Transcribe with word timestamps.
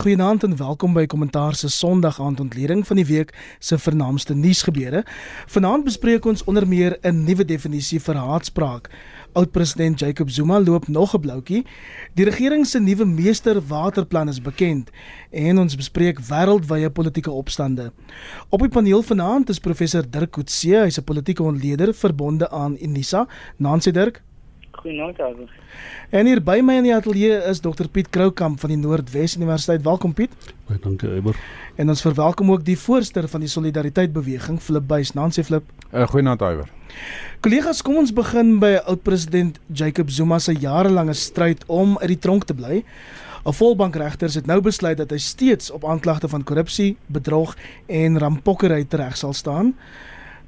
Goeienaand 0.00 0.42
en 0.46 0.56
welkom 0.56 0.94
by 0.96 1.02
Kommentaar 1.12 1.52
se 1.54 1.68
Sondag 1.68 2.20
aand 2.24 2.38
ontleding 2.40 2.86
van 2.88 2.96
die 2.96 3.04
week 3.04 3.34
se 3.58 3.76
vernaamste 3.78 4.32
nuusgebeure. 4.34 5.02
Vanaand 5.52 5.84
bespreek 5.84 6.24
ons 6.24 6.44
onder 6.48 6.64
meer 6.68 6.96
'n 7.02 7.24
nuwe 7.24 7.44
definisie 7.44 8.00
vir 8.00 8.16
haatspraak. 8.16 8.88
Oud-president 9.32 10.00
Jacob 10.00 10.30
Zuma 10.30 10.60
loop 10.60 10.88
nog 10.88 11.14
'n 11.14 11.20
bloutjie. 11.20 11.66
Die 12.14 12.24
regering 12.24 12.66
se 12.66 12.80
nuwe 12.80 13.04
meesterwaterplan 13.04 14.28
is 14.28 14.40
bekend 14.40 14.90
en 15.30 15.58
ons 15.58 15.76
bespreek 15.76 16.20
wêreldwye 16.20 16.90
politieke 16.90 17.30
opstande. 17.30 17.92
Op 18.48 18.60
die 18.60 18.68
paneel 18.68 19.02
vanaand 19.02 19.48
is 19.48 19.58
professor 19.58 20.10
Dirk 20.10 20.30
Coetzee, 20.30 20.80
hy's 20.80 20.98
'n 20.98 21.04
politieke 21.04 21.42
ontleder 21.42 21.94
verbonde 21.94 22.50
aan 22.50 22.76
Unisa. 22.80 23.28
Nancy 23.56 23.90
Dirk, 23.90 24.22
Goeienaand 24.80 25.18
almal. 25.20 25.48
En 26.08 26.26
hier 26.26 26.40
by 26.40 26.62
my 26.64 26.78
in 26.80 26.86
die 26.88 26.94
ateljee 26.96 27.36
is 27.50 27.58
Dr 27.60 27.88
Piet 27.92 28.08
Kroukamp 28.08 28.62
van 28.62 28.72
die 28.72 28.78
Noordwes 28.80 29.34
Universiteit. 29.36 29.82
Welkom 29.84 30.14
Piet. 30.16 30.32
Baie 30.70 30.80
dankie 30.80 31.10
Eiber. 31.12 31.36
En 31.76 31.92
ons 31.92 32.00
verwelkom 32.00 32.52
ook 32.54 32.64
die 32.64 32.78
voorsteur 32.80 33.28
van 33.28 33.44
die 33.44 33.50
Solidariteit 33.52 34.14
Beweging, 34.16 34.56
Flip 34.64 34.86
Buys. 34.88 35.12
Nancy 35.12 35.44
Flip. 35.44 35.66
Uh, 35.92 36.06
Goeienaand 36.08 36.40
Eiber. 36.46 36.70
Kollegas, 37.44 37.82
kom 37.84 38.00
ons 38.00 38.14
begin 38.16 38.56
by 38.62 38.78
oud-president 38.80 39.60
Jacob 39.68 40.08
Zuma 40.08 40.40
se 40.40 40.56
jarelange 40.56 41.12
stryd 41.12 41.66
om 41.68 41.98
uit 42.00 42.14
die 42.14 42.22
tronk 42.24 42.48
te 42.48 42.56
bly. 42.56 42.80
'n 43.44 43.56
Volbankregters 43.56 44.34
het 44.34 44.46
nou 44.46 44.60
besluit 44.60 44.96
dat 44.96 45.10
hy 45.10 45.18
steeds 45.18 45.70
op 45.70 45.84
aanklagte 45.84 46.28
van 46.28 46.44
korrupsie, 46.44 46.96
bedrog 47.06 47.56
en 47.86 48.18
rampokkery 48.18 48.84
tereg 48.84 49.16
sal 49.16 49.32
staan. 49.32 49.74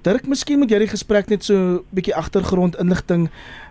Dirk, 0.02 0.24
miskien 0.26 0.58
moet 0.58 0.72
jy 0.72 0.80
die 0.82 0.90
gesprek 0.90 1.28
net 1.30 1.44
so 1.46 1.54
'n 1.54 1.84
bietjie 1.94 2.14
agtergrond 2.18 2.74
inligting 2.82 3.28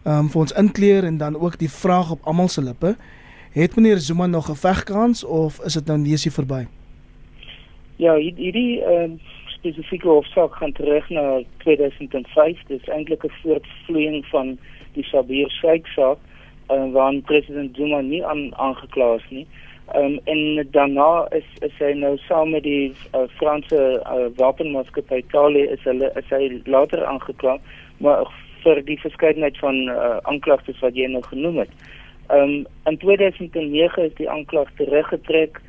um, 0.07 0.29
vir 0.31 0.39
ons 0.41 0.53
inkleer 0.55 1.03
en 1.03 1.17
dan 1.17 1.35
ook 1.35 1.57
die 1.59 1.69
vraag 1.69 2.11
op 2.11 2.23
almal 2.23 2.47
se 2.47 2.63
lippe. 2.63 2.95
Het 3.51 3.75
meneer 3.75 3.99
Zuma 3.99 4.27
nog 4.27 4.47
'n 4.47 4.55
vegkans 4.55 5.23
of 5.23 5.59
is 5.65 5.73
dit 5.73 5.85
nou 5.85 5.97
neusie 5.99 6.31
verby? 6.31 6.67
Ja, 7.97 8.15
hierdie 8.15 8.79
ehm 8.81 9.11
uh, 9.11 9.19
spesifieke 9.47 10.07
hofsaak 10.07 10.55
gaan 10.55 10.71
terug 10.71 11.09
na 11.09 11.43
2005. 11.57 12.63
Dit 12.67 12.81
is 12.81 12.87
eintlik 12.87 13.23
'n 13.23 13.31
voortvloeiing 13.43 14.25
van 14.25 14.57
die 14.93 15.03
Sabir 15.03 15.49
Sheikh 15.49 15.87
saak, 15.87 16.17
uh, 16.69 16.91
waarin 16.91 17.21
president 17.21 17.75
Zuma 17.75 18.01
nie 18.01 18.25
aan 18.25 18.55
aangekla 18.55 19.15
is 19.15 19.29
nie. 19.29 19.47
Um, 19.95 20.19
en 20.23 20.67
daarna 20.71 21.27
is 21.29 21.47
is 21.59 21.73
hy 21.77 21.91
nou 21.99 22.13
saam 22.17 22.53
met 22.55 22.63
die 22.63 22.93
uh, 23.11 23.25
Franse 23.35 23.79
uh, 24.07 24.29
wapenmaatskappy 24.37 25.19
Thale 25.33 25.65
is 25.73 25.83
hulle 25.83 26.07
is 26.15 26.29
hy 26.31 26.61
later 26.63 27.03
aangekla 27.03 27.57
maar 27.99 28.29
vir 28.63 28.79
die 28.87 28.95
verskeidenheid 29.01 29.57
van 29.59 29.81
uh, 29.91 30.21
aanklagtes 30.31 30.79
wat 30.79 30.95
jy 30.95 31.09
nou 31.11 31.23
genoem 31.27 31.59
het. 31.65 31.75
Um 32.31 32.53
in 32.87 32.97
2009 33.03 34.07
is 34.07 34.15
die 34.15 34.29
aanklag 34.31 34.71
teruggetrek 34.79 35.59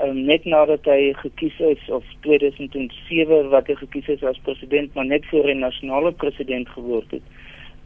um, 0.00 0.24
net 0.24 0.48
nadat 0.48 0.88
hy 0.88 1.12
gekies 1.20 1.60
is 1.60 1.88
of 1.92 2.04
2007 2.24 3.50
wat 3.52 3.68
hy 3.68 3.76
gekies 3.82 4.08
is 4.16 4.24
as 4.24 4.40
president 4.48 4.94
maar 4.96 5.10
net 5.12 5.28
voor 5.28 5.52
'n 5.52 5.60
nasionale 5.68 6.12
president 6.12 6.68
geword 6.68 7.10
het. 7.10 7.26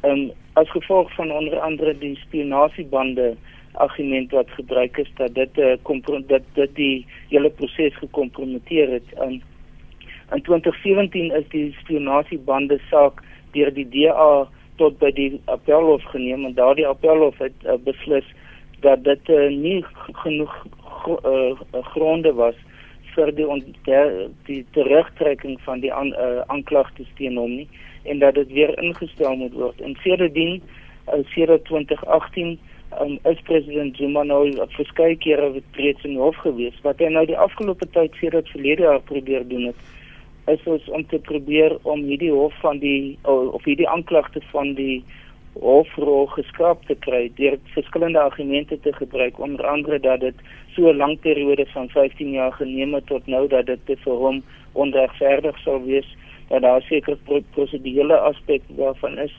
Um 0.07 0.31
as 0.55 0.71
gevolg 0.71 1.11
van 1.19 1.33
onder 1.33 1.59
andere 1.59 1.99
die 1.99 2.17
spionasiebande 2.17 3.35
argument 3.73 4.31
wat 4.31 4.51
gebruik 4.51 4.97
is 4.97 5.11
dat 5.15 5.35
dit 5.35 5.57
'n 5.57 5.79
uh, 6.11 6.21
dat 6.27 6.43
dit 6.53 6.75
die 6.75 7.07
hele 7.29 7.51
proses 7.51 7.97
gekompromiteer 7.97 8.91
het. 8.91 9.09
In 9.29 9.43
in 10.33 10.43
2017 10.43 11.33
is 11.33 11.49
die 11.49 11.77
spionasiebande 11.81 12.79
saak 12.91 13.23
deur 13.53 13.75
die 13.75 13.89
DA 13.89 14.49
tot 14.77 14.99
by 14.99 15.11
die 15.11 15.41
appelhof 15.45 16.03
geneem 16.13 16.45
en 16.45 16.55
daardie 16.55 16.87
appelhof 16.87 17.39
het 17.39 17.67
uh, 17.67 17.75
beslis 17.85 18.25
dat 18.81 19.05
dit 19.05 19.29
uh, 19.29 19.49
nie 19.51 19.85
genoeg 20.23 20.55
gro 21.03 21.19
uh, 21.25 21.83
gronde 21.93 22.33
was 22.33 22.55
vir 23.15 23.33
die 23.35 23.47
der, 23.85 24.13
die 24.47 24.63
terugtrekking 24.77 25.59
van 25.67 25.81
die 25.81 25.93
aan, 25.93 26.15
uh, 26.15 26.41
aanklagtes 26.47 27.11
teen 27.19 27.37
hom 27.37 27.57
nie 27.59 27.69
en 28.03 28.23
dat 28.23 28.35
dit 28.35 28.53
weer 28.53 28.73
ingestel 28.79 29.37
moet 29.37 29.53
word. 29.53 29.81
En 29.81 29.97
sedertdien 30.03 30.61
uh, 30.61 31.21
sedert 31.35 31.65
2018 31.65 32.59
um, 33.01 33.19
is 33.25 33.41
president 33.45 33.97
Zuma 33.97 34.23
nou 34.23 34.43
verskeie 34.77 35.17
kere 35.17 35.63
reeds 35.73 36.05
in 36.05 36.17
hof 36.17 36.37
gewees. 36.43 36.77
Wat 36.83 36.99
hy 36.99 37.13
nou 37.13 37.27
die 37.27 37.39
afgelope 37.39 37.87
tyd 37.95 38.15
sedert 38.21 38.49
verlede 38.49 38.83
jaar 38.83 39.01
probeer 39.01 39.47
doen 39.49 39.71
het 39.71 39.89
is 40.51 40.67
ons 40.67 40.89
om 40.89 41.07
te 41.07 41.19
probeer 41.19 41.77
om 41.83 42.03
hierdie 42.09 42.33
hof 42.33 42.55
van 42.65 42.79
die 42.83 43.19
of 43.29 43.65
hierdie 43.65 43.89
aanklagte 43.89 44.43
van 44.51 44.75
die 44.79 45.03
hofrol 45.59 46.29
geskraap 46.35 46.85
te 46.89 46.97
kry 47.07 47.25
deur 47.37 47.59
verskillende 47.75 48.21
argumente 48.23 48.79
te 48.81 48.93
gebruik 48.97 49.39
onder 49.47 49.67
andere 49.67 49.99
dat 49.99 50.21
dit 50.21 50.35
so 50.75 50.91
'n 50.91 50.97
lang 50.97 51.19
periode 51.21 51.67
van 51.75 51.89
15 51.89 52.31
jaar 52.31 52.53
geneem 52.53 52.95
het 52.95 53.07
tot 53.07 53.27
nou 53.27 53.47
dat 53.49 53.67
dit 53.67 54.01
vir 54.07 54.17
hom 54.25 54.43
onregverdig 54.73 55.59
sou 55.59 55.79
wees 55.85 56.17
dat 56.49 56.63
daar 56.63 56.83
seker 56.83 57.17
prosedurele 57.55 58.19
aspekte 58.19 58.75
daarvan 58.77 59.19
is 59.19 59.35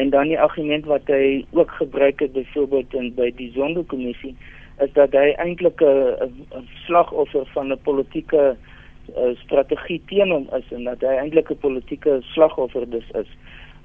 En 0.00 0.10
dan 0.10 0.30
die 0.32 0.40
argument 0.40 0.86
wat 0.88 1.10
hy 1.12 1.44
ook 1.52 1.70
gebruik 1.70 2.20
het 2.24 2.32
byvoorbeeld 2.32 2.94
in 2.94 3.12
by 3.14 3.28
die 3.36 3.50
Zondo-kommissie 3.52 4.32
is 4.80 4.92
dat 4.96 5.12
hy 5.12 5.34
eintlik 5.44 5.82
'n 5.84 6.68
slagoffer 6.86 7.44
van 7.54 7.72
'n 7.72 7.82
politieke 7.88 8.56
uh, 9.16 9.32
strategie 9.44 10.00
teen 10.06 10.30
hom 10.30 10.48
is 10.56 10.72
en 10.72 10.84
dat 10.88 11.04
hy 11.04 11.14
eintlik 11.20 11.50
'n 11.50 11.60
politieke 11.66 12.20
slagoffer 12.32 12.88
dus 12.90 13.10
is. 13.22 13.30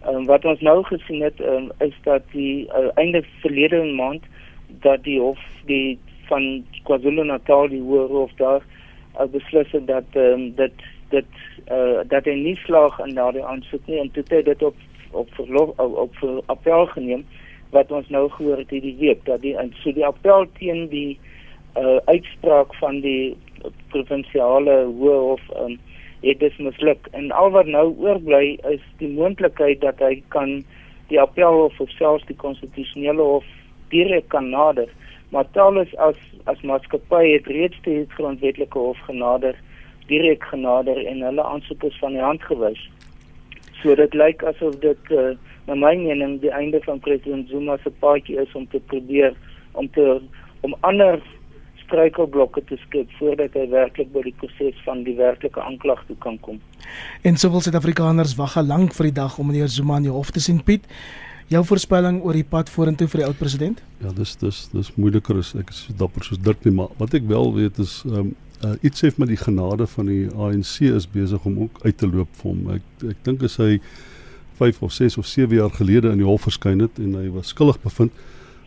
Um, 0.07 0.25
wat 0.25 0.45
ons 0.45 0.61
nou 0.61 0.83
gesien 0.83 1.21
het 1.21 1.39
um, 1.39 1.71
is 1.79 1.95
dat 2.03 2.23
die 2.31 2.67
uh, 2.67 2.87
einde 2.95 3.23
verlede 3.41 3.83
maand 3.83 4.23
dat 4.79 5.03
die 5.03 5.19
hof 5.19 5.39
die 5.65 5.99
van 6.31 6.65
KwaZulu-Natal 6.83 7.67
die 7.67 7.81
hof 7.81 8.31
daar 8.35 8.61
uh, 9.19 9.27
beslis 9.31 9.71
het 9.71 9.87
dat 9.87 10.05
um, 10.13 10.55
dit 10.55 10.73
dit 11.09 11.31
uh, 11.71 11.99
dat 12.07 12.25
hy 12.25 12.35
nie 12.39 12.55
slaag 12.55 12.99
in 12.99 13.15
daardie 13.15 13.45
aansoek 13.45 13.87
nie 13.87 13.99
en 13.99 14.11
toe 14.11 14.23
het 14.27 14.45
dit 14.45 14.63
op 14.63 14.75
op 15.15 15.31
verlof 15.37 15.73
op, 15.79 15.97
op 16.05 16.15
vir 16.21 16.41
appel 16.53 16.85
geneem 16.93 17.25
wat 17.75 17.91
ons 17.91 18.09
nou 18.13 18.27
gehoor 18.35 18.61
het 18.61 18.71
hierdie 18.71 18.95
week 18.99 19.25
dat 19.25 19.41
die 19.41 19.55
so 19.81 19.91
die 19.95 20.05
appel 20.05 20.45
teen 20.59 20.87
die 20.91 21.17
uh, 21.79 21.97
uitspraak 22.05 22.75
van 22.79 23.01
die 23.03 23.35
provinsiale 23.91 24.77
hof 24.99 25.41
um, 25.59 25.79
het 26.21 26.39
dit 26.39 26.57
misluk. 26.57 27.07
En 27.11 27.31
al 27.31 27.51
wat 27.53 27.67
nou 27.69 27.87
oorbly 28.01 28.57
is 28.71 28.83
die 29.01 29.11
moontlikheid 29.11 29.81
dat 29.81 29.99
hy 29.99 30.21
kan 30.33 30.61
die 31.11 31.19
appel 31.21 31.65
of 31.65 31.81
selfs 31.97 32.25
die 32.29 32.37
konstitusionele 32.41 33.21
hof 33.21 33.45
direk 33.93 34.29
kan 34.33 34.49
nader. 34.49 34.89
Maar 35.29 35.49
talus 35.57 35.91
as 35.97 36.19
as 36.45 36.61
maatskappy 36.61 37.23
het 37.33 37.47
reeds 37.49 37.77
die 37.85 38.05
grondwetlike 38.15 38.79
hof 38.79 38.99
genader 39.09 39.57
direk 40.07 40.43
genader 40.51 40.99
en 41.05 41.23
hulle 41.25 41.43
aansoekers 41.43 41.97
van 41.99 42.13
die 42.13 42.21
hand 42.21 42.43
gewys 42.45 42.81
So 43.85 43.93
dit 43.93 44.15
lyk 44.17 44.41
asof 44.49 44.79
dit 44.81 45.11
uh, 45.13 45.35
na 45.69 45.75
my 45.77 45.93
mening 45.99 46.39
die 46.41 46.49
einde 46.49 46.79
van 46.87 46.97
president 47.05 47.51
Zuma 47.53 47.75
se 47.83 47.91
paadjie 48.01 48.39
is 48.41 48.53
om 48.57 48.65
te 48.71 48.81
probeer 48.89 49.35
om 49.77 49.85
te 49.93 50.05
om 50.65 50.73
ander 50.89 51.19
struikelblokke 51.83 52.63
te 52.65 52.79
skep 52.87 53.11
voordat 53.19 53.53
hy 53.53 53.67
werklik 53.69 54.09
by 54.15 54.23
die 54.25 54.33
proses 54.41 54.79
van 54.87 55.03
die 55.05 55.13
werklike 55.19 55.61
aanklag 55.61 56.01
toe 56.07 56.17
kan 56.23 56.39
kom. 56.41 56.57
En 57.21 57.37
soveel 57.37 57.61
Suid-Afrikaners 57.61 58.33
wag 58.39 58.55
al 58.57 58.65
lank 58.71 58.95
vir 58.97 59.11
die 59.11 59.17
dag 59.19 59.37
om 59.37 59.51
meneer 59.51 59.69
Zuma 59.69 59.99
in 60.01 60.09
die 60.09 60.15
hof 60.15 60.33
te 60.33 60.41
sien 60.41 60.63
Piet. 60.65 60.89
Jou 61.53 61.61
voorspelling 61.69 62.23
oor 62.25 62.33
die 62.33 62.47
pad 62.55 62.71
vorentoe 62.73 63.05
vir 63.11 63.21
die 63.21 63.27
oud 63.27 63.37
president? 63.37 63.83
Ja, 64.01 64.09
dis 64.17 64.33
dis 64.41 64.63
dis 64.73 64.89
moeiliker 64.97 65.37
as 65.43 65.53
ek 65.61 65.69
is 65.69 65.83
dapper 65.99 66.25
soos 66.25 66.41
Dirk 66.41 66.65
nie, 66.65 66.73
maar 66.73 66.89
wat 66.97 67.13
ek 67.13 67.29
wel 67.29 67.53
weet 67.59 67.77
is 67.85 67.99
ehm 68.09 68.23
um, 68.23 68.33
uh, 68.65 68.73
iets 68.81 69.03
sê 69.03 69.11
met 69.17 69.27
die 69.27 69.37
genade 69.37 69.87
van 69.87 70.05
die 70.09 70.27
ANC 70.33 70.79
is 70.89 71.07
besig 71.11 71.45
om 71.45 71.59
ook 71.59 71.79
uit 71.83 71.97
te 71.97 72.07
loop 72.07 72.29
vir 72.41 72.51
hom. 72.51 72.69
Ek 72.75 73.07
ek 73.13 73.23
dink 73.27 73.43
as 73.43 73.57
hy 73.61 73.79
5 74.59 74.81
of 74.87 74.93
6 74.95 75.17
of 75.17 75.27
7 75.27 75.55
jaar 75.55 75.73
gelede 75.75 76.11
in 76.11 76.21
die 76.23 76.27
hof 76.27 76.47
verskyn 76.47 76.79
het 76.79 76.99
en 76.99 77.15
hy 77.19 77.27
was 77.35 77.51
skuldig 77.51 77.81
bevind, 77.83 78.11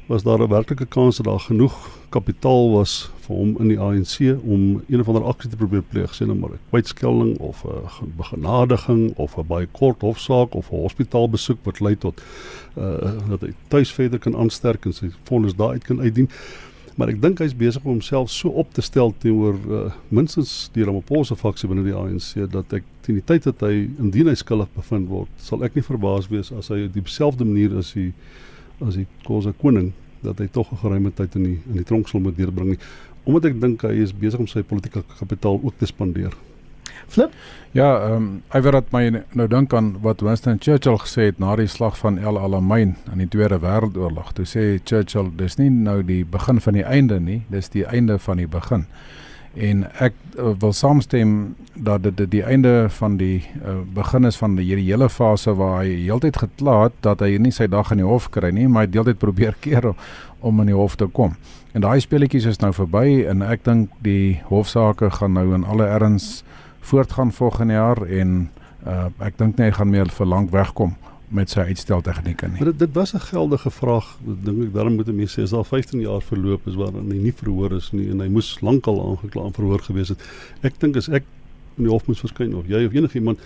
was 0.08 0.22
daar 0.22 0.40
'n 0.40 0.48
werklike 0.48 0.86
kans 0.86 1.16
dat 1.16 1.26
daar 1.26 1.40
genoeg 1.40 1.76
kapitaal 2.08 2.70
was 2.72 3.10
vir 3.26 3.36
hom 3.36 3.56
in 3.60 3.68
die 3.68 3.78
ANC 3.80 4.20
om 4.42 4.82
een 4.88 5.00
of 5.00 5.08
ander 5.08 5.24
aksie 5.24 5.50
te 5.50 5.56
probeer 5.56 5.82
pleeg, 5.82 6.14
sien 6.14 6.26
nou 6.26 6.38
maar 6.38 6.50
'n 6.50 6.60
kwytskelling 6.70 7.38
of 7.38 7.64
'n 7.64 8.12
begenadiging 8.16 9.16
of 9.16 9.36
'n 9.36 9.46
baie 9.46 9.66
kort 9.66 10.00
hofsaak 10.00 10.54
of 10.54 10.72
'n 10.72 10.76
hospitaalbesoek 10.76 11.58
wat 11.62 11.80
lei 11.80 11.96
tot 11.96 12.22
uh 12.76 13.12
dat 13.28 13.40
hy 13.40 13.52
tuis 13.68 13.92
verder 13.92 14.18
kan 14.18 14.36
aansterk 14.36 14.84
en 14.84 14.92
sy 14.92 15.10
vonnis 15.22 15.56
daar 15.56 15.70
uit 15.70 15.84
kan 15.84 16.00
uitdien 16.00 16.28
maar 16.98 17.12
ek 17.12 17.20
dink 17.22 17.38
hy's 17.38 17.54
besig 17.54 17.84
om 17.84 17.92
homself 17.94 18.32
so 18.34 18.50
op 18.58 18.72
te 18.74 18.82
stel 18.82 19.12
teenoor 19.22 19.58
uh, 19.70 19.82
minstens 20.10 20.66
die 20.74 20.82
Ramaphosa 20.86 21.36
faksie 21.38 21.70
binne 21.70 21.86
die 21.86 21.94
ANC 21.94 22.32
dat 22.50 22.74
ek 22.74 22.88
teen 23.06 23.20
die 23.20 23.26
tyd 23.28 23.46
dat 23.46 23.62
hy 23.62 23.86
indien 24.02 24.26
hy 24.26 24.34
skuldig 24.38 24.72
bevind 24.74 25.06
word, 25.08 25.30
sal 25.38 25.62
ek 25.62 25.78
nie 25.78 25.86
verbaas 25.86 26.26
wees 26.32 26.50
as 26.50 26.72
hy 26.74 26.82
op 26.88 26.98
dieselfde 26.98 27.46
manier 27.46 27.78
as 27.78 27.94
hy 27.94 28.10
as 28.82 28.98
die 28.98 29.06
Khoza 29.22 29.54
koning 29.62 29.92
dat 30.26 30.42
hy 30.42 30.48
tog 30.50 30.72
'n 30.72 30.82
geruime 30.82 31.14
tyd 31.14 31.38
in 31.38 31.44
die 31.44 31.58
in 31.70 31.78
die 31.78 31.86
tronk 31.86 32.08
sal 32.10 32.20
moet 32.20 32.36
deurbring 32.36 32.74
nie 32.74 32.82
omdat 33.28 33.52
ek 33.52 33.60
dink 33.60 33.82
hy 33.84 33.94
is 34.02 34.12
besig 34.12 34.40
om 34.40 34.50
sy 34.50 34.62
politieke 34.64 35.02
kapitaal 35.18 35.60
ook 35.62 35.76
te 35.78 35.86
spandeer. 35.86 36.32
Flip? 37.08 37.32
Ja, 37.76 37.88
ehm 38.06 38.16
um, 38.16 38.26
ek 38.48 38.64
weet 38.64 38.76
dat 38.78 38.92
my 38.92 39.22
nou 39.36 39.48
dink 39.48 39.74
aan 39.74 39.94
wat 40.04 40.20
Winston 40.24 40.60
Churchill 40.60 40.98
gesê 41.04 41.28
het 41.28 41.38
na 41.38 41.56
die 41.56 41.68
slag 41.68 41.98
van 41.98 42.18
El 42.18 42.38
Alamein 42.38 42.96
in 43.12 43.22
die 43.22 43.28
Tweede 43.28 43.60
Wêreldoorlog. 43.60 44.32
Toe 44.36 44.46
sê 44.48 44.66
Churchill, 44.84 45.32
dis 45.36 45.58
nie 45.58 45.70
nou 45.70 46.02
die 46.02 46.24
begin 46.24 46.60
van 46.60 46.76
die 46.76 46.84
einde 46.84 47.20
nie, 47.20 47.42
dis 47.52 47.68
die 47.72 47.86
einde 47.86 48.18
van 48.18 48.40
die 48.40 48.48
begin 48.48 48.86
en 49.58 49.84
ek 50.02 50.14
uh, 50.36 50.52
wil 50.60 50.72
saamstem 50.76 51.32
dat 51.74 52.02
dit 52.04 52.16
die, 52.16 52.26
die 52.38 52.42
einde 52.44 52.88
van 52.94 53.16
die 53.18 53.42
uh, 53.62 53.80
begin 53.94 54.28
is 54.28 54.38
van 54.38 54.56
die 54.58 54.66
hele 54.76 55.08
fase 55.08 55.54
waar 55.58 55.82
hy 55.82 55.94
heeltyd 56.04 56.38
gekla 56.38 56.76
het 56.86 56.98
dat 57.06 57.22
hy 57.24 57.38
nie 57.42 57.52
sy 57.54 57.66
dag 57.70 57.90
in 57.94 58.02
die 58.02 58.08
hof 58.08 58.28
kry 58.34 58.52
nie, 58.54 58.68
maar 58.68 58.86
hy 58.86 58.92
deeltyd 58.92 59.20
probeer 59.22 59.56
keer 59.64 59.92
om 60.40 60.60
in 60.62 60.70
die 60.70 60.76
hof 60.76 60.94
te 60.96 61.08
kom. 61.10 61.34
En 61.74 61.82
daai 61.82 61.98
speletjies 62.00 62.46
is 62.48 62.60
nou 62.62 62.70
verby 62.74 63.24
en 63.28 63.42
ek 63.42 63.64
dink 63.66 63.90
die 64.04 64.38
hofsaake 64.50 65.10
gaan 65.18 65.34
nou 65.38 65.50
in 65.56 65.66
alle 65.66 65.88
erns 65.90 66.44
voortgaan 66.88 67.32
volgende 67.32 67.76
jaar 67.76 68.02
en 68.06 68.50
uh, 68.86 69.06
ek 69.24 69.38
dink 69.38 69.60
hy 69.60 69.70
gaan 69.76 69.90
meer 69.92 70.10
vir 70.18 70.26
lank 70.26 70.50
wegkom 70.54 70.96
met 71.28 71.52
sy 71.52 71.66
uitstel 71.68 72.00
tegnieke 72.00 72.48
nie. 72.48 72.60
Maar 72.60 72.70
dit 72.72 72.78
dit 72.78 72.94
was 72.96 73.12
'n 73.14 73.20
geldige 73.20 73.70
vraag. 73.70 74.06
Dink 74.24 74.62
ek 74.64 74.72
daarom 74.72 74.94
moet 74.96 75.12
mense 75.12 75.40
sê 75.40 75.56
al 75.56 75.64
15 75.64 76.00
jaar 76.00 76.22
verloop 76.22 76.66
is 76.66 76.74
waarin 76.74 77.10
hy 77.10 77.18
nie 77.28 77.32
verhoor 77.32 77.72
is 77.76 77.92
nie 77.92 78.08
en 78.10 78.20
hy 78.20 78.28
moes 78.28 78.60
lankal 78.60 79.00
aangekla 79.08 79.44
en 79.44 79.52
verhoor 79.52 79.82
gewees 79.82 80.08
het. 80.08 80.20
Ek 80.62 80.80
dink 80.80 80.96
as 80.96 81.08
ek 81.08 81.24
in 81.76 81.84
die 81.84 81.92
hof 81.92 82.06
moes 82.06 82.20
verskyn 82.20 82.54
of 82.54 82.66
jy 82.66 82.86
of 82.86 82.92
enigiemand 82.92 83.38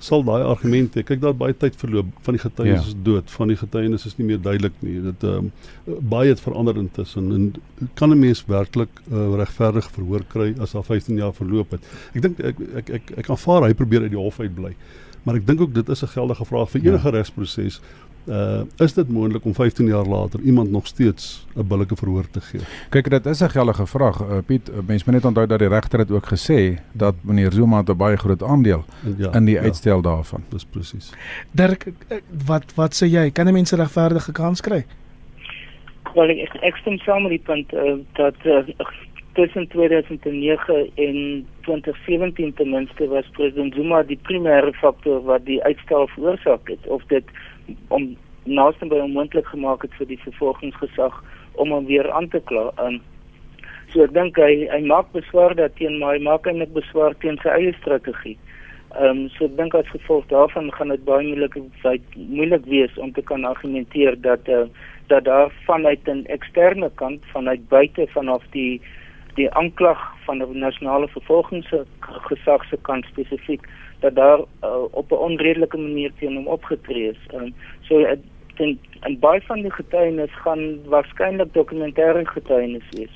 sal 0.00 0.24
daai 0.24 0.42
argumente 0.42 1.02
kyk 1.06 1.20
daar 1.20 1.36
baie 1.36 1.56
tyd 1.56 1.76
verloop 1.80 2.12
van 2.26 2.36
die 2.36 2.42
getuienis 2.42 2.86
ja. 2.86 2.92
is 2.92 2.96
dood 3.08 3.30
van 3.30 3.52
die 3.52 3.58
getuienis 3.60 4.06
is 4.08 4.16
nie 4.18 4.26
meer 4.30 4.40
duidelik 4.40 4.78
nie 4.86 4.96
dit 5.10 5.26
ehm 5.28 5.50
um, 5.50 5.98
baie 6.12 6.30
het 6.32 6.40
verander 6.40 6.78
intussen 6.80 7.32
en 7.36 7.50
kan 8.00 8.10
'n 8.14 8.20
mens 8.20 8.44
werklik 8.46 9.02
uh, 9.10 9.36
regverdig 9.42 9.90
verhoor 9.96 10.24
kry 10.32 10.54
as 10.60 10.74
al 10.74 10.86
15 10.86 11.16
jaar 11.16 11.34
verloop 11.36 11.76
het 11.76 11.92
ek 12.14 12.22
dink 12.22 12.40
ek 12.40 12.64
ek 12.82 12.90
ek, 12.98 13.14
ek 13.24 13.30
aanvaar 13.30 13.68
hy 13.68 13.74
probeer 13.74 14.08
uit 14.08 14.14
die 14.16 14.24
hof 14.24 14.40
uit 14.40 14.54
bly 14.54 14.74
maar 15.24 15.36
ek 15.36 15.46
dink 15.46 15.60
ook 15.60 15.74
dit 15.74 15.88
is 15.88 16.02
'n 16.02 16.14
geldige 16.16 16.44
vraag 16.44 16.70
vir 16.70 16.80
enige 16.80 17.08
ja. 17.08 17.14
regsproses. 17.16 17.80
Uh 18.28 18.62
is 18.76 18.94
dit 18.94 19.08
moontlik 19.08 19.44
om 19.44 19.54
15 19.54 19.86
jaar 19.86 20.04
later 20.04 20.40
iemand 20.40 20.70
nog 20.70 20.86
steeds 20.86 21.46
'n 21.56 21.66
billike 21.66 21.96
verhoor 21.96 22.30
te 22.30 22.40
gee? 22.40 22.60
Kyk, 22.88 23.10
dit 23.10 23.26
is 23.26 23.40
'n 23.40 23.48
geldige 23.48 23.86
vraag. 23.86 24.20
Uh, 24.20 24.38
Piet, 24.46 24.68
uh, 24.68 24.74
mense 24.86 25.04
moet 25.06 25.14
net 25.14 25.24
onthou 25.24 25.46
dat 25.46 25.58
die 25.58 25.68
regter 25.68 25.98
dit 25.98 26.10
ook 26.10 26.26
gesê 26.26 26.80
dat 26.92 27.14
meneer 27.20 27.52
Zuma 27.52 27.82
'n 27.82 27.96
baie 27.96 28.16
groot 28.16 28.42
aandeel 28.42 28.84
en, 29.04 29.14
ja, 29.18 29.32
in 29.32 29.44
die 29.44 29.54
ja, 29.54 29.60
uitstel 29.60 30.02
daarvan. 30.02 30.42
Dis 30.48 30.64
presies. 30.64 31.12
Dirk, 31.50 31.92
wat 32.46 32.74
wat 32.74 32.94
sê 33.02 33.06
jy? 33.06 33.30
Kan 33.30 33.46
'n 33.46 33.52
mens 33.52 33.72
'n 33.72 33.76
regverdige 33.76 34.32
kans 34.32 34.60
kry? 34.60 34.84
Wel, 36.14 36.28
ek 36.28 36.54
ek 36.60 36.76
stem 36.76 36.98
saam 36.98 37.22
met 37.22 37.30
die 37.30 37.44
punt 37.44 37.72
uh, 37.72 37.94
dat 38.12 38.34
uh, 38.44 38.66
tussen 39.32 39.68
2009 39.68 40.90
en 40.94 41.46
2017 41.60 42.54
ten 42.54 42.70
minste 42.70 43.08
was 43.08 43.28
president 43.32 43.74
Zuma 43.74 44.02
die 44.02 44.18
primêre 44.22 44.72
faktor 44.72 45.22
wat 45.22 45.44
die 45.46 45.62
uitstel 45.62 46.08
veroorsaak 46.14 46.68
het 46.68 46.86
of 46.86 47.04
dit 47.12 47.24
om 47.88 48.16
naaste 48.44 48.86
by 48.86 49.00
onmoontlik 49.04 49.46
gemaak 49.46 49.82
het 49.82 49.94
vir 49.98 50.06
die 50.06 50.20
vervolgingsgesag 50.24 51.16
om 51.62 51.72
hom 51.74 51.86
weer 51.86 52.10
aan 52.12 52.28
te 52.28 52.40
kla. 52.50 52.70
Um, 52.82 53.00
so 53.92 54.04
ek 54.04 54.14
dink 54.14 54.38
hy 54.38 54.68
hy 54.70 54.80
maak 54.86 55.10
beswaar 55.16 55.54
dat 55.58 55.76
teen 55.80 55.98
hy 56.02 56.18
maak 56.22 56.46
eintlik 56.46 56.72
beswaar 56.76 57.16
teen 57.24 57.38
sy 57.42 57.52
eie 57.56 57.74
strategie. 57.80 58.38
Ehm 58.98 59.10
um, 59.10 59.26
so 59.34 59.46
ek 59.46 59.58
dink 59.58 59.74
as 59.78 59.90
gevolg 59.94 60.26
daarvan 60.32 60.70
gaan 60.76 60.94
dit 60.94 61.04
baie 61.04 61.26
moeilik 61.26 61.58
moeilik 62.16 62.64
wees 62.70 62.96
om 62.98 63.12
te 63.12 63.22
kan 63.22 63.44
argumenteer 63.44 64.16
dat 64.22 64.48
uh, 64.48 64.64
dat 65.10 65.24
daar 65.24 65.52
vanuit 65.66 66.08
'n 66.08 66.24
eksterne 66.26 66.90
kant 66.94 67.22
vanuit 67.34 67.68
buite 67.68 68.06
vanaf 68.14 68.42
die 68.50 68.80
die 69.34 69.50
aanklag 69.54 70.00
van 70.24 70.38
die 70.38 70.58
nasionale 70.58 71.08
vervolgingsgesag 71.08 72.64
se 72.70 72.76
kant 72.82 73.04
spesifiek 73.04 73.62
dat 74.00 74.14
daar 74.14 74.38
uh, 74.38 74.84
op 74.90 75.10
'n 75.10 75.24
onredelike 75.28 75.76
manier 75.76 76.12
teen 76.18 76.36
hom 76.36 76.46
opgetree 76.46 77.08
is. 77.10 77.22
Um, 77.34 77.54
so 77.88 78.00
ek 78.04 78.20
dink 78.56 78.78
en 79.00 79.18
baie 79.18 79.40
van 79.48 79.62
die 79.62 79.72
getuienis 79.72 80.32
gaan 80.44 80.80
waarskynlik 80.92 81.52
dokumentêre 81.54 82.24
getuienis 82.24 82.88
wees. 82.96 83.14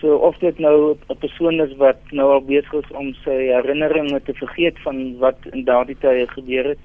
So 0.00 0.14
of 0.14 0.38
dit 0.38 0.58
nou 0.58 0.96
'n 1.08 1.18
persoon 1.18 1.60
is 1.60 1.76
wat 1.76 1.98
nou 2.10 2.32
al 2.32 2.44
besig 2.44 2.72
is 2.72 2.90
om 2.90 3.14
sy 3.24 3.38
herinneringe 3.50 4.22
te 4.22 4.34
vergeet 4.34 4.78
van 4.78 5.18
wat 5.18 5.38
in 5.52 5.64
daardie 5.64 5.98
tye 5.98 6.26
gebeur 6.26 6.64
het, 6.64 6.78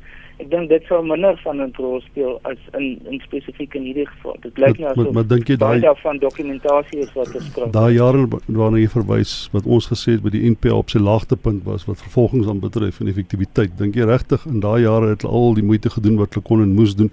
ek 0.44 0.50
dink 0.52 0.70
dit 0.72 0.88
sou 0.90 1.00
minder 1.06 1.38
van 1.44 1.62
'n 1.62 1.72
rol 1.78 2.02
speel 2.02 2.40
as 2.50 2.60
in 2.78 3.00
in 3.12 3.20
spesifiek 3.24 3.76
in 3.80 3.86
hierdie 3.88 4.08
geval. 4.08 4.36
Dit 4.42 4.58
lyk 4.58 4.80
nou 4.80 4.90
asof 4.92 5.14
maar 5.18 5.28
dink 5.28 5.50
jy 5.50 5.58
daai 5.58 5.96
van 6.02 6.20
dokumentasie 6.20 7.00
is 7.06 7.14
wat 7.16 7.30
geskryf. 7.36 7.72
Daai 7.72 7.94
jare 7.96 8.28
waarna 8.48 8.82
jy 8.82 8.90
verwys 8.96 9.34
wat 9.54 9.66
ons 9.66 9.88
gesê 9.94 10.18
het 10.18 10.24
by 10.24 10.34
die 10.36 10.50
NPA 10.50 10.76
op 10.76 10.90
sy 10.90 11.00
laagtepunt 11.00 11.64
was 11.64 11.88
wat 11.88 12.02
vervolgings 12.02 12.48
aan 12.48 12.60
betref 12.60 13.00
en 13.00 13.08
effektiwiteit. 13.08 13.78
Dink 13.78 13.96
jy 13.96 14.06
regtig 14.10 14.46
in 14.46 14.60
daai 14.60 14.82
jare 14.84 15.14
het 15.14 15.22
hulle 15.24 15.34
al 15.34 15.54
die 15.54 15.68
moeite 15.70 15.90
gedoen 15.90 16.18
wat 16.18 16.34
hulle 16.34 16.46
kon 16.46 16.62
en 16.62 16.76
moes 16.76 16.96
doen 16.96 17.12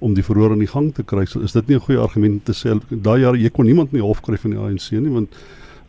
om 0.00 0.14
die 0.14 0.24
verhoor 0.24 0.52
in 0.52 0.64
die 0.64 0.72
gang 0.74 0.94
te 0.94 1.02
kry? 1.02 1.22
Is 1.22 1.52
dit 1.52 1.68
nie 1.68 1.76
'n 1.76 1.86
goeie 1.86 1.98
argument 1.98 2.44
te 2.44 2.52
sê 2.52 2.78
daai 2.90 3.20
jare 3.20 3.36
jy 3.36 3.50
kon 3.50 3.66
niemand 3.66 3.92
meer 3.92 4.02
hof 4.02 4.22
kry 4.22 4.36
van 4.36 4.50
die 4.50 4.58
ANC 4.58 4.92
nie 4.92 5.10
want 5.18 5.34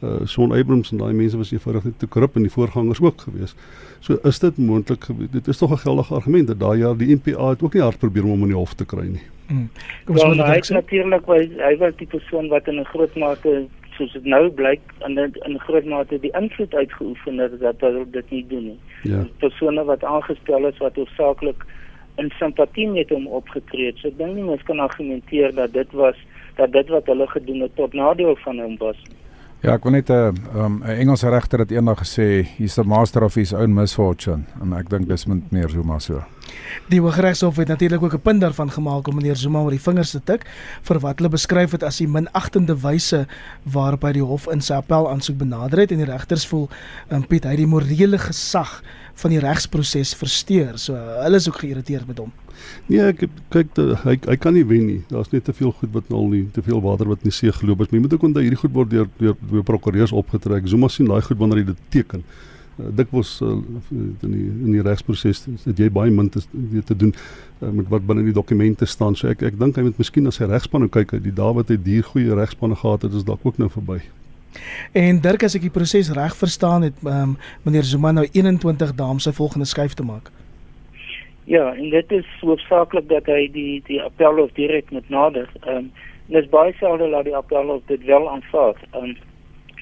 uh 0.04 0.26
Shaun 0.28 0.52
Abrams 0.52 0.92
en 0.92 0.98
daai 0.98 1.14
mense 1.14 1.38
was 1.38 1.52
eenvoudig 1.52 1.84
net 1.84 2.00
te 2.00 2.08
korrup 2.08 2.36
en 2.36 2.42
die 2.48 2.52
voorgangers 2.52 3.02
ook 3.02 3.22
geweest. 3.22 3.58
So 4.00 4.18
is 4.24 4.40
dit 4.40 4.58
moontlik 4.58 5.06
dit 5.32 5.48
is 5.48 5.58
tog 5.58 5.72
'n 5.72 5.84
geldige 5.84 6.14
argument 6.14 6.48
dat 6.48 6.60
daai 6.60 6.80
jaar 6.80 6.98
die 6.98 7.16
NPA 7.16 7.50
het 7.50 7.62
ook 7.62 7.74
nie 7.74 7.84
hard 7.84 8.00
probeer 8.00 8.24
om 8.24 8.30
hom 8.30 8.42
in 8.42 8.54
die 8.54 8.58
hof 8.58 8.74
te 8.74 8.86
kry 8.86 9.06
nie. 9.08 9.26
Hmm. 9.48 9.70
Kom 10.06 10.16
ons 10.16 10.24
moet 10.24 10.54
dit 10.54 10.70
natuurlik 10.70 11.26
was 11.26 11.46
hy 11.58 11.78
was 11.78 11.96
die 11.96 12.08
persoon 12.08 12.48
wat 12.48 12.68
in 12.68 12.80
'n 12.80 12.86
groot 12.94 13.16
mate 13.16 13.68
soos 13.98 14.14
dit 14.14 14.26
nou 14.26 14.50
blyk 14.50 14.82
in 15.06 15.18
in 15.18 15.60
groot 15.60 15.86
mate 15.86 16.20
die 16.20 16.34
invloed 16.40 16.74
uitgeoefen 16.74 17.38
het 17.38 17.60
dat 17.60 17.80
hulle 17.80 18.06
dit 18.12 18.30
nie 18.30 18.46
doen 18.48 18.64
nie. 18.64 18.80
Ja. 19.04 19.26
Persone 19.38 19.84
wat 19.84 20.04
aangestel 20.04 20.68
is 20.68 20.78
wat 20.78 20.96
hoofsaaklik 20.96 21.66
in 22.18 22.32
simpatie 22.40 22.88
met 22.88 23.10
hom 23.10 23.28
opgetree 23.28 23.86
het. 23.86 23.98
So 23.98 24.08
ek 24.08 24.18
dink 24.18 24.36
nie 24.36 24.44
mens 24.44 24.64
kan 24.64 24.80
argumenteer 24.80 25.54
dat 25.54 25.74
dit 25.74 25.92
was 25.92 26.16
dat 26.56 26.72
dit 26.72 26.88
wat 26.90 27.06
hulle 27.06 27.28
gedoen 27.28 27.62
het 27.62 27.76
tot 27.76 27.94
nadeel 27.94 28.36
van 28.36 28.60
hom 28.60 28.78
was 28.78 28.98
nie. 29.10 29.18
Ja, 29.62 29.76
ek 29.78 29.84
wil 29.86 29.94
net 29.94 30.10
'n 30.10 30.14
uh, 30.14 30.64
um, 30.66 30.82
'n 30.82 30.98
Engelse 31.04 31.30
regter 31.30 31.60
het 31.60 31.72
eendag 31.72 32.00
gesê, 32.02 32.48
he's 32.58 32.74
the 32.74 32.84
master 32.84 33.24
of 33.24 33.36
his 33.36 33.54
own 33.54 33.74
misfortune 33.74 34.44
en 34.62 34.74
ek 34.74 34.90
dink 34.90 35.08
dis 35.08 35.26
met 35.26 35.52
meer 35.52 35.70
Zuma 35.70 36.00
so. 36.00 36.24
Die 36.92 37.00
Hooggeregshof 37.00 37.56
het 37.56 37.68
natuurlik 37.68 38.04
ook 38.04 38.14
'n 38.14 38.22
punt 38.22 38.42
daarvan 38.42 38.72
gemaak 38.72 39.08
om 39.08 39.16
meneer 39.16 39.36
Zuma 39.36 39.60
oor 39.60 39.72
die 39.72 39.82
vingers 39.82 40.12
te 40.12 40.22
tik 40.24 40.46
vir 40.82 41.00
wat 41.00 41.18
hulle 41.18 41.30
beskryf 41.30 41.72
het 41.72 41.84
as 41.84 41.98
die 41.98 42.08
minagtende 42.08 42.76
wyse 42.76 43.28
waarop 43.64 44.04
hy 44.04 44.12
die 44.12 44.24
hof 44.24 44.48
in 44.48 44.62
sy 44.62 44.74
appel 44.74 45.10
aansoek 45.10 45.38
benader 45.38 45.80
het 45.80 45.92
en 45.92 45.98
die 45.98 46.12
regters 46.12 46.48
voel 46.48 46.70
um, 47.10 47.28
Piet 47.28 47.44
hy 47.44 47.56
die 47.56 47.68
morele 47.68 48.18
gesag 48.18 48.82
van 49.14 49.32
die 49.32 49.40
regsproses 49.40 50.14
versteur. 50.16 50.78
So 50.78 50.96
hulle 50.96 51.36
is 51.36 51.48
ook 51.48 51.62
geïrriteerd 51.64 52.08
met 52.08 52.18
hom. 52.18 52.32
Nee, 52.92 53.02
ek 53.02 53.26
kyk 53.54 53.74
te, 53.74 53.88
hy 54.04 54.18
hy 54.28 54.38
kan 54.42 54.54
nie 54.54 54.66
wen 54.68 54.86
nie. 54.86 55.00
Daar's 55.10 55.32
net 55.32 55.48
te 55.48 55.54
veel 55.54 55.72
goed 55.72 55.94
wat 55.96 56.12
al 56.14 56.30
nie, 56.34 56.44
te 56.54 56.62
veel 56.62 56.82
water 56.84 57.10
wat 57.10 57.24
in 57.24 57.32
die 57.32 57.36
see 57.36 57.52
geloop 57.52 57.80
het. 57.86 57.92
Jy 57.92 58.04
moet 58.04 58.14
ook 58.14 58.28
onthou 58.30 58.44
hierdie 58.44 58.60
goed 58.60 58.74
word 58.76 58.90
deur 58.94 59.10
deur, 59.18 59.36
deur 59.52 59.66
prokureurs 59.68 60.14
opgetrek. 60.16 60.68
Zuma 60.70 60.90
sien 60.92 61.10
daai 61.10 61.22
goed 61.26 61.40
wanneer 61.42 61.64
hy 61.64 61.68
dit 61.72 61.84
teken. 61.90 62.26
Uh, 62.80 62.88
dikwels 62.96 63.42
uh, 63.44 63.58
in 63.92 64.32
die 64.32 64.46
in 64.48 64.72
die 64.72 64.84
regsproses 64.86 65.44
het 65.66 65.80
jy 65.80 65.90
baie 65.92 66.12
min 66.12 66.30
te 66.32 66.40
weet 66.52 66.86
te 66.88 66.96
doen 66.96 67.12
uh, 67.12 67.70
met 67.70 67.90
wat 67.92 68.06
binne 68.08 68.24
die 68.24 68.36
dokumente 68.36 68.88
staan. 68.88 69.16
So 69.16 69.28
ek 69.28 69.44
ek 69.52 69.60
dink 69.60 69.76
hy 69.76 69.84
moet 69.90 70.00
miskien 70.00 70.24
na 70.24 70.32
sy 70.32 70.48
regspan 70.48 70.88
kyk. 70.90 71.18
Die 71.24 71.36
Dawid 71.36 71.74
het 71.74 71.86
hier 71.86 72.08
goeie 72.08 72.36
regspanne 72.38 72.80
gehad 72.80 73.04
het, 73.04 73.14
is 73.14 73.28
dalk 73.28 73.44
ook 73.44 73.60
nou 73.60 73.70
verby. 73.74 74.00
En 74.92 75.20
Dirk 75.24 75.44
as 75.48 75.56
ek 75.56 75.66
die 75.68 75.74
proses 75.74 76.12
reg 76.16 76.36
verstaan 76.36 76.84
het, 76.88 76.98
um, 77.08 77.38
meneer 77.64 77.88
Zuma 77.88 78.12
nou 78.12 78.26
21 78.32 78.96
dae 78.96 79.16
om 79.16 79.20
sy 79.24 79.32
volgende 79.36 79.68
skuif 79.70 79.96
te 79.96 80.04
maak. 80.04 80.32
Ja, 81.52 81.74
en 81.74 81.90
dit 81.90 82.12
is 82.12 82.28
hoofsaaklik 82.42 83.08
dat 83.10 83.28
hy 83.32 83.48
die 83.52 83.82
die 83.88 84.00
appelhof 84.04 84.52
direk 84.60 84.92
met 84.96 85.10
nader. 85.10 85.50
Ehm 85.64 85.86
um, 85.86 85.92
dis 86.32 86.48
baie 86.48 86.72
selde 86.80 87.10
dat 87.12 87.26
die 87.28 87.36
appelhof 87.36 87.82
dit 87.92 88.04
wel 88.08 88.30
aanvaar. 88.32 88.80
Ehm 88.92 89.12
um, 89.12 89.16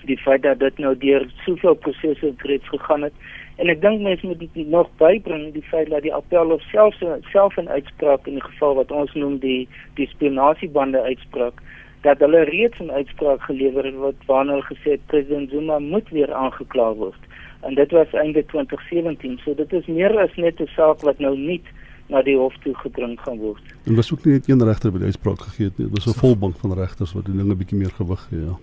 die 0.06 0.18
feit 0.18 0.44
dat 0.44 0.60
dit 0.60 0.78
nou 0.78 0.98
deur 0.98 1.26
soveel 1.46 1.74
prosesse 1.74 2.34
reeds 2.38 2.68
gegaan 2.68 3.02
het 3.08 3.14
en 3.58 3.70
ek 3.70 3.82
dink 3.82 4.02
mense 4.02 4.28
moet 4.28 4.40
dit 4.40 4.68
nog 4.68 4.90
bybring 5.02 5.50
die 5.54 5.66
feit 5.72 5.90
dat 5.90 6.06
die 6.06 6.14
appelhof 6.14 6.62
self 6.72 6.96
self 7.32 7.58
'n 7.58 7.68
uitspraak 7.68 8.28
in 8.28 8.40
die 8.40 8.48
geval 8.48 8.76
wat 8.76 8.92
ons 8.92 9.14
noem 9.14 9.38
die 9.40 9.68
die 9.96 10.08
spionasiebande 10.08 11.02
uitspraak 11.02 11.62
dat 12.02 12.20
hulle 12.20 12.44
reeds 12.44 12.80
'n 12.80 12.92
uitspraak 12.92 13.42
gelewer 13.42 13.86
het 13.86 13.96
wat 13.96 14.20
waarna 14.26 14.52
hulle 14.52 14.70
gesê 14.72 14.92
het 14.92 15.06
president 15.08 15.50
Zuma 15.50 15.80
moet 15.80 16.10
weer 16.10 16.34
aangekla 16.34 16.94
word 16.94 17.22
en 17.62 17.76
dit 17.76 17.92
was 17.92 18.14
einde 18.14 18.46
2017 18.46 19.40
so 19.44 19.54
dit 19.54 19.74
is 19.74 19.86
meer 19.86 20.20
as 20.20 20.36
net 20.36 20.62
'n 20.62 20.68
saak 20.76 21.02
wat 21.02 21.20
nou 21.20 21.38
nie 21.38 21.62
na 22.10 22.22
die 22.26 22.38
hof 22.38 22.56
toe 22.64 22.74
gedring 22.82 23.20
gaan 23.22 23.38
word. 23.38 23.62
En 23.86 23.96
was 23.96 24.12
ook 24.14 24.26
nie 24.26 24.34
net 24.34 24.50
een 24.50 24.64
regter 24.66 24.92
by 24.92 24.98
die 25.04 25.12
uitspraak 25.12 25.42
gegee 25.42 25.70
het 25.70 25.78
nie, 25.78 25.88
dit 25.88 25.98
was 25.98 26.08
'n 26.08 26.20
volbank 26.20 26.58
van 26.58 26.74
regters 26.74 27.14
wat 27.14 27.26
die 27.26 27.36
dinge 27.36 27.56
bietjie 27.56 27.78
meer 27.78 27.92
gewig 27.92 28.22
gee, 28.30 28.40
ja. 28.40 28.58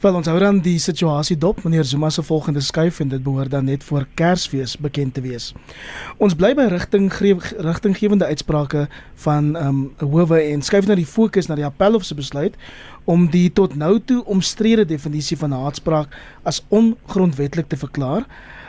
Wel 0.00 0.14
ons 0.14 0.26
hou 0.26 0.38
dan 0.38 0.58
die 0.60 0.78
situasie 0.78 1.38
dop 1.38 1.62
meneer 1.64 1.84
Zuma 1.84 2.10
se 2.10 2.22
volgende 2.22 2.60
skuif 2.60 3.00
en 3.00 3.08
dit 3.08 3.22
behoort 3.22 3.50
dan 3.50 3.64
net 3.64 3.84
voor 3.84 4.06
Kersfees 4.14 4.76
bekend 4.76 5.14
te 5.14 5.20
wees. 5.20 5.52
Ons 6.18 6.34
bly 6.34 6.54
by 6.54 6.66
rigting 6.72 7.08
rigtinggewende 7.12 8.24
uitsprake 8.24 8.88
van 9.24 9.56
ehm 9.56 9.68
um, 9.68 10.10
howe 10.10 10.40
en 10.40 10.62
skuif 10.62 10.86
nou 10.86 10.96
die 10.96 11.06
fokus 11.06 11.48
na 11.48 11.54
die 11.54 11.64
appelhof 11.64 12.04
se 12.04 12.14
besluit 12.14 12.54
om 13.04 13.30
die 13.30 13.48
tot 13.52 13.74
nou 13.74 14.00
toe 14.00 14.24
omstrede 14.24 14.84
definisie 14.84 15.38
van 15.38 15.52
haatspraak 15.52 16.12
as 16.42 16.62
ongrondwettig 16.68 17.66
te 17.66 17.76
verklaar. 17.76 18.26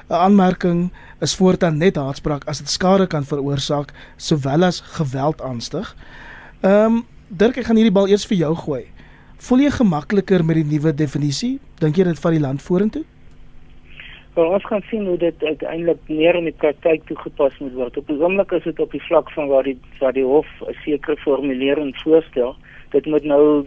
'n 0.10 0.14
aanmerking 0.14 0.92
is 1.20 1.36
voortaan 1.36 1.78
net 1.78 1.96
haatspraak 1.96 2.46
as 2.48 2.58
dit 2.58 2.70
skade 2.70 3.08
kan 3.08 3.26
veroorsaak 3.26 3.94
sowel 4.16 4.64
as 4.64 4.80
geweld 4.80 5.42
aanstig. 5.42 5.96
Ehm 6.62 6.86
um, 6.86 7.06
Dirk, 7.28 7.58
ek 7.60 7.66
gaan 7.68 7.76
hierdie 7.76 7.92
bal 7.92 8.08
eers 8.08 8.24
vir 8.24 8.38
jou 8.40 8.54
gooi. 8.56 8.86
Voel 9.38 9.68
jy 9.68 9.70
gemakliker 9.70 10.42
met 10.46 10.58
die 10.58 10.66
nuwe 10.66 10.92
definisie? 10.98 11.60
Dink 11.78 11.98
jy 12.00 12.08
dit 12.08 12.20
vat 12.22 12.34
die 12.34 12.42
land 12.42 12.62
vorentoe? 12.66 13.04
Wel, 14.34 14.48
ons 14.54 14.66
kan 14.70 14.82
sien 14.90 15.06
hoe 15.06 15.18
dit 15.22 15.44
uiteindelik 15.44 16.00
meer 16.10 16.38
in 16.40 16.48
die 16.50 16.56
praktyk 16.58 17.06
toegepas 17.10 17.54
moet 17.62 17.76
word. 17.78 18.00
Op 18.02 18.10
die 18.10 18.18
oomblik 18.18 18.56
is 18.58 18.66
dit 18.66 18.80
op 18.82 18.92
die 18.94 19.02
vlak 19.06 19.30
van 19.36 19.50
waar 19.52 19.66
die 19.70 19.78
waar 20.00 20.14
die 20.14 20.26
hof 20.26 20.50
'n 20.66 20.74
sekere 20.84 21.18
formulering 21.22 21.94
voorstel. 22.02 22.56
Dit 22.92 23.06
moet 23.06 23.24
nou 23.24 23.66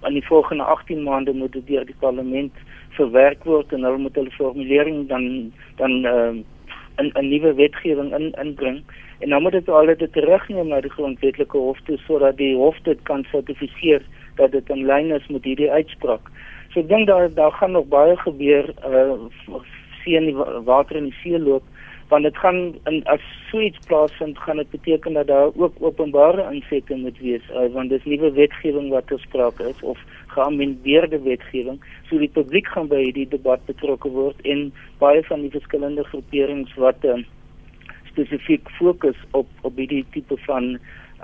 aan 0.00 0.12
die 0.12 0.26
volgende 0.26 0.64
18 0.64 1.02
maande 1.02 1.32
moet 1.32 1.52
dit 1.52 1.66
deur 1.66 1.84
die 1.84 2.00
parlement 2.00 2.52
verwerk 2.96 3.44
word 3.44 3.72
en 3.72 3.84
hulle 3.84 3.98
moet 3.98 4.14
hulle 4.14 4.30
formulering 4.30 5.08
dan 5.08 5.52
dan 5.76 5.92
uh, 6.04 6.32
in 6.96 7.12
'n 7.12 7.28
nuwe 7.28 7.54
wetgewing 7.54 8.14
in 8.14 8.32
inbring 8.44 8.82
en 9.18 9.28
dan 9.28 9.42
moet 9.42 9.52
dit 9.52 9.68
al 9.68 9.86
dit 9.86 10.12
terugneem 10.12 10.68
na 10.68 10.80
die 10.80 10.96
grondwetlike 10.96 11.58
hof 11.58 11.78
toe 11.84 11.98
sodat 12.06 12.36
die 12.36 12.54
hof 12.56 12.76
dit 12.82 12.98
kan 13.02 13.24
sertifiseer 13.30 14.02
dat 14.40 14.52
dit 14.56 14.72
in 14.74 14.86
lyn 14.88 15.12
is 15.16 15.26
met 15.28 15.44
hierdie 15.44 15.70
uitspraak. 15.70 16.30
So 16.72 16.80
ek 16.80 16.88
dink 16.88 17.08
daar 17.10 17.28
daar 17.34 17.52
gaan 17.58 17.76
nog 17.76 17.90
baie 17.92 18.16
gebeur 18.24 18.72
uh 18.86 19.18
sien 20.00 20.30
die 20.30 20.36
water 20.64 20.96
in 20.96 21.10
die 21.10 21.18
see 21.22 21.38
loop 21.38 21.66
want 22.10 22.26
dit 22.26 22.36
gaan 22.42 22.60
in 22.90 23.02
as 23.12 23.24
suits 23.50 23.78
plaasvind 23.86 24.38
gaan 24.42 24.58
dit 24.58 24.70
beteken 24.70 25.12
dat 25.18 25.26
daar 25.26 25.50
ook 25.54 25.74
openbare 25.78 26.46
insette 26.52 26.96
moet 26.96 27.18
wees 27.18 27.50
uh, 27.50 27.66
want 27.74 27.92
dis 27.92 28.04
nuwe 28.04 28.32
wetgewing 28.38 28.88
wat 28.90 29.06
ter 29.06 29.20
sprake 29.20 29.68
is 29.68 29.82
of 29.92 29.98
geamendeerde 30.34 31.20
wetgewing 31.26 31.78
so 32.08 32.18
die 32.18 32.32
publiek 32.38 32.66
gaan 32.74 32.88
by 32.90 33.02
hierdie 33.04 33.28
debat 33.28 33.62
betrokke 33.68 34.10
word 34.16 34.40
en 34.54 34.70
baie 34.98 35.22
van 35.28 35.44
die 35.46 35.52
verskillende 35.54 36.06
groeperings 36.10 36.74
wat 36.86 37.04
uh, 37.04 37.20
spesifiek 38.10 38.70
fokus 38.78 39.16
op 39.30 39.48
op 39.62 39.76
hierdie 39.76 40.04
tipe 40.16 40.36
van 40.46 40.74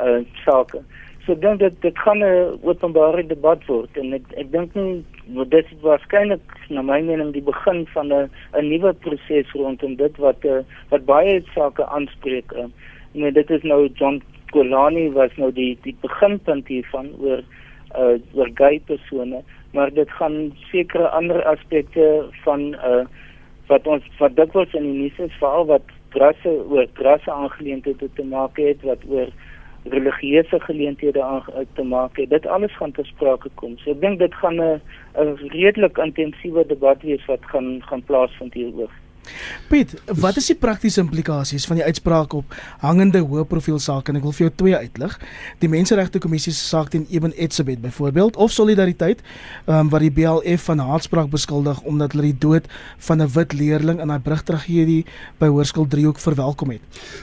uh 0.00 0.20
sake. 0.44 0.82
So 1.26 1.35
ek 1.35 1.40
dink 1.42 1.59
dit 1.59 1.78
dit 1.83 1.97
gaan 1.99 2.21
'n 2.23 2.59
openbare 2.62 3.23
debat 3.26 3.62
word 3.66 3.97
en 3.99 4.12
ek 4.14 4.26
ek 4.42 4.50
dink 4.52 4.75
nie 4.78 5.02
dit 5.50 5.73
is 5.73 5.80
waarskynlik 5.83 6.52
na 6.71 6.83
my 6.83 7.00
mening 7.02 7.33
die 7.35 7.42
begin 7.42 7.83
van 7.95 8.12
'n 8.12 8.30
'n 8.54 8.68
nuwe 8.71 8.92
proses 8.95 9.50
rondom 9.54 9.97
dit 9.97 10.14
wat 10.23 10.45
uh, 10.45 10.62
wat 10.90 11.04
baie 11.04 11.42
sake 11.54 11.83
aanspreek. 11.87 12.52
Uh, 12.52 12.71
nee, 13.12 13.33
dit 13.33 13.50
is 13.50 13.62
nou 13.62 13.88
John 13.99 14.23
Golani 14.54 15.11
was 15.18 15.35
nou 15.37 15.50
die 15.50 15.75
die 15.83 15.97
beginpunt 16.00 16.68
hiervan 16.68 17.11
oor 17.18 17.42
uh 17.99 18.14
oor 18.38 18.50
gay 18.54 18.78
persone, 18.87 19.42
maar 19.75 19.90
dit 19.90 20.11
gaan 20.11 20.54
sekere 20.71 21.09
ander 21.09 21.42
aspekte 21.45 22.30
van 22.45 22.75
uh 22.75 23.04
wat 23.66 23.87
ons 23.87 24.04
wat 24.18 24.37
dikwels 24.37 24.75
in 24.78 24.87
die 24.87 24.99
nuus 25.02 25.18
is 25.18 25.38
veral 25.42 25.66
wat 25.66 25.90
grasse 26.14 26.54
oor 26.71 26.87
grasse 26.95 27.30
aangeleenthede 27.33 28.09
te 28.14 28.25
maak 28.25 28.56
het 28.62 28.83
wat 28.83 29.02
oor 29.11 29.26
religieuse 29.90 30.61
geleenthede 30.61 31.23
aan 31.23 31.43
te 31.75 31.83
maak 31.83 32.16
het. 32.16 32.31
Dit 32.31 32.47
alles 32.47 32.76
gaan 32.76 32.93
ter 32.93 33.07
sprake 33.07 33.49
kom. 33.55 33.78
So 33.78 33.90
ek 33.90 34.00
dink 34.00 34.19
dit 34.19 34.35
gaan 34.35 34.61
'n 34.61 34.81
'n 35.14 35.37
redelik 35.49 35.99
intensiewe 35.99 36.66
debat 36.66 37.02
wees 37.02 37.25
wat 37.26 37.45
gaan 37.52 37.83
gaan 37.83 38.02
plaasvind 38.02 38.55
hieroor 38.55 38.90
Piet, 39.68 39.95
wat 40.21 40.37
is 40.37 40.47
die 40.47 40.56
praktiese 40.59 41.00
implikasies 41.00 41.66
van 41.66 41.80
die 41.80 41.85
uitspraak 41.85 42.33
op 42.33 42.54
hangende 42.83 43.23
hoë 43.25 43.45
profiel 43.50 43.78
sake 43.83 44.12
en 44.12 44.21
ek 44.21 44.26
wil 44.26 44.35
vir 44.37 44.47
jou 44.47 44.52
twee 44.62 44.76
uitlig. 44.76 45.16
Die 45.62 45.68
Menseregte 45.68 46.21
Kommissie 46.23 46.52
se 46.52 46.64
saak 46.64 46.90
teen 46.90 47.06
Eben 47.11 47.35
Etzebeth 47.37 47.80
byvoorbeeld 47.83 48.37
of 48.37 48.52
solidariteit 48.52 49.23
um, 49.66 49.90
wat 49.90 50.00
die 50.00 50.12
BLF 50.14 50.68
van 50.71 50.78
haatspraak 50.78 51.30
beskuldig 51.33 51.80
omdat 51.87 52.16
hulle 52.16 52.30
die 52.30 52.38
dood 52.47 52.68
van 53.09 53.23
'n 53.23 53.30
wit 53.35 53.52
leerling 53.52 54.00
in 54.00 54.12
'n 54.12 54.23
brugtragedie 54.23 55.04
by 55.38 55.47
Hoërskool 55.47 55.87
Driehoek 55.87 56.18
verwelkom 56.18 56.71
het. 56.71 56.83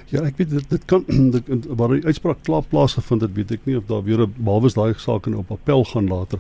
Ja, 0.10 0.22
ek 0.22 0.38
weet 0.38 0.50
dit 0.50 0.70
dit 0.70 0.86
kan 0.86 1.04
dit 1.36 1.68
waar 1.68 1.96
die 1.96 2.06
uitspraak 2.06 2.44
klaar 2.44 2.64
plaasgevind 2.64 3.22
het, 3.22 3.34
weet 3.34 3.52
ek 3.52 3.66
nie 3.66 3.78
of 3.78 3.86
daar 3.88 4.04
weer 4.04 4.22
'n 4.28 4.34
behalwe 4.38 4.72
daai 4.74 4.94
saak 4.98 5.28
in 5.28 5.36
op 5.36 5.52
appel 5.52 5.84
gaan 5.84 6.08
later. 6.08 6.40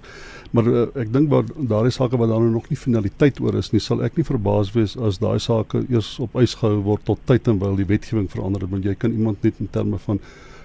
Maar 0.54 0.68
uh, 0.70 0.84
ek 1.02 1.10
dink 1.14 1.32
waar 1.32 1.48
daardie 1.58 1.94
sake 1.94 2.18
wat 2.22 2.30
dan 2.30 2.52
nog 2.54 2.68
nie 2.70 2.78
finaliteit 2.78 3.40
oor 3.42 3.58
is 3.58 3.72
nie, 3.74 3.82
sal 3.82 4.04
ek 4.06 4.20
nie 4.20 4.26
verbaas 4.28 4.70
wees 4.76 4.94
as 5.02 5.18
daai 5.22 5.40
sake 5.42 5.82
eers 5.90 6.12
op 6.22 6.36
ys 6.42 6.54
gehou 6.60 6.84
word 6.86 7.06
tot 7.08 7.24
tyd 7.30 7.50
en 7.50 7.62
wyl 7.62 7.80
die 7.80 7.88
wetgewing 7.90 8.30
verander 8.30 8.62
het 8.62 8.74
want 8.74 8.86
jy 8.86 8.94
kan 9.00 9.16
iemand 9.18 9.42
net 9.46 9.62
in 9.64 9.72
terme 9.74 10.02
van 10.06 10.22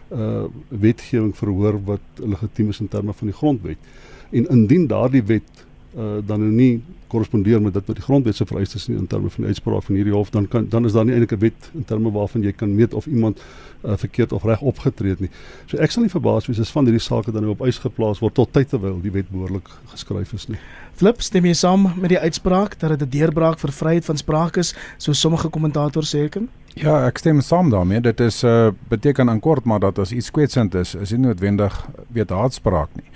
uh 0.09 0.45
wetgewing 0.69 1.35
verhoor 1.37 1.77
wat 1.85 2.21
legitiem 2.21 2.71
is 2.73 2.81
in 2.81 2.89
terme 2.89 3.13
van 3.17 3.29
die 3.29 3.37
grondwet. 3.37 3.91
En 4.33 4.47
indien 4.53 4.87
daardie 4.89 5.25
wet 5.33 5.65
uh 5.97 6.21
dan 6.25 6.45
nou 6.45 6.53
nie 6.53 6.73
korrespondeer 7.09 7.63
met 7.63 7.75
dit 7.75 7.87
wat 7.87 7.97
die 7.97 8.05
grondwet 8.05 8.37
se 8.37 8.47
vereistes 8.47 8.89
is 8.89 8.97
in 8.97 9.07
terme 9.07 9.31
van 9.31 9.45
die 9.45 9.53
uitspraak 9.53 9.83
van 9.83 9.99
hierdie 9.99 10.15
hof 10.15 10.31
dan 10.31 10.49
kan 10.49 10.69
dan 10.69 10.85
is 10.85 10.93
daar 10.93 11.05
nie 11.05 11.15
eintlik 11.15 11.33
'n 11.33 11.41
wet 11.41 11.71
in 11.75 11.85
terme 11.85 12.13
waarvan 12.13 12.43
jy 12.43 12.53
kan 12.53 12.75
meet 12.75 12.95
of 12.95 13.07
iemand 13.07 13.41
uh, 13.85 13.97
verkeerd 13.97 14.33
of 14.33 14.45
reg 14.45 14.61
opgetree 14.61 15.11
het 15.11 15.21
nie. 15.21 15.31
So 15.67 15.77
ek 15.77 15.91
sal 15.91 16.03
nie 16.03 16.11
verbaas 16.11 16.47
wees 16.47 16.61
as 16.61 16.71
van 16.71 16.85
hierdie 16.85 17.03
sake 17.03 17.33
dan 17.33 17.43
nou 17.43 17.53
op 17.53 17.67
ys 17.67 17.79
geplaas 17.79 18.21
word 18.21 18.35
tot 18.35 18.53
tyd 18.53 18.69
terwyl 18.69 19.01
die 19.01 19.13
wet 19.15 19.31
behoorlik 19.31 19.69
geskryf 19.93 20.33
is 20.33 20.49
nie. 20.49 20.59
Flip 20.99 21.21
stem 21.23 21.45
jy 21.45 21.55
saam 21.55 21.93
met 21.97 22.11
die 22.11 22.19
uitspraak 22.19 22.79
dat 22.79 22.99
dit 22.99 23.03
'n 23.03 23.11
deurbraak 23.11 23.59
vir 23.59 23.73
vryheid 23.73 24.05
van 24.05 24.17
sprake 24.17 24.61
is, 24.61 24.75
so 24.99 25.13
sommige 25.13 25.49
kommentators 25.49 26.15
sê 26.15 26.25
ek? 26.25 26.39
Ja, 26.79 27.01
ek 27.09 27.19
stem 27.19 27.41
saam 27.43 27.73
daarmee. 27.73 27.99
Dit 28.01 28.21
is 28.23 28.45
uh 28.47 28.69
beteken 28.89 29.29
in 29.29 29.41
kort 29.43 29.65
maar 29.65 29.81
dat 29.83 29.99
as 29.99 30.13
iets 30.13 30.31
kwetsend 30.31 30.75
is, 30.75 30.95
is 30.95 31.11
dit 31.11 31.19
noodwendig 31.19 31.75
weet 32.15 32.31
haatspraak 32.31 32.95
nie. 32.95 33.09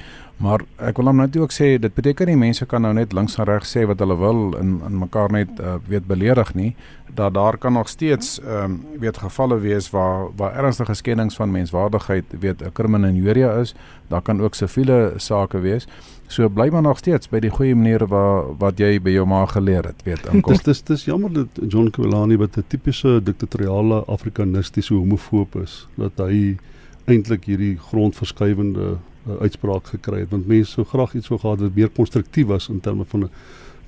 Maar 0.43 0.65
ek 0.83 0.99
wil 0.99 1.13
hom 1.13 1.21
net 1.23 1.37
ook 1.39 1.55
sê 1.55 1.77
dit 1.79 1.95
beteken 1.95 2.27
nie 2.27 2.41
mense 2.41 2.67
kan 2.67 2.83
nou 2.83 2.91
net 2.97 3.13
links 3.15 3.39
en 3.39 3.47
reg 3.47 3.63
sê 3.69 3.85
wat 3.87 4.03
hulle 4.03 4.17
wil 4.19 4.41
en 4.59 4.81
in 4.89 4.99
mekaar 4.99 5.31
net 5.31 5.61
uh, 5.61 5.77
weet 5.87 6.09
beledig 6.11 6.51
nie 6.59 6.73
dat 7.15 7.35
daar 7.37 7.59
kan 7.61 7.77
nog 7.77 7.89
steeds 7.89 8.41
ehm 8.41 8.65
um, 8.65 8.75
weet 8.99 9.21
gevalle 9.23 9.61
wees 9.61 9.91
waar 9.95 10.33
waar 10.37 10.57
ernstige 10.59 10.95
skendings 10.95 11.37
van 11.37 11.55
menswaardigheid 11.55 12.25
weet 12.41 12.63
'n 12.63 12.73
kriminelia 12.73 13.53
is 13.61 13.75
daar 14.09 14.23
kan 14.23 14.41
ook 14.43 14.55
siviele 14.55 15.13
sake 15.17 15.61
wees 15.61 15.87
so 16.33 16.49
bly 16.49 16.69
maar 16.73 16.83
nog 16.83 16.99
steeds 16.99 17.29
by 17.29 17.41
die 17.45 17.51
goeie 17.53 17.77
maniere 17.77 18.07
waar 18.09 18.51
wat 18.61 18.81
jy 18.81 18.97
by 19.05 19.13
jou 19.15 19.27
ma 19.29 19.45
geleer 19.51 19.85
het 19.91 20.03
weet 20.07 20.27
in 20.33 20.43
kort 20.49 20.65
dis 20.65 20.83
dis 20.89 21.05
jammer 21.05 21.33
dat 21.33 21.63
John 21.69 21.91
Kwelani 21.93 22.39
wat 22.41 22.57
'n 22.57 22.65
tipiese 22.69 23.21
diktatoriale 23.23 24.05
afrikanistiese 24.07 24.95
homofoob 24.95 25.57
is 25.63 25.87
dat 25.97 26.13
hy 26.17 26.57
eintlik 27.05 27.45
hierdie 27.51 27.77
grondverskuivende 27.91 28.95
uh, 29.27 29.41
uitspraak 29.41 29.87
gekry 29.95 30.21
het 30.25 30.31
want 30.31 30.47
mense 30.47 30.71
sou 30.71 30.85
graag 30.87 31.15
iets 31.15 31.29
wou 31.29 31.41
gehad 31.41 31.61
wat 31.61 31.75
meer 31.75 31.91
konstruktief 31.91 32.47
was 32.47 32.69
in 32.69 32.81
terme 32.81 33.05
van 33.05 33.25
'n 33.25 33.31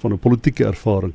van 0.05 0.13
'n 0.13 0.19
politieke 0.19 0.65
ervaring. 0.65 1.15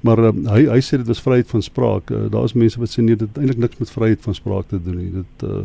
Maar 0.00 0.18
uh, 0.18 0.32
hy 0.54 0.62
hy 0.66 0.80
sê 0.80 0.96
dit 0.96 1.06
was 1.06 1.20
vryheid 1.20 1.48
van 1.48 1.62
spraak. 1.62 2.10
Uh, 2.10 2.30
daar 2.30 2.44
is 2.44 2.52
mense 2.52 2.78
wat 2.78 2.90
sê 2.90 3.02
nee, 3.02 3.16
dit 3.16 3.38
eintlik 3.38 3.58
niks 3.58 3.78
met 3.78 3.90
vryheid 3.90 4.22
van 4.22 4.34
spraak 4.34 4.68
te 4.68 4.82
doen 4.82 4.96
nie. 4.96 5.10
Dit 5.12 5.48
uh, 5.50 5.64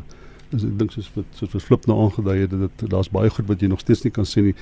is 0.56 0.64
ek 0.64 0.80
dink 0.80 0.92
soos 0.92 1.12
wat 1.16 1.40
soos 1.40 1.54
wat 1.54 1.64
flip 1.64 1.86
nou 1.86 2.00
aangedui 2.04 2.38
het 2.42 2.52
dat 2.52 2.90
daar's 2.90 3.10
baie 3.10 3.30
goed 3.30 3.48
wat 3.48 3.62
jy 3.62 3.68
nog 3.72 3.80
steeds 3.80 4.04
nie 4.04 4.12
kan 4.12 4.28
sê 4.28 4.44
nie. 4.50 4.56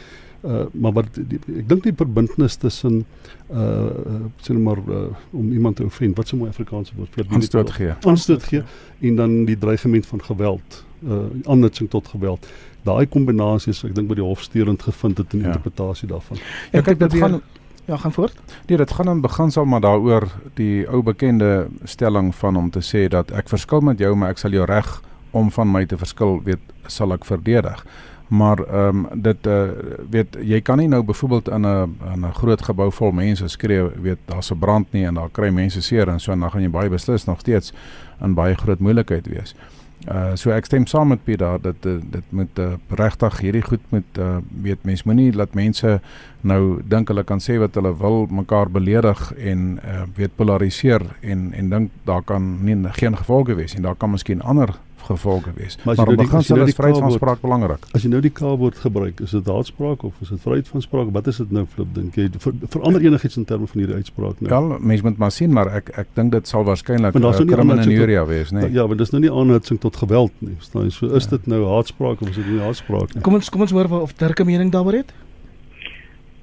Uh, 0.43 0.65
maar 0.71 0.91
wat 0.91 1.05
die, 1.15 1.39
ek 1.55 1.69
dink 1.69 1.85
die 1.87 1.93
verbintenis 1.95 2.57
tussen 2.59 3.05
uh, 3.47 3.59
uh 3.59 4.17
sien 4.43 4.59
maar 4.63 4.81
uh, 4.91 5.05
om 5.31 5.53
iemand 5.55 5.79
te 5.79 5.85
offend 5.87 6.17
wat 6.19 6.27
se 6.27 6.35
mooi 6.35 6.49
Afrikaanse 6.51 6.97
woord 6.97 7.15
vir 7.15 7.31
aanstoot 7.31 7.71
gee. 7.71 7.95
Aanstoot 8.03 8.43
gee 8.43 8.63
en 8.99 9.15
dan 9.15 9.37
die 9.47 9.57
dreigement 9.57 10.05
van 10.05 10.23
geweld, 10.23 10.83
uh 11.07 11.23
aannutsing 11.47 11.89
tot 11.89 12.11
geweld 12.11 12.51
daai 12.87 13.07
kombinasie 13.09 13.71
is 13.73 13.81
ek 13.87 13.95
dink 13.95 14.09
by 14.11 14.17
die 14.19 14.25
hof 14.25 14.43
steurend 14.43 14.83
gevind 14.83 15.19
het 15.21 15.33
in 15.33 15.43
die 15.43 15.47
ja. 15.47 15.53
interpretasie 15.53 16.09
daarvan. 16.11 16.39
Ja, 16.73 16.83
kyk 16.83 16.99
dit 16.99 17.17
gaan 17.21 17.39
ja, 17.85 17.97
gaan 17.99 18.13
voort. 18.15 18.37
Nee, 18.67 18.77
dit 18.79 18.91
gaan 18.95 19.09
in 19.11 19.21
beginsel 19.23 19.65
maar 19.67 19.83
daaroor 19.83 20.29
die 20.59 20.85
ou 20.87 21.01
bekende 21.03 21.67
stelling 21.83 22.31
van 22.35 22.59
om 22.59 22.69
te 22.71 22.83
sê 22.83 23.07
dat 23.11 23.31
ek 23.35 23.51
verskil 23.51 23.83
met 23.83 23.99
jou, 23.99 24.13
maar 24.15 24.35
ek 24.35 24.39
sal 24.43 24.55
jou 24.55 24.67
reg 24.67 24.87
om 25.35 25.49
van 25.51 25.71
my 25.71 25.83
te 25.89 25.97
verskil, 25.97 26.37
weet, 26.45 26.61
sal 26.87 27.15
ek 27.15 27.25
verdedig. 27.25 27.81
Maar 28.27 28.59
ehm 28.59 29.05
um, 29.05 29.21
dit 29.21 29.47
uh 29.47 29.69
weet 30.09 30.37
jy 30.41 30.61
kan 30.61 30.77
nie 30.77 30.87
nou 30.87 31.03
byvoorbeeld 31.03 31.49
in 31.49 31.65
'n 31.65 31.97
in 32.13 32.25
'n 32.25 32.33
groot 32.33 32.61
gebou 32.61 32.91
vol 32.91 33.11
mense 33.11 33.47
skree 33.47 33.89
weet 34.01 34.17
daar's 34.25 34.51
'n 34.51 34.59
brand 34.59 34.91
nie 34.91 35.05
en 35.05 35.13
daar 35.13 35.29
kry 35.31 35.49
mense 35.49 35.81
seer 35.81 36.07
en 36.07 36.19
so 36.19 36.31
en 36.31 36.39
dan 36.39 36.51
gaan 36.51 36.61
jy 36.61 36.69
baie 36.69 36.89
beslis 36.89 37.25
nog 37.25 37.39
steeds 37.39 37.73
in 38.21 38.33
baie 38.33 38.55
groot 38.55 38.79
moeilikheid 38.79 39.27
wees. 39.27 39.55
Uh 40.03 40.35
so 40.35 40.51
ek 40.51 40.65
stem 40.65 40.83
saam 40.85 41.07
met 41.07 41.23
Piet 41.23 41.39
daar 41.39 41.61
dat 41.61 41.75
dit 41.81 42.01
dit 42.11 42.23
moet 42.29 42.59
uh, 42.59 42.73
regtig 42.89 43.37
hierdie 43.39 43.61
goed 43.61 43.79
moet 43.89 44.17
uh, 44.19 44.37
weet 44.61 44.83
mens 44.83 45.03
moenie 45.03 45.31
laat 45.33 45.53
mense 45.53 46.01
nou 46.41 46.81
dink 46.83 47.07
hulle 47.07 47.23
kan 47.23 47.39
sê 47.39 47.55
wat 47.61 47.75
hulle 47.79 47.93
wil 47.97 48.27
mekaar 48.27 48.71
beledig 48.71 49.31
en 49.37 49.79
uh, 49.79 50.01
weet 50.15 50.35
polariseer 50.35 51.05
en 51.21 51.53
en 51.53 51.69
dink 51.69 51.91
daar 52.03 52.23
kan 52.23 52.57
nie 52.65 52.75
geen 52.99 53.17
gevolge 53.17 53.55
wees 53.55 53.75
en 53.75 53.81
daar 53.81 53.95
kan 53.95 54.11
miskien 54.11 54.41
ander 54.41 54.75
gevolge 55.07 55.51
wees. 55.55 55.77
Maar, 55.83 55.95
maar 55.95 56.05
nou 56.05 56.17
die, 56.17 56.25
begin 56.25 56.55
nou 56.55 56.67
is 56.67 56.75
vryheid 56.77 56.99
van 57.03 57.11
spraak 57.11 57.41
belangrik. 57.41 57.87
As 57.91 58.05
jy 58.05 58.11
nou 58.13 58.21
die 58.23 58.31
K-woord 58.31 58.79
gebruik, 58.83 59.19
is 59.25 59.33
dit 59.35 59.49
haatspraak 59.51 60.03
of 60.07 60.21
is 60.23 60.31
dit 60.33 60.41
vryheid 60.43 60.69
van 60.71 60.85
spraak? 60.85 61.11
Wat 61.17 61.27
is 61.31 61.41
dit 61.43 61.51
nou 61.55 61.65
flip 61.73 61.89
dink 61.95 62.19
jy? 62.19 62.29
Ver, 62.45 62.55
verander 62.75 63.05
enigiets 63.09 63.39
in 63.41 63.47
terme 63.49 63.67
van 63.71 63.83
hierdie 63.83 63.99
uitspraak 64.01 64.39
nou? 64.43 64.51
Ja, 64.53 64.79
mense 64.79 65.07
moet 65.07 65.19
maar 65.21 65.33
sien, 65.35 65.53
maar 65.55 65.71
ek 65.81 65.91
ek 66.03 66.13
dink 66.19 66.31
dit 66.35 66.47
sal 66.47 66.65
waarskynlik 66.67 67.17
'n 67.19 67.29
uh, 67.29 67.33
kriminelia 67.53 68.25
wees, 68.29 68.51
nee. 68.51 68.71
Ja, 68.71 68.87
want 68.87 69.03
dis 69.03 69.11
nou 69.11 69.21
nie 69.23 69.31
aanhitsing 69.31 69.79
tot 69.79 69.95
geweld 69.95 70.33
nie. 70.39 70.55
Verstaan 70.57 70.87
jy? 70.87 70.95
So 70.95 71.11
is 71.15 71.29
ja. 71.29 71.37
dit 71.37 71.47
nou 71.47 71.65
haatspraak 71.67 72.21
of 72.21 72.29
is 72.29 72.39
dit 72.39 72.47
nie 72.47 72.63
haatspraak 72.63 73.13
nie? 73.13 73.23
Kom 73.23 73.33
ons 73.33 73.49
kom 73.49 73.61
ons 73.61 73.71
hoor 73.71 73.91
of 74.01 74.13
Dirk 74.17 74.39
'n 74.39 74.45
mening 74.45 74.71
daaroor 74.71 75.03
het? 75.03 75.13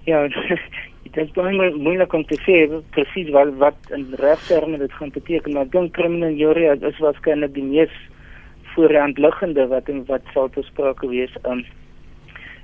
Ja, 0.05 0.29
dit 1.15 1.25
is 1.25 1.33
baie 1.35 1.73
moeilik 1.77 2.13
om 2.13 2.25
te 2.25 2.39
sê 2.47 2.63
presies 2.95 3.31
wat 3.35 3.51
wat 3.63 3.91
in 3.97 4.07
regterme 4.21 4.79
dit 4.79 4.93
gaan 4.93 5.11
beteken, 5.11 5.53
maar 5.53 5.67
ek 5.67 5.73
dink 5.73 5.93
criminal 5.97 6.35
jury 6.39 6.69
is 6.71 7.03
waarskynlik 7.03 7.55
die 7.55 7.67
mees 7.67 7.95
voorhand 8.75 9.19
liggende 9.19 9.67
wat 9.67 9.89
en 9.89 10.05
wat 10.07 10.23
sal 10.35 10.49
besprake 10.55 11.09
wees. 11.09 11.35
Um, 11.45 11.65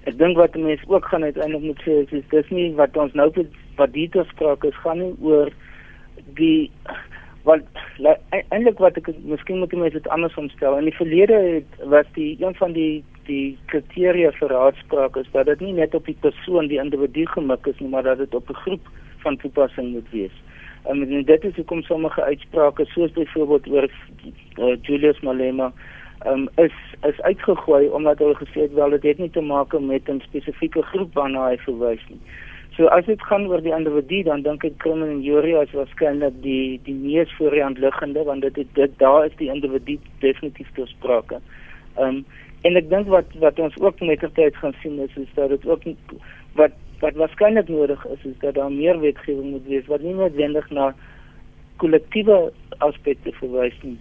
ek 0.06 0.18
dink 0.18 0.38
wat 0.38 0.54
mense 0.54 0.88
ook 0.88 1.04
gaan 1.10 1.26
uiteindelik 1.26 1.62
moet 1.62 1.82
sê 1.82 2.00
is, 2.04 2.12
is 2.20 2.28
dis 2.30 2.50
nie 2.54 2.68
wat 2.78 2.96
ons 2.96 3.14
nou 3.18 3.30
wat 3.76 3.92
die 3.92 4.08
besprake 4.14 4.70
is 4.70 4.82
gaan 4.84 5.02
nie 5.02 5.14
oor 5.20 5.50
die 6.38 6.70
wat 7.46 7.62
eintlik 8.50 8.80
wat 8.82 8.96
ek 8.98 9.10
miskien 9.22 9.60
moet 9.62 9.74
mense 9.74 9.98
dit 9.98 10.08
anders 10.14 10.34
omstel. 10.40 10.78
In 10.78 10.88
die 10.88 10.96
verlede 10.98 11.36
het 11.58 11.84
was 11.92 12.08
die 12.18 12.34
een 12.42 12.56
van 12.58 12.74
die 12.74 13.04
die 13.26 13.58
kriteria 13.70 14.30
vir 14.38 14.52
raadspraak 14.54 15.16
is 15.18 15.30
dat 15.32 15.50
dit 15.50 15.62
nie 15.64 15.74
net 15.74 15.94
op 15.98 16.06
die 16.06 16.18
persoon, 16.22 16.70
die 16.70 16.78
individu 16.82 17.26
gemik 17.34 17.66
is 17.66 17.78
nie, 17.82 17.90
maar 17.90 18.06
dat 18.06 18.18
dit 18.22 18.34
op 18.34 18.50
'n 18.50 18.62
groep 18.64 18.90
van 19.22 19.36
toepassing 19.42 19.92
moet 19.92 20.10
wees. 20.10 20.36
En 20.86 21.02
dit 21.24 21.44
is 21.44 21.56
hoekom 21.56 21.82
sommige 21.82 22.22
uitsprake 22.22 22.84
soos 22.84 23.10
byvoorbeeld 23.12 23.68
oor 23.68 23.88
uh, 24.58 24.76
Julius 24.82 25.20
Malema 25.20 25.72
um, 26.24 26.48
is 26.56 26.72
is 27.02 27.20
uitgegooi 27.20 27.88
omdat 27.88 28.18
hulle 28.18 28.34
gesê 28.34 28.66
het 28.66 28.72
wel 28.72 28.90
dit 28.90 29.02
het 29.02 29.18
nie 29.18 29.30
te 29.30 29.40
maak 29.40 29.78
met 29.80 30.08
'n 30.08 30.20
spesifieke 30.20 30.82
groep 30.82 31.14
waarna 31.14 31.48
hy 31.48 31.56
verwys 31.56 32.04
nie. 32.08 32.20
So 32.76 32.86
as 32.86 33.04
dit 33.04 33.22
gaan 33.22 33.46
oor 33.46 33.62
die 33.62 33.74
individu 33.74 34.22
dan 34.22 34.42
dink 34.42 34.64
ek 34.64 34.76
criminal 34.78 35.08
injury 35.08 35.54
is 35.62 35.72
waarskynlik 35.72 36.42
die 36.42 36.80
die 36.84 36.94
mees 36.94 37.32
voorhand 37.38 37.78
liggende 37.78 38.24
want 38.24 38.42
dit 38.42 38.54
dit, 38.54 38.74
dit 38.74 38.98
daar 38.98 39.26
is 39.26 39.36
die 39.36 39.50
individu 39.52 39.98
definitief 40.18 40.68
te 40.74 40.86
sprake. 40.86 41.40
Ehm 41.96 42.08
um, 42.08 42.24
en 42.62 42.76
ek 42.76 42.88
dink 42.90 43.06
wat 43.06 43.28
wat 43.38 43.58
ons 43.58 43.78
ook 43.80 44.00
met 44.00 44.20
die 44.20 44.32
tyd 44.32 44.56
gaan 44.56 44.74
sien 44.82 44.98
is 44.98 45.16
is 45.16 45.32
dat 45.34 45.48
dit 45.48 45.66
ook 45.66 45.82
wat 46.54 46.72
wat 47.00 47.14
waarskynlik 47.14 47.68
nodig 47.68 48.06
is 48.06 48.24
is 48.24 48.38
dat 48.40 48.54
daar 48.54 48.72
meer 48.72 49.00
wetgewing 49.00 49.50
moet 49.50 49.66
wees 49.66 49.86
wat 49.86 50.00
nie 50.00 50.14
noodwendig 50.14 50.70
na 50.70 50.94
kollektiewe 51.76 52.52
aspekte 52.78 53.32
verwys 53.40 53.76
nie 53.82 53.98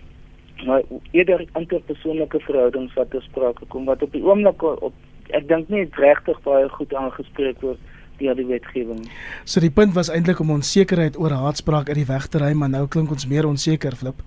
maar 0.65 0.81
eerder 1.11 1.45
interpersoonlike 1.55 2.39
verhoudings 2.39 2.93
wat 2.93 3.09
ter 3.11 3.21
sprake 3.21 3.65
kom 3.67 3.85
wat 3.85 4.03
op 4.03 4.11
die 4.11 4.23
oomblik 4.23 4.63
op 4.63 4.93
ek 5.33 5.47
dink 5.47 5.69
nie 5.69 5.87
regtig 5.99 6.39
baie 6.45 6.69
goed 6.69 6.93
aangespreek 6.93 7.61
word 7.61 7.79
deur 8.19 8.35
die 8.37 8.45
wetgewing. 8.47 9.01
So 9.43 9.59
die 9.59 9.71
punt 9.73 9.95
was 9.95 10.09
eintlik 10.13 10.39
om 10.39 10.53
onsekerheid 10.55 11.17
oor 11.19 11.33
haatspraak 11.35 11.89
uit 11.91 11.99
die 11.99 12.07
weg 12.07 12.27
te 12.31 12.39
ry, 12.39 12.53
maar 12.55 12.71
nou 12.71 12.85
klink 12.87 13.11
ons 13.11 13.27
meer 13.27 13.47
onseker, 13.47 13.95
Flip. 13.99 14.21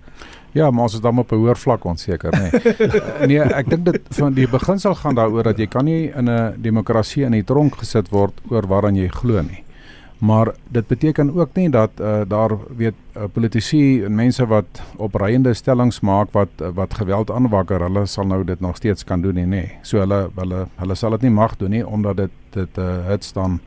Ja, 0.53 0.69
maar 0.69 0.89
ons 0.89 0.97
is 0.97 1.01
dan 1.01 1.17
op 1.17 1.31
'n 1.31 1.41
hoër 1.41 1.57
vlak 1.57 1.85
onseker, 1.85 2.31
nê. 2.33 2.49
Nee. 2.51 3.29
nee, 3.29 3.39
ek 3.39 3.69
dink 3.69 3.85
dit 3.85 4.01
van 4.19 4.33
die 4.33 4.47
beginsel 4.47 4.95
gaan 4.95 5.15
daaroor 5.15 5.43
dat 5.43 5.57
jy 5.57 5.67
kan 5.67 5.85
nie 5.85 6.11
in 6.13 6.29
'n 6.29 6.61
demokrasie 6.61 7.23
in 7.25 7.31
die 7.31 7.43
tronk 7.43 7.75
gesit 7.75 8.09
word 8.09 8.33
oor 8.49 8.67
waaraan 8.67 8.95
jy 8.95 9.07
glo 9.07 9.41
nie. 9.41 9.63
Maar 10.19 10.51
dit 10.67 10.87
beteken 10.87 11.35
ook 11.35 11.53
nie 11.53 11.69
dat 11.69 11.91
uh, 12.01 12.21
daar 12.27 12.51
weet 12.77 12.93
uh, 13.15 13.23
politici 13.31 14.03
en 14.03 14.15
mense 14.15 14.47
wat 14.47 14.81
opreiende 14.95 15.53
stellings 15.53 15.99
maak 15.99 16.31
wat 16.31 16.49
uh, 16.61 16.67
wat 16.75 16.93
geweld 16.93 17.31
aanwakker, 17.31 17.79
hulle 17.87 18.05
sal 18.05 18.27
nou 18.27 18.43
dit 18.43 18.59
nog 18.59 18.75
steeds 18.75 19.03
kan 19.03 19.21
doen 19.21 19.39
nie, 19.39 19.45
nê. 19.47 19.63
So 19.81 20.03
hulle 20.03 20.27
hulle 20.35 20.65
hulle 20.75 20.95
sal 20.95 21.15
dit 21.15 21.21
nie 21.29 21.31
mag 21.37 21.55
doen 21.57 21.71
nie 21.71 21.85
omdat 21.87 22.17
dit 22.17 22.35
dit 22.51 22.77
uh, 22.77 23.05
het 23.07 23.23
staan 23.23 23.61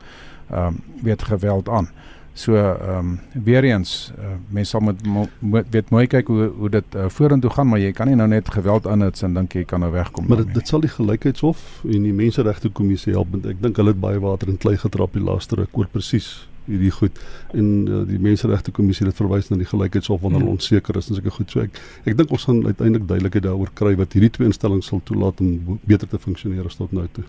ehm 0.51 0.67
um, 0.67 0.81
weet 1.01 1.23
geweld 1.23 1.69
aan. 1.69 1.89
So 2.33 2.55
ehm 2.57 2.97
um, 2.97 3.19
weer 3.43 3.63
eens 3.63 4.11
uh, 4.19 4.35
mense 4.49 4.69
sal 4.69 4.81
moet 4.81 5.05
mo, 5.05 5.27
mo, 5.39 5.61
weet 5.69 5.89
mooi 5.93 6.07
kyk 6.09 6.27
hoe 6.27 6.47
hoe 6.57 6.69
dit 6.69 6.95
uh, 6.95 7.05
vorentoe 7.13 7.51
gaan, 7.53 7.67
maar 7.69 7.79
jy 7.79 7.91
kan 7.93 8.09
nie 8.09 8.17
nou 8.17 8.27
net 8.27 8.49
geweld 8.49 8.87
aanhits 8.89 9.21
en 9.21 9.37
dink 9.37 9.53
jy 9.53 9.63
kan 9.69 9.85
nou 9.85 9.91
wegkom 9.93 10.25
maar 10.27 10.41
dit, 10.41 10.53
dit 10.55 10.67
sal 10.67 10.81
die 10.81 10.89
gelykheidshof 10.89 11.83
en 11.85 12.07
die 12.07 12.13
menseregte 12.13 12.71
kommissie 12.73 13.13
help. 13.13 13.37
Ek 13.45 13.61
dink 13.61 13.77
hulle 13.77 13.93
het 13.93 14.01
baie 14.01 14.21
water 14.23 14.49
in 14.49 14.57
klei 14.57 14.73
getrap 14.81 15.13
die 15.13 15.21
laaste 15.21 15.61
ruk 15.61 15.77
oor 15.77 15.91
presies 15.93 16.47
hierdie 16.67 16.91
goed 16.95 17.19
en 17.53 17.69
uh, 17.87 18.01
die 18.07 18.19
menseregte 18.21 18.71
kommissie 18.75 19.05
het 19.07 19.17
verwys 19.17 19.49
na 19.51 19.57
die 19.59 19.67
gelykheidshof 19.67 20.21
wanneer 20.23 20.43
hmm. 20.45 20.55
onseker 20.55 20.97
is 20.99 21.09
en 21.09 21.19
seker 21.19 21.35
goed 21.35 21.51
so 21.51 21.63
ek 21.63 21.79
ek 22.09 22.17
dink 22.19 22.31
ons 22.31 22.47
gaan 22.47 22.61
uiteindelik 22.65 23.07
duidelikheid 23.09 23.45
daaroor 23.47 23.71
kry 23.77 23.93
wat 23.99 24.15
hierdie 24.15 24.31
twee 24.33 24.49
instellings 24.49 24.89
sal 24.91 25.01
toelaat 25.05 25.41
om 25.43 25.79
beter 25.87 26.09
te 26.09 26.19
funksioneer 26.19 26.67
as 26.69 26.79
tot 26.79 26.93
nou 26.95 27.05
toe. 27.15 27.25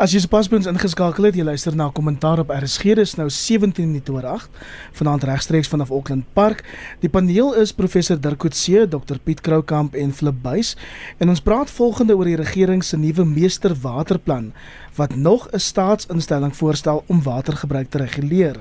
As 0.00 0.14
jy 0.14 0.22
sopas 0.24 0.48
bins 0.48 0.68
ingeskakel 0.70 1.28
het, 1.28 1.36
jy 1.36 1.44
luister 1.44 1.74
na 1.76 1.90
kommentaar 1.94 2.40
op 2.44 2.52
RSG 2.54 2.94
dis 2.98 3.16
nou 3.18 3.28
17 3.28 3.84
minute 3.84 4.12
oor 4.14 4.26
8 4.36 4.62
vanaand 5.00 5.26
regstreeks 5.28 5.70
vanaf 5.72 5.92
Auckland 5.94 6.24
Park. 6.34 6.64
Die 7.04 7.10
paneel 7.12 7.52
is 7.60 7.74
professor 7.76 8.20
Dirk 8.20 8.40
Coetzee, 8.40 8.86
Dr 8.88 9.20
Piet 9.22 9.42
Kroukamp 9.44 9.94
en 9.98 10.14
Flip 10.16 10.36
Buys 10.42 10.76
en 11.18 11.32
ons 11.32 11.42
praat 11.44 11.70
volgende 11.70 12.16
oor 12.16 12.30
die 12.30 12.38
regering 12.40 12.84
se 12.84 12.98
nuwe 13.00 13.26
meesterwaterplan 13.28 14.52
wat 15.00 15.16
nog 15.16 15.48
'n 15.48 15.58
staatsinstelling 15.58 16.56
voorstel 16.56 17.02
om 17.06 17.22
watergebruik 17.22 17.88
te 17.90 17.98
reguleer. 17.98 18.56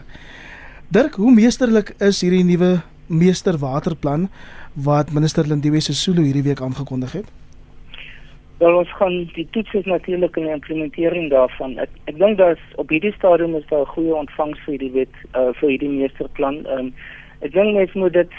Dirk, 0.88 1.14
hoe 1.14 1.34
meesterlik 1.34 1.94
is 2.00 2.22
hierdie 2.22 2.44
nuwe 2.44 2.82
meesterwaterplan 3.06 4.30
wat 4.74 5.12
minister 5.12 5.48
Lindiwe 5.48 5.80
Sisulu 5.80 6.24
hierdie 6.24 6.48
week 6.50 6.62
aangekondig 6.62 7.12
het? 7.12 7.28
Wel 8.58 8.76
ons 8.76 8.92
gaan 9.00 9.30
die 9.34 9.48
toets 9.52 9.74
is 9.74 9.86
natuurlik 9.86 10.36
in 10.38 10.44
die 10.44 10.54
implementering 10.54 11.30
daarvan. 11.30 11.78
Ek 11.78 11.90
ek 12.12 12.18
dink 12.18 12.38
dat 12.38 12.60
op 12.76 12.90
hierdie 12.90 13.14
stadium 13.18 13.56
is 13.56 13.68
daar 13.70 13.82
'n 13.82 13.94
goeie 13.96 14.16
ontvangs 14.16 14.60
vir 14.66 14.78
die 14.78 14.92
wet 14.92 15.16
uh, 15.36 15.50
vir 15.60 15.70
hierdie 15.70 15.90
meesterplan. 15.90 16.66
Um, 16.68 16.94
ek 17.40 17.52
dink 17.52 17.76
mens 17.76 17.94
moet 17.94 18.14
dit 18.14 18.32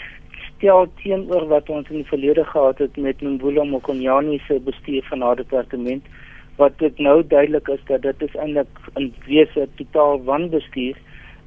stel 0.49 0.85
teenoor 1.03 1.47
wat 1.47 1.69
ons 1.69 1.89
in 1.89 1.95
die 1.95 2.11
verlede 2.13 2.45
gehad 2.45 2.77
het 2.77 2.97
met 2.97 3.21
Mbulu 3.21 3.63
Mokonyane 3.65 4.39
se 4.47 4.59
bestuur 4.59 5.03
van 5.09 5.21
haar 5.21 5.35
departement 5.35 6.03
wat 6.61 6.77
dit 6.77 6.97
nou 6.97 7.17
duidelik 7.27 7.67
is 7.67 7.83
dat 7.89 8.01
dit 8.01 8.21
is 8.27 8.35
eintlik 8.35 8.71
'n 8.99 9.13
wese 9.25 9.67
totaal 9.75 10.23
wanbestuur 10.23 10.97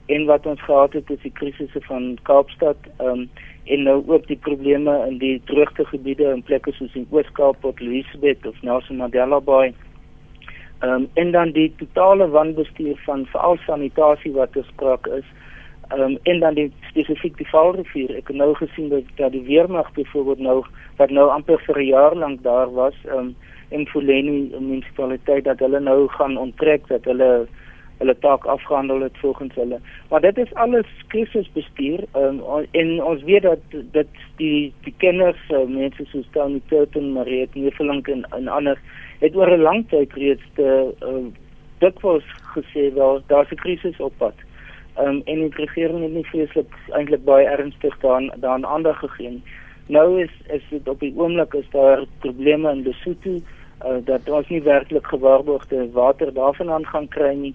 en 0.07 0.25
wat 0.25 0.47
ons 0.47 0.63
gehad 0.63 0.93
het 0.93 1.11
is 1.11 1.23
die 1.23 1.33
krisisse 1.41 1.81
van 1.81 2.19
Kaapstad 2.23 2.77
um, 3.01 3.29
en 3.65 3.83
nou 3.83 4.03
ook 4.07 4.27
die 4.27 4.37
probleme 4.37 4.95
in 5.09 5.19
die 5.19 5.41
droogtegebiede 5.45 6.27
in 6.35 6.43
plekke 6.43 6.73
soos 6.73 6.95
in 6.95 7.07
Oos-Kaap, 7.11 7.61
Port 7.61 7.81
Elizabeth 7.81 8.47
of 8.47 8.63
Nelson 8.63 8.97
Mandela 8.97 9.41
Bay. 9.41 9.73
Ehm 10.83 10.93
um, 10.93 11.09
en 11.15 11.31
dan 11.31 11.51
die 11.51 11.73
totale 11.77 12.29
wanbestuur 12.29 13.01
van 13.07 13.27
veral 13.33 13.57
sanitasie 13.67 14.33
wat 14.33 14.53
gespreek 14.53 15.07
is. 15.07 15.25
Ehm 15.89 16.01
um, 16.01 16.19
en 16.23 16.41
dan 16.41 16.55
die 16.55 16.73
spesifiek 16.91 17.37
die 17.37 17.49
Vaalrivier. 17.49 18.17
Ek 18.17 18.29
het 18.29 18.37
nou 18.37 18.55
gesien 18.55 18.89
dat, 18.89 19.09
dat 19.17 19.33
die 19.33 19.47
weermag 19.49 19.93
byvoorbeeld 19.93 20.39
nou 20.39 20.65
wat 20.97 21.11
nou 21.11 21.31
amper 21.31 21.59
vir 21.67 21.79
'n 21.79 21.87
jaar 21.87 22.15
lank 22.17 22.43
daar 22.43 22.73
was, 22.73 22.95
ehm 23.05 23.19
um, 23.19 23.35
en 23.69 23.87
Fuleni 23.87 24.53
munisipaliteit 24.59 25.45
dat 25.45 25.59
hulle 25.59 25.81
nou 25.81 26.09
gaan 26.09 26.37
onttrek 26.37 26.89
dat 26.89 27.05
hulle 27.05 27.47
hulle 27.99 28.19
taak 28.19 28.45
afgehandel 28.45 29.01
het 29.01 29.19
volgens 29.19 29.55
hulle. 29.55 29.79
Maar 30.11 30.21
dit 30.21 30.39
is 30.39 30.55
alles 30.55 30.87
krisisbestuur 31.07 32.05
um, 32.17 32.41
en 32.71 33.05
ons 33.05 33.23
weet 33.23 33.43
dat 33.43 33.59
dit 33.71 34.09
die 34.37 34.73
die 34.83 34.95
kenners 34.97 35.41
uh, 35.51 35.63
mense 35.69 36.05
soos 36.11 36.27
Tony 36.33 36.61
Turton, 36.69 37.13
Marie 37.13 37.49
Neveling 37.53 38.07
en, 38.07 38.27
en 38.31 38.49
ander 38.49 38.81
het 39.21 39.37
oor 39.37 39.51
'n 39.51 39.63
lang 39.63 39.89
tyd 39.89 40.13
reeds 40.13 40.43
te 40.55 40.95
uh, 41.03 41.25
dikwels 41.79 42.27
gesê 42.57 42.93
wel 42.95 43.23
daar's 43.27 43.51
'n 43.51 43.63
krisis 43.63 44.01
op 44.01 44.13
pad. 44.19 44.35
Um, 44.99 45.23
en 45.25 45.39
die 45.39 45.55
regering 45.55 46.03
het 46.03 46.13
nie 46.13 46.27
vreeslik 46.27 46.75
eintlik 46.91 47.25
baie 47.25 47.47
ernstig 47.47 47.99
daaraan 47.99 48.31
daaraan 48.37 48.67
aandag 48.67 48.99
gegee. 48.99 49.43
Nou 49.87 50.23
is 50.23 50.31
is 50.47 50.63
dit 50.71 50.89
op 50.89 51.01
die 51.01 51.13
oomblik 51.17 51.55
is 51.55 51.69
daar 51.71 52.05
probleme 52.19 52.71
in 52.71 52.83
Lesotho 52.83 53.35
uh, 53.35 53.99
dat 54.05 54.29
ons 54.29 54.49
nie 54.49 54.63
werklik 54.63 55.07
gewaarborgde 55.07 55.91
water 55.93 56.33
daarvandaan 56.33 56.87
gaan 56.87 57.09
kry 57.09 57.35
nie. 57.35 57.55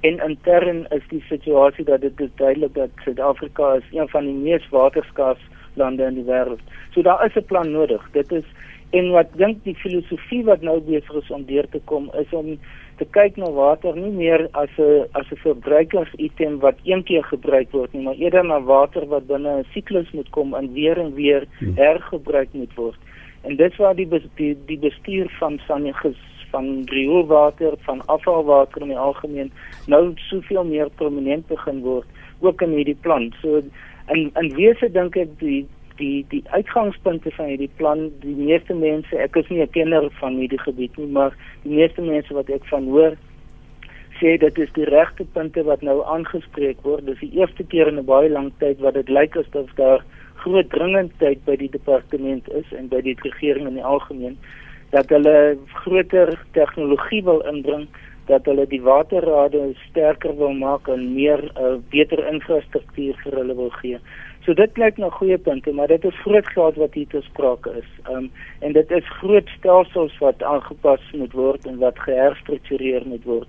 En 0.00 0.20
intern 0.24 0.86
is 0.88 1.06
die 1.08 1.22
situasie 1.28 1.84
dat 1.84 2.00
dit 2.00 2.28
duidelik 2.36 2.74
dat 2.74 2.90
Suid-Afrika 3.04 3.72
is 3.74 3.88
een 3.92 4.08
van 4.08 4.24
die 4.24 4.34
mees 4.34 4.68
waterskaars 4.68 5.40
lande 5.74 6.04
in 6.04 6.14
die 6.14 6.24
wêreld. 6.24 6.60
So 6.92 7.02
daar 7.02 7.24
is 7.26 7.36
'n 7.36 7.44
plan 7.44 7.70
nodig. 7.70 8.08
Dit 8.12 8.32
is 8.32 8.44
en 8.90 9.10
wat 9.10 9.26
dink 9.32 9.64
die 9.64 9.74
filosofie 9.74 10.44
wat 10.44 10.60
nou 10.60 10.80
besig 10.80 11.14
is 11.22 11.30
om 11.30 11.44
deur 11.44 11.68
te 11.68 11.80
kom 11.84 12.10
is 12.18 12.32
om 12.32 12.58
te 13.00 13.06
kyk 13.16 13.38
na 13.40 13.48
water 13.56 13.96
nie 13.96 14.12
meer 14.12 14.42
as 14.62 14.72
'n 14.78 15.08
as 15.18 15.28
'n 15.32 15.42
verbruikersitem 15.44 16.58
wat 16.64 16.76
een 16.84 17.02
keer 17.02 17.24
gebruik 17.24 17.70
word 17.72 17.92
nie, 17.92 18.02
maar 18.04 18.18
eerder 18.20 18.44
na 18.44 18.60
water 18.60 19.06
wat 19.06 19.26
binne 19.26 19.52
'n 19.60 19.70
siklus 19.74 20.10
moet 20.12 20.30
kom 20.30 20.54
en 20.54 20.72
weer 20.72 20.98
en 20.98 21.14
weer 21.14 21.46
hmm. 21.58 21.76
hergebruik 21.76 22.52
moet 22.52 22.74
word. 22.74 23.00
En 23.42 23.56
dit 23.56 23.76
waar 23.76 23.96
die 23.96 24.08
die, 24.36 24.56
die 24.66 24.78
bestuur 24.78 25.28
van 25.38 25.58
Sanjegus 25.66 26.20
van 26.50 26.82
rioolwater, 26.84 27.72
van 27.86 28.06
afvalwater 28.06 28.82
in 28.82 28.88
die 28.88 28.98
algemeen 28.98 29.52
nou 29.86 30.12
soveel 30.16 30.64
meer 30.64 30.90
prominent 30.90 31.46
begin 31.46 31.80
word 31.80 32.06
ook 32.40 32.62
in 32.62 32.70
hierdie 32.70 33.00
plan. 33.00 33.32
So 33.40 33.62
in 34.08 34.30
in 34.34 34.54
wese 34.54 34.90
dink 34.92 35.16
ek 35.16 35.38
die 35.38 35.66
die 36.00 36.24
die 36.32 36.42
uitgangspunte 36.56 37.30
van 37.36 37.52
hierdie 37.52 37.70
plan, 37.78 38.08
die 38.24 38.36
meeste 38.36 38.74
mense, 38.74 39.16
ek 39.16 39.36
is 39.36 39.48
nie 39.48 39.62
'n 39.62 39.74
kenner 39.76 40.08
van 40.20 40.38
hierdie 40.40 40.62
gebied 40.66 40.96
nie, 40.98 41.10
maar 41.18 41.36
die 41.64 41.76
meeste 41.76 42.02
mense 42.02 42.34
wat 42.34 42.50
ek 42.50 42.64
van 42.72 42.88
hoor 42.88 43.16
sê 44.20 44.36
dit 44.36 44.58
is 44.58 44.72
die 44.76 44.84
regte 44.84 45.24
punte 45.34 45.62
wat 45.64 45.82
nou 45.82 46.02
aangespreek 46.04 46.82
word. 46.84 47.06
Dis 47.06 47.20
die 47.24 47.40
eerste 47.40 47.64
keer 47.64 47.88
in 47.88 47.98
'n 47.98 48.04
baie 48.04 48.28
lang 48.28 48.52
tyd 48.58 48.80
wat 48.80 48.94
dit 48.94 49.08
lyk 49.08 49.36
asof 49.36 49.70
daar 49.76 50.04
groot 50.42 50.70
dringendheid 50.70 51.44
by 51.44 51.56
die 51.56 51.70
departement 51.70 52.48
is 52.48 52.68
en 52.76 52.88
by 52.88 53.00
die 53.00 53.16
regering 53.22 53.66
in 53.66 53.74
die 53.74 53.84
algemeen 53.84 54.38
dat 54.90 55.08
hulle 55.08 55.58
groter 55.84 56.32
tegnologie 56.52 57.22
wil 57.24 57.40
inbring 57.52 57.88
dat 58.30 58.46
hulle 58.46 58.66
die 58.70 58.82
waterrade 58.82 59.74
sterker 59.88 60.36
wil 60.38 60.52
maak 60.54 60.88
en 60.88 61.14
meer 61.14 61.42
uh, 61.58 61.76
beter 61.90 62.22
infrastruktuur 62.32 63.16
vir 63.24 63.38
hulle 63.40 63.56
wil 63.58 63.72
gee. 63.80 63.98
So 64.44 64.54
dit 64.56 64.72
klink 64.72 64.96
na 64.96 65.10
goeie 65.12 65.36
punte, 65.38 65.72
maar 65.76 65.90
dit 65.92 66.04
is 66.04 66.20
groot 66.24 66.46
geld 66.54 66.78
wat 66.80 66.94
hier 66.96 67.08
te 67.12 67.20
sprake 67.26 67.74
is. 67.82 67.88
Ehm 68.06 68.16
um, 68.16 68.30
en 68.60 68.72
dit 68.72 68.90
is 68.90 69.10
groot 69.20 69.48
stelsels 69.58 70.14
wat 70.18 70.42
aangepas 70.42 71.02
moet 71.12 71.32
word 71.32 71.66
en 71.66 71.76
wat 71.82 71.98
geherstruktureer 72.06 73.04
moet 73.06 73.24
word. 73.24 73.48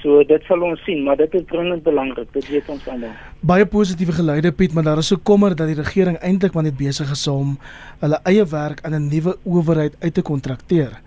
So 0.00 0.24
dit 0.26 0.48
sal 0.48 0.64
ons 0.66 0.80
sien, 0.86 1.04
maar 1.04 1.20
dit 1.20 1.34
is 1.38 1.44
dringend 1.50 1.84
belangrik. 1.84 2.32
Dit 2.32 2.48
weet 2.48 2.70
ons 2.72 2.88
almal. 2.88 3.12
Baie 3.40 3.66
positiewe 3.66 4.16
geluide 4.16 4.52
Piet, 4.52 4.72
maar 4.74 4.88
daar 4.88 5.02
is 5.04 5.12
so 5.12 5.20
kommer 5.22 5.54
dat 5.56 5.68
die 5.70 5.78
regering 5.78 6.16
eintlik 6.18 6.56
maar 6.56 6.66
net 6.66 6.80
besig 6.80 7.12
is 7.12 7.26
om 7.28 7.58
hulle 8.00 8.18
eie 8.24 8.48
werk 8.56 8.80
aan 8.82 8.96
'n 8.98 9.08
nuwe 9.12 9.36
owerheid 9.44 9.94
uit 10.00 10.14
te 10.14 10.22
kontrakteer. 10.22 10.98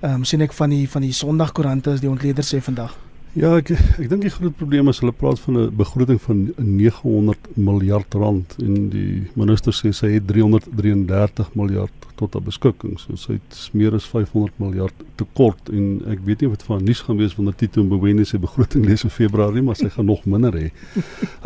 Ehm 0.00 0.14
um, 0.14 0.24
sien 0.24 0.40
ek 0.40 0.52
van 0.52 0.70
die 0.70 0.88
van 0.88 1.02
die 1.02 1.12
Sondagkoerante 1.12 1.90
is 1.90 2.00
die 2.00 2.10
ontleder 2.10 2.44
sê 2.44 2.64
vandag. 2.64 3.09
Ja, 3.38 3.52
ek 3.60 3.68
ek 3.70 4.08
dink 4.10 4.24
die 4.24 4.32
groot 4.34 4.56
probleem 4.58 4.88
is 4.90 4.98
hulle 4.98 5.12
praat 5.14 5.38
van 5.44 5.54
'n 5.56 5.76
begroting 5.78 6.18
van 6.20 6.38
900 6.58 7.38
miljard 7.54 8.14
rand 8.14 8.56
en 8.58 8.88
die 8.90 9.22
minister 9.38 9.72
sê 9.72 9.92
sy 9.94 10.10
het 10.16 10.26
333 10.26 11.54
miljard 11.54 11.94
tot 12.16 12.34
haar 12.34 12.42
beskikking. 12.42 12.98
So 12.98 13.14
sy 13.14 13.38
het 13.38 13.70
meer 13.72 13.94
as 13.94 14.04
500 14.04 14.58
miljard 14.58 14.94
tekort 15.14 15.70
en 15.70 16.02
ek 16.10 16.26
weet 16.26 16.40
nie 16.40 16.50
wat 16.50 16.62
van 16.66 16.82
nuus 16.82 17.06
gaan 17.06 17.18
wees 17.22 17.36
wanneer 17.36 17.54
Tito 17.54 17.84
Mboweni 17.84 18.24
se 18.24 18.38
begroting 18.38 18.84
lees 18.84 19.04
in 19.04 19.10
Februarie, 19.10 19.62
maar 19.62 19.76
sy 19.76 19.88
gaan 19.88 20.06
nog 20.06 20.26
minder 20.26 20.52
hê. 20.52 20.72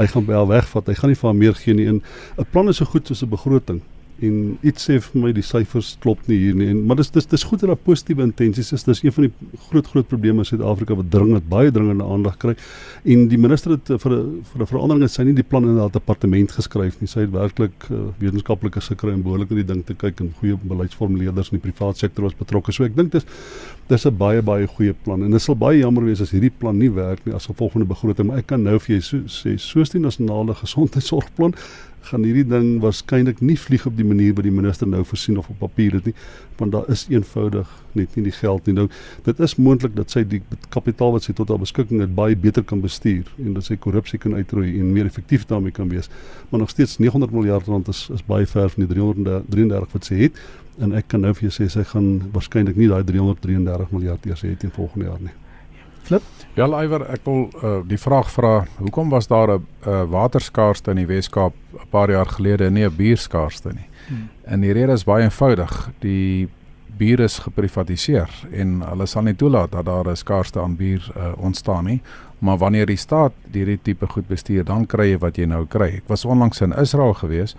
Hy 0.00 0.06
gaan 0.06 0.24
haar 0.24 0.48
wegvat. 0.48 0.86
Hy 0.86 0.94
gaan 0.94 1.10
nie 1.10 1.20
vir 1.20 1.28
haar 1.28 1.36
meer 1.36 1.54
gee 1.54 1.74
nie. 1.74 1.88
'n 1.88 2.02
plan 2.50 2.68
is 2.68 2.76
so 2.76 2.86
goed 2.86 3.06
soos 3.06 3.22
'n 3.22 3.28
begroting 3.28 3.82
en 4.26 4.58
iets 4.62 4.88
sê 4.88 4.98
vir 5.02 5.20
my 5.22 5.32
die 5.36 5.44
syfers 5.44 5.94
klop 6.02 6.22
nie 6.30 6.38
hier 6.40 6.56
nie. 6.58 6.68
En 6.72 6.82
maar 6.88 6.98
dis 7.00 7.10
dis 7.14 7.26
dis 7.30 7.44
goed 7.48 7.62
dat 7.62 7.72
daar 7.72 7.80
positiewe 7.88 8.24
intensies 8.26 8.72
is. 8.76 8.84
Dis 8.86 9.02
een 9.04 9.14
van 9.16 9.28
die 9.28 9.32
groot 9.68 9.86
groot 9.92 10.08
probleme 10.08 10.44
in 10.44 10.48
Suid-Afrika 10.48 10.96
wat 10.98 11.10
dringend 11.12 11.48
baie 11.48 11.72
dringende 11.74 12.04
aandag 12.04 12.36
kry. 12.42 12.54
En 13.04 13.26
die 13.28 13.38
minister 13.38 13.76
het 13.76 13.92
vir 14.02 14.12
'n 14.12 14.42
vir 14.52 14.62
'n 14.62 14.66
verandering 14.66 15.02
het 15.02 15.10
sy 15.10 15.22
nie 15.22 15.34
die 15.34 15.46
plan 15.46 15.64
in 15.64 15.78
haar 15.78 15.90
departement 15.90 16.52
geskryf 16.52 17.00
nie. 17.00 17.08
Sy 17.08 17.20
het 17.20 17.30
werklik 17.30 17.88
uh, 17.90 18.10
wetenskaplike 18.18 18.80
sukkel 18.80 19.10
en 19.10 19.22
behoorlik 19.22 19.50
in 19.50 19.56
die 19.56 19.72
ding 19.72 19.84
te 19.84 19.94
kyk 19.94 20.20
en 20.20 20.34
goeie 20.40 20.56
beleidsformuleerders 20.56 21.52
in 21.52 21.60
die 21.60 21.70
private 21.70 21.98
sektor 21.98 22.24
was 22.24 22.34
betrokke. 22.34 22.72
So 22.72 22.84
ek 22.84 22.96
dink 22.96 23.12
dis 23.12 23.24
dis 23.88 24.06
'n 24.06 24.16
baie 24.16 24.42
baie 24.42 24.66
goeie 24.66 24.94
plan. 25.04 25.22
En 25.22 25.30
dit 25.30 25.42
sal 25.42 25.56
baie 25.56 25.78
jammer 25.78 26.04
wees 26.04 26.20
as 26.20 26.30
hierdie 26.30 26.52
plan 26.58 26.78
nie 26.78 26.90
werk 26.90 27.24
nie 27.26 27.34
as 27.34 27.46
gevolg 27.46 27.72
van 27.72 27.82
'n 27.82 27.86
begroting. 27.86 28.26
Maar 28.26 28.38
ek 28.38 28.46
kan 28.46 28.62
nou 28.62 28.78
vir 28.78 28.96
jy 28.96 29.00
so, 29.00 29.18
sê 29.26 29.58
soos 29.58 29.90
die 29.90 30.00
nasionale 30.00 30.54
gesondheidsorgplan 30.64 31.54
gaan 32.08 32.24
hierdie 32.26 32.46
ding 32.48 32.80
waarskynlik 32.82 33.40
nie 33.40 33.56
vlieg 33.58 33.86
op 33.86 33.96
die 33.96 34.06
manier 34.06 34.34
wat 34.36 34.46
die 34.46 34.54
minister 34.54 34.88
nou 34.88 35.02
voorsien 35.04 35.38
of 35.38 35.48
op 35.52 35.58
papier 35.62 35.96
het 35.98 36.08
nie 36.10 36.14
want 36.58 36.72
daar 36.72 36.88
is 36.92 37.06
eenvoudig 37.10 37.70
net 37.98 38.14
nie 38.16 38.24
die 38.28 38.34
geld 38.34 38.66
nie. 38.66 38.74
Nou 38.74 38.88
dit 39.26 39.40
is 39.46 39.56
moontlik 39.56 39.94
dat 39.96 40.10
sy 40.14 40.24
die 40.28 40.42
kapitaal 40.74 41.14
wat 41.16 41.26
sy 41.26 41.34
tot 41.36 41.50
haar 41.50 41.62
beskikking 41.62 42.02
het 42.04 42.14
baie 42.14 42.36
beter 42.36 42.64
kan 42.64 42.82
bestuur 42.84 43.30
en 43.42 43.54
dat 43.58 43.68
sy 43.68 43.76
korrupsie 43.76 44.18
kan 44.22 44.34
uitroei 44.34 44.74
en 44.80 44.92
meer 44.94 45.10
effektief 45.10 45.46
daarmee 45.50 45.74
kan 45.74 45.88
wees. 45.92 46.10
Maar 46.50 46.64
nog 46.64 46.74
steeds 46.74 46.98
900 46.98 47.32
miljard 47.32 47.70
rand 47.70 47.88
is 47.88 48.08
is 48.14 48.26
baie 48.26 48.46
ver 48.46 48.68
van 48.70 48.86
die 48.86 48.90
333 48.94 49.92
wat 49.92 50.10
sy 50.10 50.20
het. 50.26 50.42
En 50.78 50.92
ek 50.98 51.08
kan 51.08 51.22
nou 51.22 51.34
vir 51.34 51.48
jou 51.48 51.54
sê 51.54 51.70
sy 51.70 51.86
gaan 51.94 52.30
waarskynlik 52.34 52.76
nie 52.76 52.90
daai 52.90 53.04
333 53.06 53.94
miljard 53.94 54.26
eers 54.26 54.46
hê 54.46 54.54
teen 54.58 54.74
volgende 54.74 55.10
jaar 55.10 55.22
nie 55.22 55.34
Flip. 56.04 56.22
Ja, 56.54 56.66
Iwer, 56.68 57.02
ek 57.10 57.24
wil 57.26 57.46
uh, 57.64 57.78
die 57.88 57.98
vraag 57.98 58.28
vra, 58.30 58.66
hoekom 58.78 59.08
was 59.10 59.26
daar 59.26 59.56
'n 59.56 59.66
uh, 59.86 60.02
waterskaarste 60.04 60.90
in 60.90 61.00
die 61.02 61.06
Wes-Kaap 61.06 61.54
'n 61.54 61.88
paar 61.90 62.10
jaar 62.10 62.26
gelede 62.26 62.66
en 62.66 62.72
nie 62.72 62.84
'n 62.84 62.96
bierskaarste 62.96 63.72
nie? 63.72 63.88
Hmm. 64.08 64.28
En 64.44 64.60
die 64.60 64.72
rede 64.72 64.92
is 64.92 65.04
baie 65.04 65.24
eenvoudig. 65.24 65.90
Die 66.00 66.48
bier 66.96 67.20
is 67.20 67.38
geprivatiseer 67.38 68.30
en 68.52 68.82
hulle 68.82 69.06
sal 69.06 69.22
nie 69.22 69.34
toelaat 69.34 69.72
dat 69.72 69.84
daar 69.84 70.08
'n 70.08 70.16
skaarste 70.16 70.60
aan 70.60 70.76
bier 70.76 71.12
uh, 71.16 71.32
ontstaan 71.36 71.84
nie. 71.84 72.02
Maar 72.38 72.58
wanneer 72.58 72.86
die 72.86 72.96
staat 72.96 73.32
hierdie 73.52 73.78
tipe 73.82 74.06
goed 74.06 74.28
bestuur, 74.28 74.64
dan 74.64 74.86
kry 74.86 75.10
jy 75.10 75.18
wat 75.18 75.36
jy 75.36 75.44
nou 75.44 75.66
kry. 75.66 75.88
Ek 75.96 76.08
was 76.08 76.24
onlangs 76.24 76.60
in 76.60 76.72
Israel 76.72 77.14
geweest 77.14 77.56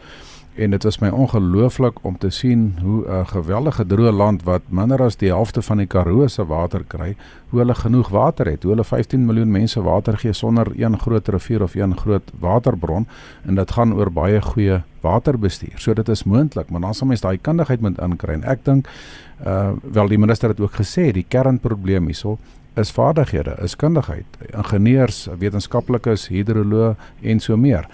en 0.55 0.71
dit 0.71 0.83
was 0.83 0.97
my 0.99 1.09
ongelooflik 1.09 1.97
om 2.01 2.17
te 2.17 2.29
sien 2.29 2.77
hoe 2.81 3.03
'n 3.07 3.27
geweldige 3.27 3.85
droë 3.85 4.11
land 4.11 4.43
wat 4.43 4.61
minder 4.67 5.01
as 5.01 5.15
die 5.15 5.29
helfte 5.29 5.61
van 5.61 5.77
die 5.77 5.87
Karoo 5.87 6.27
se 6.27 6.45
water 6.45 6.83
kry, 6.87 7.15
hoe 7.49 7.59
hulle 7.59 7.75
genoeg 7.75 8.09
water 8.09 8.45
het, 8.45 8.63
hoe 8.63 8.71
hulle 8.71 8.83
15 8.83 9.25
miljoen 9.25 9.51
mense 9.51 9.81
water 9.81 10.17
gee 10.17 10.33
sonder 10.33 10.67
een 10.75 10.99
groot 10.99 11.27
rivier 11.27 11.63
of 11.63 11.75
een 11.75 11.97
groot 11.97 12.31
waterbron 12.39 13.07
en 13.45 13.55
dit 13.55 13.71
gaan 13.71 13.93
oor 13.93 14.11
baie 14.11 14.41
goeie 14.41 14.81
waterbestuur. 15.01 15.73
So 15.79 15.93
dit 15.93 16.09
is 16.09 16.23
moontlik, 16.23 16.69
maar 16.69 16.81
dan 16.81 16.93
sal 16.93 17.07
mens 17.07 17.21
daai 17.21 17.37
kundigheid 17.37 17.81
moet 17.81 17.99
inkry 17.99 18.33
en 18.33 18.43
ek 18.43 18.65
dink 18.65 18.87
uh 19.45 19.71
wel 19.91 20.07
die 20.07 20.17
minister 20.17 20.49
het 20.49 20.59
ook 20.59 20.73
gesê 20.73 21.11
die 21.11 21.25
kernprobleem 21.27 22.05
hierso 22.05 22.37
is 22.75 22.91
vaardighede, 22.91 23.55
is 23.63 23.75
kundigheid, 23.75 24.25
ingenieurs, 24.51 25.27
wetenskaplikes, 25.39 26.27
hidroloë 26.27 26.95
en 27.21 27.39
so 27.39 27.57
meer. 27.57 27.87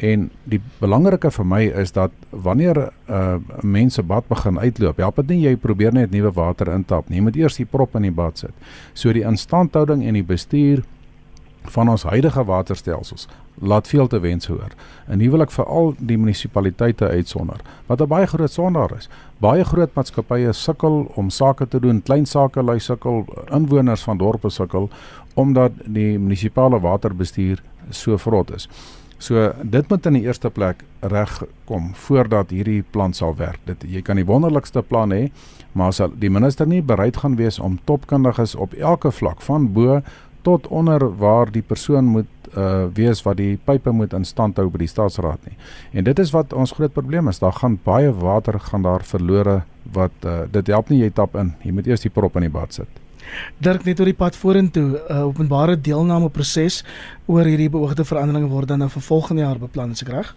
En 0.00 0.30
die 0.48 0.60
belangrike 0.80 1.30
vir 1.30 1.44
my 1.46 1.60
is 1.82 1.92
dat 1.92 2.12
wanneer 2.30 2.78
uh, 2.88 3.36
mense 3.60 4.02
bad 4.02 4.28
begin 4.28 4.58
uitloop, 4.58 4.96
help 4.96 5.20
dit 5.20 5.34
nie 5.34 5.42
jy 5.42 5.56
probeer 5.60 5.92
net 5.92 6.14
nuwe 6.14 6.32
water 6.32 6.72
intap 6.72 7.08
nie. 7.08 7.18
Jy 7.18 7.26
moet 7.26 7.36
eers 7.36 7.60
die 7.60 7.68
prop 7.68 7.98
in 7.98 8.08
die 8.08 8.14
bad 8.14 8.40
sit. 8.40 8.72
So 8.94 9.12
die 9.12 9.26
instandhouding 9.28 10.06
en 10.08 10.16
die 10.16 10.24
bestuur 10.24 10.82
van 11.68 11.90
ons 11.92 12.06
huidige 12.08 12.44
waterstelsels 12.44 13.26
laat 13.60 13.88
veel 13.88 14.06
te 14.08 14.20
wens 14.24 14.46
hoor. 14.48 14.72
En 15.06 15.20
hier 15.20 15.30
wil 15.34 15.44
ek 15.44 15.52
veral 15.52 15.92
die 15.98 16.16
munisipaliteite 16.16 17.10
uitsonder 17.12 17.60
wat 17.86 18.00
'n 18.00 18.08
baie 18.08 18.26
groot 18.26 18.52
sondaar 18.52 18.96
is. 18.96 19.08
Baie 19.38 19.64
groot 19.64 19.94
maatskappye 19.94 20.52
sukkel 20.52 21.10
om 21.14 21.30
sake 21.30 21.68
te 21.68 21.80
doen, 21.80 22.02
klein 22.02 22.26
sake 22.26 22.62
lui 22.62 22.78
sukkel, 22.78 23.26
inwoners 23.52 24.02
van 24.02 24.16
dorpe 24.16 24.50
sukkel 24.50 24.88
omdat 25.34 25.72
die 25.84 26.18
munisipale 26.18 26.80
waterbestuur 26.80 27.62
so 27.90 28.16
vrot 28.16 28.54
is. 28.54 28.68
So 29.20 29.50
dit 29.62 29.88
moet 29.88 30.06
in 30.08 30.16
die 30.16 30.24
eerste 30.24 30.48
plek 30.50 30.80
reg 31.12 31.42
kom 31.68 31.90
voordat 32.06 32.54
hierdie 32.54 32.80
plan 32.82 33.12
sal 33.12 33.34
werk. 33.36 33.60
Dit 33.68 33.84
jy 33.84 34.00
kan 34.04 34.16
die 34.16 34.24
wonderlikste 34.24 34.80
plan 34.82 35.12
hê, 35.12 35.28
maar 35.76 35.92
as 35.92 36.00
die 36.22 36.32
minister 36.32 36.66
nie 36.66 36.80
bereid 36.80 37.20
gaan 37.20 37.36
wees 37.36 37.60
om 37.60 37.76
topkundiges 37.84 38.56
op 38.56 38.72
elke 38.80 39.12
vlak 39.12 39.44
van 39.44 39.68
bo 39.76 40.00
tot 40.42 40.66
onder 40.72 41.04
waar 41.20 41.52
die 41.52 41.62
persoon 41.62 42.08
moet 42.16 42.28
uh 42.56 42.88
wees 42.96 43.20
wat 43.22 43.36
die 43.38 43.58
pipe 43.64 43.92
moet 43.94 44.16
in 44.16 44.24
stand 44.24 44.56
hou 44.58 44.66
by 44.72 44.80
die 44.82 44.90
staatsraad 44.90 45.44
nie. 45.46 45.58
En 45.92 46.08
dit 46.08 46.18
is 46.18 46.32
wat 46.34 46.56
ons 46.56 46.72
groot 46.72 46.92
probleem 46.92 47.28
is. 47.28 47.38
Daar 47.38 47.54
gaan 47.60 47.76
baie 47.84 48.10
water 48.10 48.58
gaan 48.60 48.82
daar 48.88 49.04
verlore 49.04 49.60
wat 49.92 50.24
uh 50.24 50.48
dit 50.50 50.72
help 50.72 50.88
nie 50.90 51.04
jy 51.04 51.12
tap 51.14 51.36
in. 51.36 51.52
Jy 51.62 51.76
moet 51.76 51.92
eers 51.92 52.08
die 52.08 52.10
prop 52.10 52.40
in 52.40 52.48
die 52.48 52.56
bad 52.56 52.74
sit. 52.74 52.88
Dirk 53.58 53.84
net 53.84 54.00
oor 54.00 54.10
die 54.10 54.16
pad 54.16 54.36
vorentoe, 54.36 54.98
'n 54.98 55.12
uh, 55.12 55.26
openbare 55.26 55.80
deelname 55.80 56.30
proses 56.30 56.84
oor 57.26 57.44
hierdie 57.44 57.70
beoogde 57.70 58.04
veranderinge 58.04 58.48
word 58.48 58.68
dan 58.68 58.78
nou 58.78 58.88
vir 58.88 59.02
volgende 59.02 59.42
jaar 59.42 59.58
beplan, 59.58 59.90
is 59.90 60.02
ek 60.02 60.08
reg? 60.08 60.34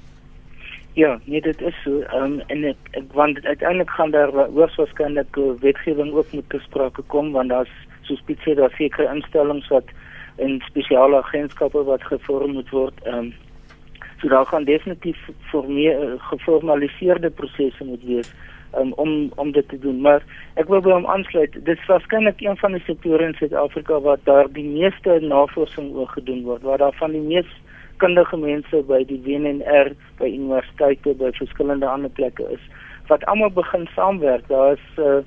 Ja, 0.93 1.19
nee, 1.25 1.41
dit 1.41 1.61
is 1.61 1.75
so. 1.83 2.01
Ehm 2.01 2.23
um, 2.23 2.41
en 2.47 2.63
ek, 2.63 2.77
ek 2.91 3.13
want 3.13 3.45
uiteindelik 3.45 3.89
gaan 3.89 4.11
daar 4.11 4.29
hoogs 4.29 4.75
waarskynlik 4.75 5.37
wetgewing 5.59 6.11
ook 6.13 6.31
moet 6.31 6.47
besprake 6.47 7.01
kom 7.07 7.31
want 7.31 7.49
daar's 7.49 7.71
soos 8.01 8.21
Piet 8.27 8.39
sê 8.45 8.53
daar 8.53 8.73
sekere 8.77 9.09
instellings 9.15 9.67
wat 9.73 9.89
in 10.37 10.61
spesiale 10.67 11.17
agentskappe 11.23 11.83
wat 11.83 12.03
gevorm 12.03 12.53
moet 12.59 12.69
word. 12.69 13.01
Ehm 13.05 13.17
um, 13.17 13.33
so 14.21 14.29
daar 14.29 14.45
gaan 14.45 14.63
definitief 14.63 15.17
vir 15.51 15.65
meer 15.67 15.97
uh, 16.03 16.13
geformaliseerde 16.29 17.29
prosesse 17.29 17.83
moet 17.83 18.03
wees 18.07 18.29
um, 18.77 18.93
om 18.93 19.31
om 19.35 19.51
dit 19.51 19.67
te 19.69 19.79
doen. 19.79 20.01
Maar 20.01 20.23
ek 20.53 20.67
wil 20.67 20.81
by 20.81 20.91
hom 20.95 21.07
aansluit. 21.07 21.53
Dit 21.53 21.77
is 21.77 21.89
waarskynlik 21.91 22.41
een 22.41 22.57
van 22.57 22.71
die 22.77 22.83
sektore 22.85 23.25
in 23.25 23.37
Suid-Afrika 23.39 23.99
waar 23.99 24.19
daar 24.23 24.51
die 24.51 24.67
meeste 24.67 25.19
navorsing 25.21 25.93
oor 25.95 26.07
gedoen 26.07 26.43
word, 26.43 26.61
waar 26.61 26.77
daar 26.77 26.97
van 26.99 27.11
die 27.11 27.21
mees 27.21 27.49
kundige 27.97 28.37
mense 28.37 28.83
by 28.87 29.03
die 29.07 29.21
WNR, 29.23 29.93
by 30.17 30.27
universiteite, 30.27 31.13
by 31.19 31.31
verskillende 31.37 31.87
ander 31.87 32.09
plekke 32.09 32.47
is 32.51 32.63
wat 33.07 33.25
almal 33.25 33.51
begin 33.51 33.87
saamwerk. 33.95 34.47
Daar 34.47 34.73
is 34.73 34.85
uh, 34.97 35.19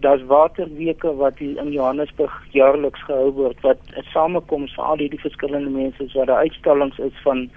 daar's 0.00 0.22
waterweke 0.24 1.14
wat 1.16 1.38
hier 1.38 1.58
in 1.60 1.72
Johannesburg 1.72 2.32
jaarliks 2.50 3.02
gehou 3.04 3.30
word 3.36 3.60
wat 3.60 3.80
'n 3.96 4.06
samekoms 4.12 4.74
van 4.74 4.84
al 4.84 5.02
hierdie 5.02 5.20
verskillende 5.20 5.70
mense 5.70 6.04
is 6.04 6.12
waar 6.12 6.26
daar 6.26 6.44
uitstallings 6.46 6.98
is 6.98 7.16
van 7.22 7.50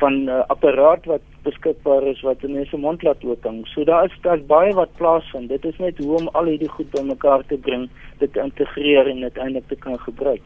van 0.00 0.14
'n 0.24 0.28
uh, 0.28 0.42
apparaat 0.54 1.04
wat 1.04 1.24
beskikbaar 1.42 2.06
is 2.12 2.20
wat 2.20 2.42
mense 2.42 2.76
mond 2.76 3.02
laat 3.02 3.24
ooping. 3.24 3.66
So 3.66 3.84
daar 3.84 4.04
is 4.04 4.16
daar 4.22 4.40
baie 4.46 4.72
wat 4.74 4.96
plaasvind. 4.96 5.48
Dit 5.48 5.64
is 5.64 5.78
net 5.78 5.98
hoe 5.98 6.16
om 6.20 6.28
al 6.28 6.44
hierdie 6.44 6.68
goed 6.68 6.90
bymekaar 6.90 7.42
te 7.46 7.56
bring, 7.56 7.88
dit 8.18 8.32
te 8.32 8.40
integreer 8.40 9.06
en 9.06 9.22
uiteindelik 9.22 9.68
te 9.68 9.76
kan 9.76 9.98
gebruik. 9.98 10.42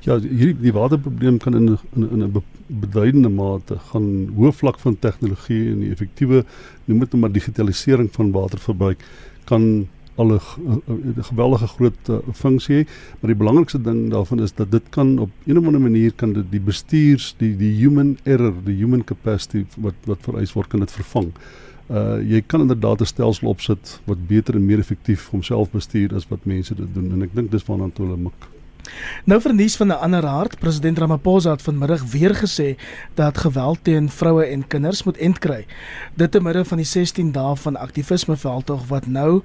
Ja, 0.00 0.18
hierdie 0.18 0.56
die 0.60 0.72
waterprobleem 0.72 1.38
kan 1.38 1.54
in 1.54 1.78
in 1.96 2.08
in 2.10 2.22
'n 2.24 2.42
beduidende 2.66 3.28
mate 3.28 3.78
gaan 3.78 4.08
hoë 4.36 4.52
vlak 4.52 4.78
van 4.78 4.98
tegnologie 4.98 5.70
en 5.72 5.80
die 5.80 5.90
effektiewe 5.90 6.44
noem 6.84 6.98
dit 6.98 7.12
nou 7.12 7.20
maar 7.20 7.32
digitalisering 7.32 8.12
van 8.12 8.32
waterverbruik 8.32 9.04
kan 9.44 9.88
al 10.14 10.32
'n 10.32 10.40
geweldige 11.22 11.66
groot 11.66 12.08
uh, 12.08 12.16
funksie 12.32 12.76
hê, 12.76 12.86
maar 13.20 13.30
die 13.32 13.40
belangrikste 13.42 13.80
ding 13.80 14.10
daarvan 14.10 14.42
is 14.42 14.54
dat 14.54 14.70
dit 14.70 14.82
kan 14.90 15.18
op 15.18 15.30
een 15.46 15.58
of 15.58 15.66
ander 15.66 15.80
manier 15.80 16.12
kan 16.12 16.32
dit 16.32 16.50
die 16.50 16.60
bestuurs 16.60 17.34
die 17.38 17.56
die 17.56 17.74
human 17.80 18.18
error, 18.22 18.54
die 18.64 18.76
human 18.76 19.04
capacity 19.04 19.64
wat 19.76 19.94
wat 20.04 20.18
vereis 20.20 20.52
word 20.52 20.68
kan 20.68 20.80
dit 20.80 20.92
vervang. 20.92 21.32
Uh 21.90 22.20
jy 22.20 22.42
kan 22.46 22.60
inderdaad 22.60 23.00
'n 23.00 23.04
stelsel 23.04 23.48
opsit 23.48 24.00
wat 24.04 24.26
beter 24.26 24.54
en 24.54 24.66
meer 24.66 24.78
effektief 24.78 25.28
homself 25.30 25.70
bestuur 25.70 26.14
as 26.14 26.28
wat 26.28 26.44
mense 26.44 26.74
dit 26.74 26.94
doen 26.94 27.12
en 27.12 27.22
ek 27.22 27.34
dink 27.34 27.50
dis 27.50 27.64
waarna 27.64 27.88
toe 27.92 28.06
hulle 28.06 28.16
mik. 28.16 28.48
Nou 29.24 29.38
vir 29.40 29.54
nuus 29.54 29.76
van 29.76 29.86
'n 29.86 30.02
ander 30.04 30.26
aard, 30.26 30.58
president 30.58 30.98
Ramaphosa 30.98 31.50
het 31.50 31.62
vanmiddag 31.62 32.02
weer 32.10 32.34
gesê 32.34 32.76
dat 33.14 33.38
geweld 33.38 33.78
teen 33.82 34.08
vroue 34.10 34.44
en 34.44 34.66
kinders 34.66 35.02
moet 35.02 35.16
end 35.16 35.38
kry. 35.38 35.66
Dit 36.14 36.30
te 36.30 36.40
midde 36.40 36.64
van 36.64 36.76
die 36.76 36.86
16 36.86 37.32
dae 37.32 37.56
van 37.56 37.76
aktivisme 37.76 38.36
veldtog 38.36 38.88
wat 38.88 39.06
nou 39.06 39.42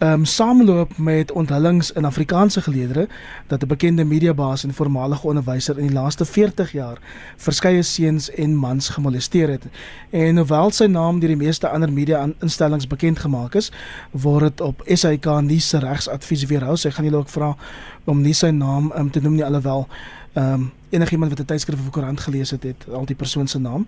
um, 0.00 0.24
saamloop 0.24 0.98
met 0.98 1.32
onthullings 1.32 1.92
in 1.92 2.04
Afrikaanse 2.04 2.60
geleedere 2.60 3.08
dat 3.46 3.62
'n 3.62 3.66
bekende 3.66 4.04
mediabaas 4.04 4.64
en 4.64 4.74
voormalige 4.74 5.26
onderwyser 5.26 5.78
in 5.78 5.86
die 5.86 5.94
laaste 5.94 6.24
40 6.24 6.72
jaar 6.72 6.98
verskeie 7.36 7.82
seuns 7.82 8.30
en 8.30 8.56
mans 8.56 8.88
gemolesteer 8.88 9.48
het. 9.48 9.64
En 10.10 10.36
hoewel 10.36 10.70
sy 10.70 10.84
naam 10.84 11.18
deur 11.18 11.28
die 11.28 11.36
meeste 11.36 11.68
ander 11.68 11.92
media-instellings 11.92 12.86
bekend 12.86 13.18
gemaak 13.18 13.54
is, 13.54 13.72
word 14.10 14.40
dit 14.42 14.60
op 14.60 14.82
SAK 14.86 15.40
nuus 15.40 15.68
se 15.68 15.78
regsadvies 15.78 16.46
weerhou. 16.46 16.76
Sy 16.76 16.90
gaan 16.90 17.04
julle 17.04 17.16
ook 17.16 17.28
vra 17.28 17.56
om 18.04 18.20
nie 18.20 18.34
sy 18.34 18.50
naam 18.50 18.92
um, 18.96 19.10
te 19.10 19.20
noem 19.20 19.34
nie 19.34 19.44
alhoewel 19.44 19.88
ehm 20.32 20.52
um, 20.52 20.72
enigiemand 20.90 21.30
wat 21.30 21.40
'n 21.40 21.44
tydskrif 21.44 21.78
of 21.78 21.86
'n 21.86 21.90
koerant 21.90 22.20
gelees 22.20 22.50
het, 22.50 22.62
het 22.62 22.86
al 22.92 23.04
die 23.04 23.16
persoon 23.16 23.46
se 23.46 23.58
naam. 23.58 23.86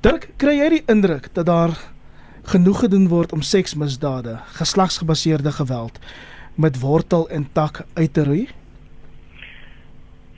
Dirk, 0.00 0.28
kry 0.36 0.58
jy 0.58 0.68
die 0.68 0.82
indruk 0.86 1.28
dat 1.32 1.46
daar 1.46 1.92
genoeg 2.44 2.80
gedoen 2.84 3.08
word 3.08 3.32
om 3.32 3.40
seksmisdade, 3.40 4.38
geslagsgebaseerde 4.58 5.52
geweld 5.52 5.98
met 6.54 6.80
wortel 6.80 7.28
en 7.28 7.46
tak 7.52 7.84
uit 7.94 8.12
te 8.12 8.24
roei? 8.24 8.48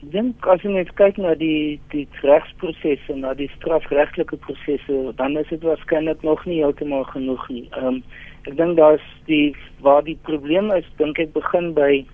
Ek 0.05 0.11
dink 0.13 0.47
as 0.53 0.61
jy 0.61 0.71
net 0.75 0.91
kyk 0.99 1.17
na 1.17 1.33
die 1.39 1.79
die 1.89 2.05
regsprosesse, 2.21 3.15
na 3.17 3.33
die 3.33 3.49
strafregtelike 3.55 4.37
prosesse, 4.45 4.99
dan 5.17 5.37
is 5.41 5.49
dit 5.49 5.63
waarskynlik 5.65 6.21
nog 6.21 6.45
nie 6.45 6.61
heeltemal 6.61 7.07
genoeg 7.09 7.49
nie. 7.49 7.65
Ehm 7.73 7.95
um, 7.95 8.03
ek 8.45 8.53
dink 8.59 8.77
daar's 8.77 9.05
die 9.25 9.55
waar 9.81 10.03
die 10.05 10.19
probleem 10.29 10.69
is, 10.71 10.85
dink 11.01 11.17
ek 11.19 11.33
begin 11.33 11.73
by 11.73 12.05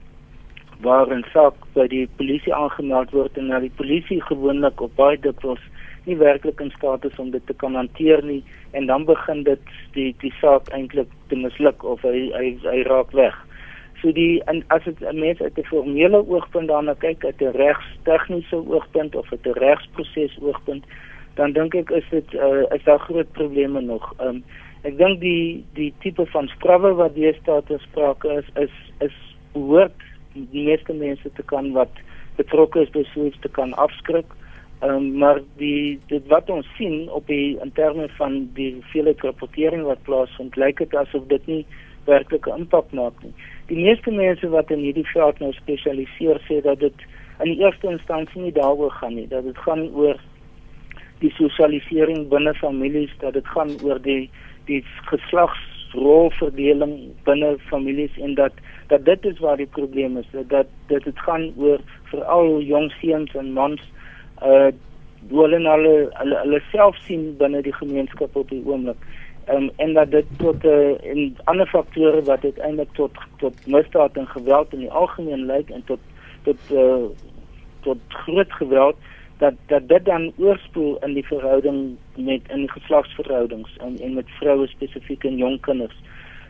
waar 0.82 1.12
'n 1.12 1.25
saak 1.34 1.54
by 1.75 1.88
die 1.88 2.08
polisie 2.17 2.54
aangemeld 2.56 3.12
word 3.12 3.38
en 3.38 3.47
na 3.47 3.60
die 3.60 3.75
polisie 3.77 4.21
gewoonlik 4.21 4.82
op 4.82 4.95
baie 4.95 5.19
dikwels 5.19 5.62
nie 6.06 6.18
werklik 6.18 6.60
in 6.60 6.72
staat 6.78 7.06
is 7.06 7.20
om 7.20 7.32
dit 7.32 7.46
te 7.46 7.54
kan 7.54 7.76
hanteer 7.76 8.24
nie 8.26 8.44
en 8.72 8.86
dan 8.86 9.06
begin 9.06 9.44
dit 9.44 9.60
die 9.94 10.16
die 10.22 10.34
saak 10.40 10.70
eintlik 10.70 11.10
te 11.28 11.36
misluk 11.36 11.84
of 11.84 12.02
hy 12.08 12.32
hy, 12.34 12.58
hy 12.64 12.82
raak 12.88 13.12
weg. 13.18 13.38
So 14.02 14.12
die 14.18 14.42
en 14.50 14.64
as 14.74 14.84
dit 14.84 15.02
'n 15.02 15.20
mens 15.20 15.42
uit 15.42 15.58
'n 15.58 15.70
formele 15.70 16.26
oogpunt 16.28 16.68
daarna 16.68 16.94
kyk, 16.94 17.26
uit 17.26 17.42
'n 17.42 17.56
regstegniese 17.56 18.56
oogpunt 18.56 19.16
of 19.16 19.32
uit 19.32 19.46
'n 19.46 19.60
regsproses 19.60 20.38
oogpunt, 20.42 20.86
dan 21.36 21.52
dink 21.52 21.76
ek 21.76 21.90
is 21.90 22.10
dit 22.10 22.34
uh, 22.34 22.66
is 22.76 22.84
daar 22.84 23.00
groot 23.00 23.32
probleme 23.32 23.82
nog. 23.82 24.14
Um, 24.22 24.44
ek 24.82 24.98
dink 24.98 25.20
die 25.22 25.66
die 25.74 25.94
tipe 26.00 26.26
van 26.26 26.48
strawwe 26.48 26.94
wat 26.94 27.16
deesdae 27.16 27.62
te 27.68 27.78
sprake 27.78 28.30
is 28.42 28.50
is 28.56 28.76
is 29.00 29.18
behoort 29.54 30.02
die 30.34 30.66
meeste 30.66 30.94
mense 30.94 31.32
te 31.38 31.44
kan 31.44 31.72
wat 31.72 31.92
betrokke 32.38 32.82
is 32.82 32.90
by 32.90 33.04
so 33.14 33.26
iets 33.26 33.40
te 33.40 33.50
kan 33.50 33.74
afskrik. 33.74 34.26
Um, 34.84 35.17
maar 35.17 35.39
die 35.62 36.00
dit 36.10 36.28
wat 36.28 36.50
ons 36.50 36.65
sien 36.76 37.06
op 37.13 37.28
die 37.30 37.54
in 37.62 37.72
terme 37.78 38.08
van 38.17 38.50
die 38.58 38.80
vele 38.89 39.13
rapportering 39.17 39.84
wat 39.86 40.02
plaasvind, 40.08 40.56
lyk 40.58 40.82
dit 40.82 40.96
asof 40.98 41.28
dit 41.30 41.46
nie 41.46 41.65
werklik 42.10 42.48
'n 42.50 42.58
impak 42.63 42.89
maak 42.91 43.13
nie. 43.24 43.34
Die 43.67 43.78
meeste 43.78 44.12
mense 44.12 44.50
wat 44.50 44.72
in 44.72 44.80
hierdie 44.80 45.06
veld 45.13 45.39
nou 45.39 45.54
spesialiseer 45.54 46.41
sê 46.48 46.62
dat 46.62 46.80
dit 46.80 46.94
in 47.39 47.54
die 47.54 47.62
eerste 47.62 47.91
instansie 47.91 48.41
nie 48.41 48.52
daaroor 48.52 48.91
gaan 48.91 49.15
nie, 49.15 49.28
dat 49.28 49.44
dit 49.44 49.58
gaan 49.58 49.89
oor 49.94 50.17
die 51.20 51.34
sosialisering 51.38 52.30
binne 52.30 52.54
families, 52.54 53.12
dat 53.20 53.34
dit 53.34 53.48
gaan 53.48 53.70
oor 53.84 54.02
die 54.02 54.30
die 54.65 54.84
geslagsrolverdeling 55.13 57.13
binne 57.24 57.58
families 57.70 58.17
en 58.17 58.36
dat 58.36 58.54
dat 58.88 59.06
dit 59.06 59.26
is 59.26 59.39
waar 59.39 59.58
die 59.58 59.74
probleem 59.78 60.17
is, 60.17 60.26
dat 60.32 60.67
dit 60.88 61.04
dit 61.04 61.20
gaan 61.20 61.54
oor 61.58 61.80
veral 62.04 62.62
jong 62.62 62.91
seuns 62.91 63.36
en 63.36 63.54
mans 63.54 63.82
uh 64.43 64.71
hulle 65.30 65.58
hulle 65.60 66.10
hulle, 66.19 66.38
hulle 66.43 66.62
self 66.71 66.97
sien 67.06 67.36
binne 67.38 67.62
die 67.62 67.73
gemeenskap 67.73 68.36
op 68.36 68.49
die 68.49 68.63
oomblik. 68.65 68.97
Um, 69.49 69.69
en 69.77 69.93
dat 69.93 70.12
dit 70.12 70.25
tot 70.38 70.65
uh, 70.65 70.93
en 71.12 71.38
ander 71.49 71.67
faktore 71.67 72.21
wat 72.23 72.43
uiteindelik 72.43 72.93
tot 72.93 73.17
tot 73.38 73.65
misdaad 73.65 74.17
en 74.17 74.27
geweld 74.27 74.73
in 74.73 74.80
die 74.86 74.91
algemeen 74.91 75.45
lei 75.45 75.63
en 75.67 75.84
tot 75.86 75.99
tot 76.43 76.58
uh, 76.71 77.10
tot 77.82 77.97
groot 78.08 78.51
geweld 78.54 78.95
dat 79.38 79.54
dat 79.67 79.88
dit 79.88 80.06
dan 80.06 80.32
oorspoel 80.38 80.97
in 81.06 81.13
die 81.13 81.25
verhouding 81.25 81.97
met 82.15 82.41
in 82.47 82.69
geslagsverhoudings 82.69 83.77
en 83.77 83.97
en 83.99 84.13
met 84.13 84.30
vroue 84.39 84.67
spesifiek 84.67 85.23
en 85.23 85.38
jong 85.38 85.60
kinders. 85.60 85.97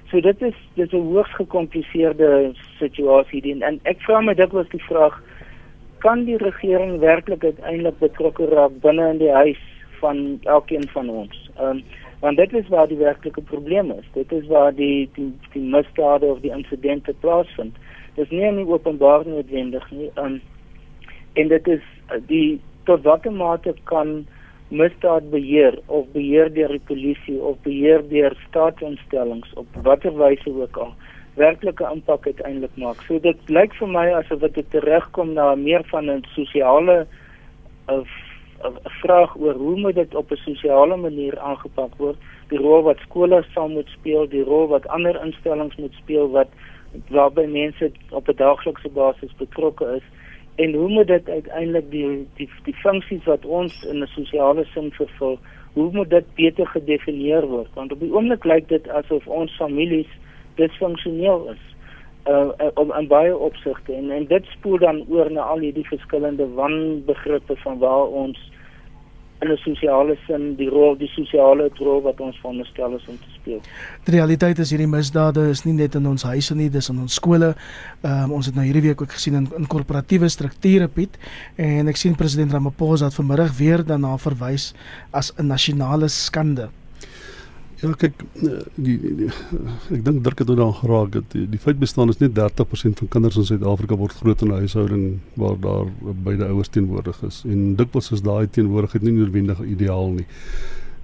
So 0.10 0.20
dit 0.20 0.42
is 0.42 0.56
dit 0.74 0.94
is 0.94 1.00
'n 1.00 1.14
hoogs 1.14 1.36
gekompliseerde 1.36 2.52
situasie 2.80 3.42
en, 3.52 3.62
en 3.62 3.80
ek 3.84 4.02
vra 4.02 4.22
my 4.22 4.34
dikwels 4.34 4.70
die 4.70 4.84
vraag 4.84 5.24
kan 6.04 6.26
die 6.26 6.38
regering 6.42 7.00
werklik 7.00 7.44
uiteindelik 7.44 8.00
betrokke 8.00 8.48
raak 8.52 8.80
binne 8.84 9.10
in 9.14 9.22
die 9.22 9.32
huis 9.32 9.62
van 10.00 10.40
elkeen 10.44 10.88
van 10.96 11.10
ons. 11.10 11.50
Ehm 11.58 11.82
um, 11.82 11.84
want 12.22 12.38
dit 12.38 12.52
is 12.54 12.68
waar 12.70 12.88
die 12.88 13.00
werklike 13.00 13.42
probleem 13.42 13.88
is. 13.92 14.06
Dit 14.14 14.32
is 14.32 14.46
waar 14.48 14.76
die 14.78 15.10
die, 15.14 15.32
die 15.54 15.62
misdade 15.62 16.26
of 16.26 16.44
die 16.44 16.52
insidente 16.54 17.14
plaasvind. 17.24 17.78
Dit 18.16 18.26
is 18.26 18.34
nie 18.34 18.46
in 18.46 18.68
openbaar 18.68 19.26
noodwendig 19.28 19.88
nie. 19.92 20.12
Ehm 20.16 20.26
um, 20.26 20.42
en 21.34 21.48
dit 21.48 21.68
is 21.68 21.84
die 22.28 22.60
tot 22.86 23.04
watter 23.04 23.32
mate 23.32 23.74
kan 23.84 24.26
misdaad 24.72 25.30
beheer 25.32 25.80
of 25.86 26.08
beheer 26.16 26.50
deur 26.54 26.72
die 26.76 26.86
polisie 26.88 27.38
of 27.40 27.58
beheer 27.64 28.04
deur 28.10 28.36
staatsinstellings 28.48 29.54
op 29.60 29.82
watter 29.88 30.14
wyse 30.18 30.54
ook 30.64 30.78
al 30.78 30.94
werklike 31.36 31.88
impak 31.92 32.26
uiteindelik 32.26 32.76
maak. 32.76 33.02
So 33.08 33.20
dit 33.20 33.50
lyk 33.50 33.74
vir 33.80 33.88
my 33.88 34.08
asof 34.20 34.40
dit 34.40 34.72
terugkom 34.72 35.34
na 35.34 35.56
meer 35.56 35.84
van 35.92 36.10
'n 36.10 36.26
sosiale 36.36 37.08
of 37.88 38.08
'n 38.64 38.78
vraag 39.02 39.36
oor 39.38 39.54
hoe 39.54 39.78
moet 39.80 39.96
dit 39.96 40.16
op 40.16 40.32
'n 40.32 40.36
sosiale 40.36 40.98
manier 40.98 41.40
aangepak 41.40 41.96
word? 41.98 42.18
Die 42.50 42.60
rol 42.60 42.84
wat 42.84 43.00
skole 43.00 43.44
sal 43.54 43.70
moet 43.70 43.88
speel, 43.88 44.28
die 44.28 44.44
rol 44.44 44.68
wat 44.68 44.88
ander 44.88 45.24
instellings 45.26 45.76
moet 45.76 45.94
speel 45.94 46.30
wat 46.30 46.50
waarby 47.10 47.46
mense 47.46 47.92
op 48.10 48.28
'n 48.28 48.36
daaglikse 48.36 48.90
basis 48.90 49.34
betrokke 49.38 49.86
is 49.96 50.04
en 50.56 50.74
hoe 50.74 50.90
moet 50.90 51.08
dit 51.08 51.30
uiteindelik 51.30 51.92
die 51.92 52.28
die 52.36 52.50
die 52.64 52.76
funksies 52.76 53.24
wat 53.24 53.46
ons 53.46 53.84
in 53.84 54.04
'n 54.04 54.08
sosiale 54.08 54.66
sin 54.74 54.92
vervul, 54.92 55.40
hoe 55.74 55.92
moet 55.92 56.10
dit 56.10 56.26
beter 56.36 56.68
gedefinieer 56.68 57.48
word? 57.48 57.70
Want 57.74 57.92
op 57.92 58.00
die 58.00 58.14
oomblik 58.14 58.44
lyk 58.44 58.68
dit 58.68 58.90
asof 58.90 59.28
ons 59.28 59.56
families 59.56 60.12
disfunksioneel 60.56 61.50
is 61.52 61.64
uh 62.30 62.70
om 62.74 62.92
aan 62.92 63.08
baie 63.08 63.38
opsigte 63.38 63.94
en 63.94 64.12
en 64.12 64.26
dit 64.28 64.46
spoel 64.46 64.78
dan 64.78 65.06
oor 65.10 65.32
na 65.32 65.42
al 65.42 65.60
hierdie 65.66 65.88
verskillende 65.88 66.48
wanbegrippe 66.54 67.56
van 67.64 67.78
waar 67.78 68.08
ons 68.08 68.52
in 69.42 69.52
'n 69.52 69.58
sosiale 69.58 70.16
sin 70.28 70.56
die 70.56 70.70
rol 70.70 70.98
die 70.98 71.10
sosiale 71.16 71.70
rol 71.80 72.02
wat 72.02 72.20
ons 72.20 72.38
veronderstel 72.38 72.96
is 72.96 73.08
om 73.08 73.18
te 73.18 73.32
speel. 73.34 73.62
Die 74.06 74.14
realiteit 74.16 74.60
is 74.60 74.70
hierdie 74.70 74.88
misdade 74.88 75.50
is 75.50 75.64
nie 75.66 75.74
net 75.74 75.96
in 75.96 76.06
ons 76.08 76.24
huise 76.24 76.56
nie, 76.56 76.70
dis 76.70 76.90
in 76.90 77.00
ons 77.00 77.14
skole. 77.14 77.56
Ehm 78.04 78.24
um, 78.24 78.32
ons 78.32 78.46
het 78.46 78.56
nou 78.56 78.66
hierdie 78.66 78.88
week 78.90 79.02
ook 79.02 79.12
gesien 79.12 79.36
in 79.36 79.48
in 79.58 79.68
korporatiewe 79.68 80.30
strukture 80.30 80.88
Piet 80.88 81.18
en 81.56 81.88
ek 81.88 81.98
sien 81.98 82.16
president 82.16 82.54
Ramaphosa 82.54 83.06
het 83.06 83.18
vanmiddag 83.18 83.58
weer 83.58 83.86
daarna 83.86 84.18
verwys 84.18 84.74
as 85.12 85.34
'n 85.38 85.48
nasionale 85.48 86.08
skande. 86.08 86.70
Ja, 87.82 87.90
kyk, 87.98 88.20
eh, 88.46 88.60
die, 88.78 88.94
die, 89.02 89.12
die 89.18 89.28
ek 89.96 90.04
dink 90.06 90.20
Dirk 90.22 90.44
het 90.44 90.52
nou 90.52 90.58
dan 90.60 90.74
geraak 90.78 91.16
dat 91.16 91.32
die, 91.34 91.48
die 91.50 91.60
feit 91.62 91.80
bestaan 91.82 92.14
is 92.14 92.20
net 92.22 92.36
30% 92.38 93.00
van 93.02 93.10
kinders 93.16 93.40
in 93.42 93.48
Suid-Afrika 93.48 93.98
word 93.98 94.14
groot 94.20 94.44
in 94.46 94.52
'n 94.54 94.60
huishouding 94.62 95.06
waar 95.34 95.58
daar 95.64 95.90
beide 96.28 96.46
ouers 96.46 96.70
teenwoordig 96.70 97.24
is. 97.26 97.42
En 97.50 97.74
dikwels 97.76 98.12
is 98.12 98.22
daai 98.22 98.46
teenwoordigheid 98.50 99.04
nie 99.04 99.16
noodwendig 99.18 99.64
ideaal 99.66 100.14
nie. 100.20 100.28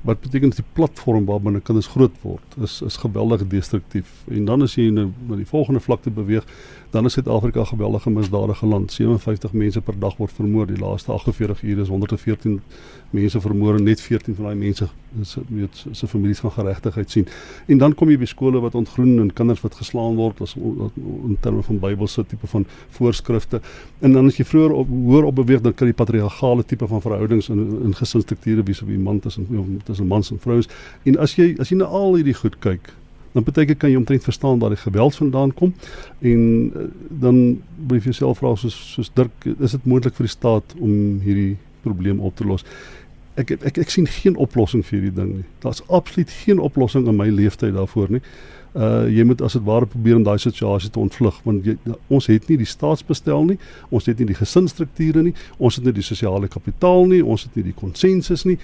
Wat 0.05 0.21
beteken 0.21 0.53
die 0.53 0.63
platform 0.73 1.25
waarbinne 1.25 1.59
kinders 1.65 1.89
groot 1.89 2.13
word 2.21 2.55
is 2.61 2.81
is 2.81 2.97
geweldig 2.97 3.47
destruktief. 3.47 4.13
En 4.29 4.45
dan 4.45 4.61
as 4.61 4.75
jy 4.75 4.91
nou 4.93 5.09
na 5.27 5.35
die 5.35 5.49
volgende 5.49 5.81
vlakte 5.81 6.13
beweeg 6.13 6.45
dan 6.93 7.05
is 7.05 7.13
Suid-Afrika 7.13 7.59
'n 7.61 7.73
geweldige 7.73 8.09
misdadige 8.09 8.65
land. 8.65 8.91
57 8.91 9.51
mense 9.53 9.81
per 9.81 9.99
dag 9.99 10.17
word 10.17 10.31
vermoor. 10.31 10.67
Die 10.67 10.77
laaste 10.77 11.11
48 11.11 11.63
ure 11.63 11.81
is 11.81 11.87
114 11.87 12.61
mense 13.09 13.41
vermoor 13.41 13.75
en 13.75 13.83
net 13.83 14.01
14 14.01 14.35
van 14.35 14.49
daai 14.49 14.55
mense 14.55 14.87
se 15.23 15.41
weet 15.47 15.85
se 15.91 16.07
families 16.07 16.39
gaan 16.39 16.51
geregtigheid 16.51 17.11
sien. 17.11 17.27
En 17.65 17.77
dan 17.77 17.95
kom 17.95 18.09
jy 18.11 18.17
by 18.19 18.27
skole 18.29 18.59
wat 18.59 18.75
ontgroen 18.75 19.19
en 19.21 19.31
kinders 19.33 19.61
wat 19.63 19.75
geslaan 19.79 20.15
word 20.19 20.41
as 20.43 20.55
in 20.57 21.37
terme 21.41 21.63
van 21.63 21.79
Bybelse 21.79 22.25
tipe 22.27 22.47
van 22.47 22.67
voorskrifte. 22.99 23.61
En 23.99 24.13
dan 24.13 24.27
as 24.27 24.37
jy 24.37 24.45
vroeër 24.45 24.75
op 24.83 24.91
hoor 25.07 25.31
op 25.31 25.39
beweeg 25.39 25.63
dan 25.65 25.73
kan 25.73 25.89
die 25.89 25.97
patriargale 25.97 26.65
tipe 26.65 26.87
van 26.87 27.01
verhoudings 27.01 27.49
in 27.49 27.65
in 27.87 27.95
gesinsstrukture 27.95 28.63
wie 28.63 28.75
so 28.75 28.85
wie 28.85 28.99
man 28.99 29.19
tussen 29.19 29.47
tussen 29.83 30.07
mans 30.07 30.31
en 30.31 30.39
vrouens. 30.39 30.69
En 31.03 31.17
as 31.17 31.35
jy 31.35 31.55
as 31.59 31.69
jy 31.69 31.79
na 31.81 31.85
al 31.85 32.15
hierdie 32.19 32.37
goed 32.37 32.59
kyk 32.59 32.93
dan 33.37 33.45
beteken 33.45 33.77
kan 33.77 33.91
jy 33.91 33.97
omtrent 33.99 34.23
verstaan 34.23 34.59
waar 34.59 34.73
die 34.73 34.81
geweld 34.81 35.15
vandaan 35.15 35.53
kom. 35.53 35.73
En 36.19 36.71
uh, 36.73 36.87
dan 37.09 37.61
wil 37.87 37.99
jy 37.99 38.09
jouself 38.09 38.39
vra 38.41 38.55
soos 38.57 38.77
soos 38.95 39.11
Dirk 39.13 39.45
is 39.45 39.75
dit 39.75 39.85
moontlik 39.85 40.15
vir 40.17 40.25
die 40.25 40.33
staat 40.33 40.73
om 40.79 41.19
hierdie 41.21 41.57
probleem 41.89 42.19
op 42.19 42.35
te 42.35 42.47
los 42.47 42.65
ek 43.37 43.53
ek 43.61 43.77
ek, 43.77 43.91
sien 43.93 44.07
geen 44.09 44.37
oplossing 44.41 44.83
vir 44.85 44.97
hierdie 44.97 45.15
ding 45.15 45.33
nie. 45.39 45.47
Daar's 45.61 45.83
absoluut 45.93 46.31
geen 46.43 46.59
oplossing 46.63 47.07
in 47.07 47.17
my 47.17 47.27
lewenstyd 47.29 47.75
daarvoor 47.77 48.17
nie. 48.17 48.21
Uh 48.73 49.05
jy 49.13 49.23
moet 49.29 49.41
as 49.45 49.55
dit 49.57 49.63
ware 49.65 49.87
probeer 49.89 50.17
om 50.17 50.25
daai 50.25 50.37
situasie 50.41 50.89
te 50.93 50.99
ontvlug 50.99 51.37
want 51.45 51.65
jy, 51.65 51.77
ons 52.13 52.27
het 52.31 52.49
nie 52.49 52.57
die 52.59 52.69
staatsbestel 52.69 53.45
nie, 53.51 53.57
ons 53.89 54.09
het 54.09 54.19
nie 54.19 54.29
die 54.31 54.37
gesinsstrukture 54.37 55.23
nie, 55.25 55.33
ons 55.57 55.77
het 55.77 55.85
nie 55.85 55.95
die 55.99 56.05
sosiale 56.05 56.49
kapitaal 56.51 57.05
nie, 57.13 57.23
ons 57.23 57.47
het 57.47 57.57
nie 57.57 57.69
die 57.69 57.77
konsensus 57.77 58.45
nie. 58.49 58.57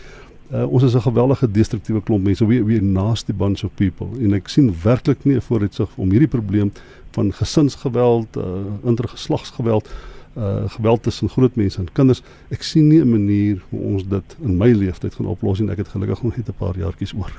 Uh, 0.54 0.66
ons 0.68 0.84
is 0.84 0.96
'n 0.96 1.02
geweldige 1.02 1.48
destruktiewe 1.48 2.02
klomp 2.02 2.26
mense. 2.26 2.46
We 2.46 2.64
we 2.64 2.82
nasty 2.82 3.34
bunch 3.34 3.64
of 3.64 3.72
people. 3.76 4.10
En 4.20 4.34
ek 4.34 4.50
sien 4.50 4.74
werklik 4.84 5.26
nie 5.26 5.36
'n 5.36 5.42
vooruitsig 5.42 5.90
om 5.98 6.10
hierdie 6.10 6.28
probleem 6.28 6.72
van 7.12 7.34
gesinsgeweld, 7.34 8.38
uh, 8.38 8.44
intergeslagsgeweld, 8.84 9.90
uh 10.38 10.70
geweld 10.76 11.04
tussen 11.04 11.30
groot 11.30 11.56
mense 11.56 11.80
en 11.80 11.90
kinders. 11.94 12.24
Ek 12.50 12.64
sien 12.64 12.88
nie 12.88 13.02
'n 13.02 13.10
manier 13.10 13.62
hoe 13.70 13.80
ons 13.80 14.08
dit 14.08 14.38
in 14.42 14.58
my 14.58 14.72
lewenstyd 14.72 15.16
gaan 15.16 15.26
oplos 15.26 15.60
en 15.60 15.70
ek 15.70 15.78
het 15.78 15.88
gelukkig 15.88 16.24
nog 16.24 16.38
net 16.38 16.50
'n 16.50 16.54
paar 16.58 16.78
jaartjies 16.78 17.14
oor. 17.14 17.32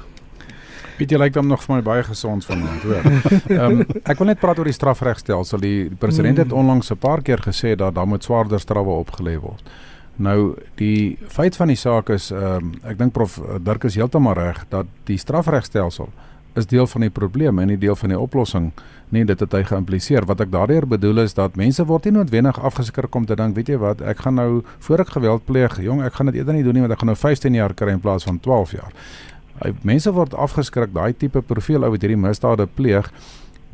Piet 0.94 1.10
jy 1.10 1.18
lyk 1.18 1.32
dan 1.32 1.48
nog 1.50 1.62
vir 1.64 1.74
my 1.74 1.82
baie 1.82 2.02
gesond 2.06 2.44
vanaand, 2.44 2.82
hoor. 2.82 3.02
Ehm 3.58 3.80
um, 3.80 3.86
ek 4.04 4.18
wil 4.18 4.26
net 4.26 4.38
praat 4.38 4.58
oor 4.58 4.64
die 4.64 4.76
strafregstelsel. 4.76 5.58
Die, 5.58 5.88
die 5.88 5.98
president 5.98 6.38
het 6.38 6.52
mm. 6.52 6.58
onlangs 6.58 6.90
'n 6.90 6.96
paar 6.96 7.22
keer 7.22 7.42
gesê 7.42 7.74
dat 7.76 7.94
daar 7.94 8.06
moet 8.06 8.22
swaarder 8.22 8.60
strawwe 8.60 9.02
opgelê 9.02 9.34
word. 9.40 9.62
Nou 10.16 10.54
die 10.78 11.18
feit 11.28 11.56
van 11.56 11.68
die 11.68 11.76
saak 11.76 12.08
is 12.14 12.30
ehm 12.30 12.56
um, 12.56 12.72
ek 12.84 12.98
dink 12.98 13.12
prof 13.12 13.40
Dirk 13.60 13.84
is 13.84 13.94
heeltemal 13.94 14.34
reg 14.34 14.64
dat 14.68 14.86
die 15.04 15.18
strafregstelsel 15.18 16.08
is 16.54 16.66
deel 16.70 16.86
van 16.86 17.06
die 17.06 17.10
probleem 17.10 17.58
en 17.58 17.70
nie 17.70 17.78
deel 17.78 17.96
van 17.98 18.12
die 18.14 18.18
oplossing 18.18 18.70
nie. 19.14 19.24
Dit 19.26 19.42
het 19.42 19.52
hy 19.52 19.62
geïmpliseer. 19.66 20.26
Wat 20.28 20.40
ek 20.44 20.52
daardeur 20.54 20.86
bedoel 20.86 21.24
is 21.24 21.34
dat 21.34 21.58
mense 21.60 21.84
word 21.86 22.08
nie 22.08 22.14
noodwendig 22.18 22.60
afgeskrik 22.60 23.14
om 23.14 23.26
te 23.26 23.36
dink 23.38 23.56
weet 23.58 23.74
jy 23.74 23.78
wat 23.82 24.02
ek 24.02 24.24
gaan 24.26 24.38
nou 24.38 24.62
voor 24.86 25.04
ek 25.04 25.14
geweld 25.16 25.46
pleeg 25.48 25.78
jong 25.82 26.04
ek 26.06 26.18
gaan 26.18 26.30
dit 26.30 26.40
eerder 26.40 26.54
nie 26.54 26.64
doen 26.66 26.78
nie 26.78 26.84
want 26.86 26.94
ek 26.94 27.02
gaan 27.02 27.12
nou 27.12 27.18
15 27.18 27.58
jaar 27.58 27.74
kry 27.74 27.96
in 27.96 28.02
plaas 28.04 28.26
van 28.28 28.40
12 28.40 28.76
jaar. 28.78 28.94
Hy, 29.62 29.74
mense 29.86 30.10
word 30.14 30.34
afgeskrik 30.34 30.94
daai 30.94 31.14
tipe 31.14 31.42
profiel 31.42 31.86
ou 31.86 31.92
wat 31.94 32.02
hierdie 32.02 32.18
misdade 32.18 32.66
pleeg 32.66 33.10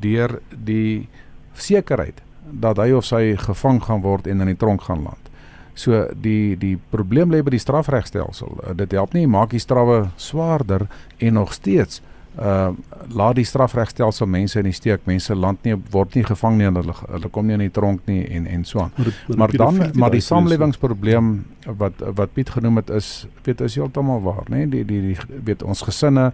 deur 0.00 0.38
die 0.50 1.08
sekerheid 1.56 2.20
dat 2.50 2.80
hy 2.80 2.92
of 2.96 3.06
sy 3.06 3.36
gevang 3.38 3.80
gaan 3.84 4.02
word 4.04 4.28
en 4.28 4.40
in 4.40 4.52
die 4.52 4.58
tronk 4.58 4.86
gaan 4.88 5.04
land. 5.04 5.30
So 5.78 6.06
die 6.16 6.56
die 6.60 6.76
probleem 6.92 7.32
lê 7.32 7.42
by 7.44 7.54
die 7.54 7.62
strafregstelsel. 7.62 8.58
Dit 8.76 8.96
help 8.96 9.14
nie 9.16 9.26
maak 9.30 9.54
die 9.54 9.62
strawwe 9.62 10.10
swaarder 10.20 10.88
en 11.18 11.38
nog 11.38 11.54
steeds 11.56 12.00
uh 12.38 12.70
laat 13.10 13.34
die 13.34 13.44
strafregstelsel 13.44 14.26
mense 14.30 14.58
in 14.60 14.68
die 14.68 14.74
steek. 14.76 15.00
Mense 15.04 15.34
land 15.34 15.64
nie 15.66 15.74
word 15.90 16.14
nie 16.14 16.22
gevang 16.24 16.58
nie 16.60 16.68
en 16.68 16.76
hulle 16.78 16.94
hulle 17.00 17.30
kom 17.32 17.48
nie 17.48 17.56
in 17.56 17.64
die 17.64 17.72
tronk 17.74 18.06
nie 18.06 18.20
en 18.36 18.46
en 18.46 18.64
so 18.64 18.84
aan. 18.84 18.92
Maar, 18.96 19.08
maar, 19.26 19.36
maar 19.38 19.56
dan 19.56 19.80
maar 19.98 20.14
die 20.14 20.22
samelewingsprobleem 20.22 21.32
wat 21.80 22.04
wat 22.14 22.32
Piet 22.32 22.50
genoem 22.54 22.76
het 22.76 22.90
is 22.90 23.26
weet 23.42 23.60
is 23.60 23.74
heeltemal 23.74 24.22
waar, 24.22 24.46
nê? 24.48 24.66
Die, 24.70 24.84
die 24.84 25.00
die 25.08 25.16
weet 25.44 25.62
ons 25.62 25.82
gesinne 25.82 26.30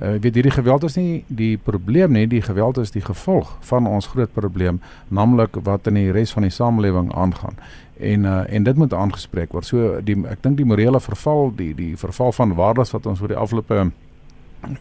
uh 0.00 0.14
weet 0.22 0.34
hierdie 0.38 0.54
geweld 0.54 0.84
is 0.84 0.96
nie 0.96 1.24
die 1.26 1.56
probleem 1.58 2.12
nie, 2.12 2.26
die 2.26 2.42
geweld 2.42 2.78
is 2.78 2.94
die 2.94 3.04
gevolg 3.04 3.56
van 3.60 3.86
ons 3.86 4.06
groot 4.06 4.32
probleem, 4.32 4.80
naamlik 5.08 5.58
wat 5.64 5.86
in 5.86 5.98
die 5.98 6.10
res 6.12 6.32
van 6.32 6.46
die 6.46 6.54
samelewing 6.54 7.10
aangaan 7.14 7.58
en 8.00 8.24
uh, 8.24 8.52
en 8.52 8.62
dit 8.62 8.76
moet 8.76 8.94
aangespreek 8.94 9.52
word. 9.52 9.66
So 9.66 9.98
die 10.04 10.16
ek 10.30 10.42
dink 10.42 10.56
die 10.56 10.68
morele 10.68 11.00
verval, 11.00 11.50
die 11.56 11.72
die 11.76 11.96
verval 12.00 12.32
van 12.32 12.54
waardes 12.54 12.94
wat 12.94 13.06
ons 13.06 13.20
oor 13.20 13.34
die 13.34 13.40
afgelope 13.40 13.90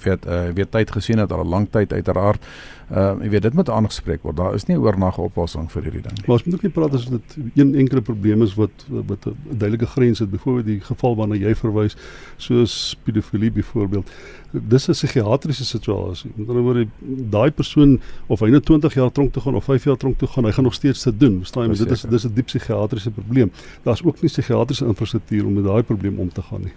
weet 0.04 0.26
uh, 0.26 0.50
weet 0.54 0.72
tyd 0.72 0.92
gesien 0.92 1.18
het 1.18 1.32
al 1.32 1.44
'n 1.44 1.48
lang 1.48 1.68
tyd 1.70 1.94
uiteraard. 1.94 2.46
Uh 2.89 3.13
jy 3.22 3.30
weet 3.30 3.42
dit 3.42 3.54
moet 3.54 3.70
aangespreek 3.70 4.22
word. 4.22 4.38
Daar 4.38 4.54
is 4.54 4.65
nie 4.65 4.78
oornag 4.80 5.18
oplossing 5.18 5.72
vir 5.72 5.84
hierdie 5.84 6.02
ding. 6.02 6.18
Maar 6.26 6.36
ons 6.36 6.44
moet 6.44 6.54
ook 6.56 6.62
nie 6.62 6.72
praat 6.72 6.94
as 6.94 7.06
dit 7.06 7.36
een 7.56 7.76
enkele 7.76 8.02
probleem 8.02 8.42
is 8.42 8.56
wat 8.56 8.86
wat 8.88 9.26
'n 9.26 9.36
duidelike 9.50 9.86
grens 9.86 10.20
het. 10.20 10.32
Byvoorbeeld 10.32 10.65
die 10.65 10.80
geval 10.82 11.15
waarna 11.15 11.36
jy 11.36 11.56
verwys, 11.56 11.96
soos 12.38 12.98
pedofilie 13.04 13.52
byvoorbeeld. 13.52 14.10
Dis 14.52 14.88
'n 14.88 14.92
psigiatriese 14.92 15.65
situasie. 15.65 16.32
Met 16.36 16.48
ander 16.48 16.63
woorde, 16.63 16.88
daai 17.30 17.52
persoon 17.52 18.02
of 18.28 18.39
hy 18.39 18.50
nou 18.50 18.62
20 18.62 18.94
jaar 18.94 19.12
tronk 19.12 19.34
toe 19.34 19.42
gaan 19.42 19.56
of 19.56 19.63
5 19.63 19.84
jaar 19.84 19.98
tronk 19.98 20.18
toe 20.18 20.28
gaan, 20.28 20.46
hy 20.46 20.52
gaan 20.52 20.63
nog 20.63 20.74
steeds 20.74 21.04
dit 21.04 21.20
doen. 21.20 21.38
Verstaan 21.38 21.70
jy? 21.70 21.78
Dit 21.78 21.92
is 21.92 22.02
dis 22.02 22.24
'n 22.26 22.34
diep 22.34 22.46
psigiatriese 22.46 23.12
probleem. 23.12 23.52
Daar's 23.84 24.04
ook 24.04 24.22
nie 24.22 24.30
psigiatriese 24.30 24.86
infrastruktuur 24.86 25.46
om 25.46 25.54
met 25.54 25.63
daai 25.63 25.84
probleem 25.84 26.20
om 26.20 26.30
te 26.30 26.42
gaan 26.42 26.62
nie. 26.62 26.74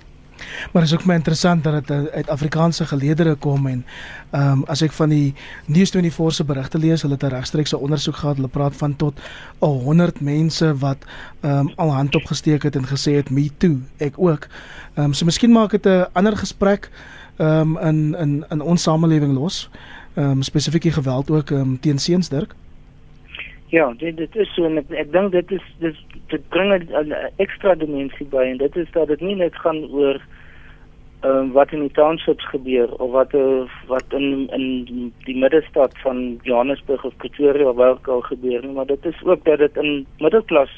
Maar 0.73 0.83
is 0.83 0.95
ook 0.95 1.05
my 1.05 1.15
interessant 1.15 1.65
dat 1.65 1.87
dit 1.87 2.11
uit 2.11 2.29
Afrikaanse 2.29 2.87
geleedere 2.87 3.35
kom 3.35 3.67
en 3.67 3.85
ehm 4.31 4.51
um, 4.51 4.65
as 4.65 4.83
ek 4.83 4.93
van 4.93 5.09
die 5.09 5.35
News24 5.69 6.33
se 6.33 6.45
berigte 6.45 6.79
lees, 6.79 7.03
hulle 7.03 7.15
het 7.15 7.23
'n 7.23 7.35
regstreekse 7.35 7.79
ondersoek 7.79 8.17
gehad. 8.17 8.37
Hulle 8.37 8.49
praat 8.49 8.77
van 8.77 8.97
tot 8.97 9.21
100 9.59 10.21
mense 10.21 10.77
wat 10.79 11.05
ehm 11.41 11.59
um, 11.59 11.73
al 11.77 11.93
hand 11.93 12.15
opgesteek 12.15 12.63
het 12.63 12.77
en 12.77 12.87
gesê 12.87 13.13
het 13.15 13.31
me 13.31 13.51
too, 13.57 13.79
ek 13.97 14.15
ook. 14.17 14.49
Ehm 14.95 15.05
um, 15.05 15.13
so 15.13 15.25
miskien 15.25 15.53
maak 15.53 15.71
dit 15.71 15.87
'n 15.87 16.07
ander 16.13 16.37
gesprek 16.37 16.91
ehm 17.37 17.77
um, 17.77 17.79
in 17.79 18.15
in 18.15 18.45
in 18.49 18.61
ons 18.61 18.83
samelewing 18.83 19.35
los. 19.35 19.71
Ehm 20.15 20.31
um, 20.31 20.43
spesifiek 20.43 20.93
geweld 20.93 21.31
ook 21.31 21.51
ehm 21.51 21.61
um, 21.61 21.81
teen 21.81 21.99
seuns 21.99 22.29
Dirk. 22.29 22.55
Ja, 23.73 23.93
dit 23.97 24.17
dit 24.17 24.37
is 24.37 24.51
so 24.55 24.67
en 24.69 24.77
ek, 24.77 24.91
ek 25.01 25.13
dink 25.15 25.31
dit 25.33 25.53
is 25.57 25.69
dis 25.81 26.01
dit 26.29 26.43
bring 26.53 26.75
'n 26.77 27.15
ekstra 27.41 27.73
dimensie 27.81 28.27
by 28.29 28.43
en 28.45 28.59
dit 28.61 28.75
is 28.77 28.91
dat 28.93 29.09
dit 29.09 29.21
nie 29.25 29.37
net 29.37 29.55
gaan 29.65 29.79
oor 29.89 30.19
ehm 31.23 31.39
um, 31.39 31.53
wat 31.53 31.73
in 31.73 31.81
die 31.81 31.95
townships 31.97 32.45
gebeur 32.53 32.93
of 33.01 33.11
wat 33.17 33.33
wat 33.89 34.17
in 34.19 34.51
in 34.59 34.67
die 35.25 35.37
middestad 35.45 35.97
van 36.05 36.41
Johannesburg 36.43 37.05
of 37.05 37.17
Pretoria 37.17 37.73
waar 37.73 37.97
ook 37.97 38.09
al 38.09 38.21
gebeur 38.21 38.61
nie, 38.61 38.73
maar 38.73 38.87
dit 38.87 39.05
is 39.05 39.23
ook 39.25 39.45
dat 39.45 39.59
dit 39.59 39.77
in 39.77 40.07
middelklas 40.19 40.73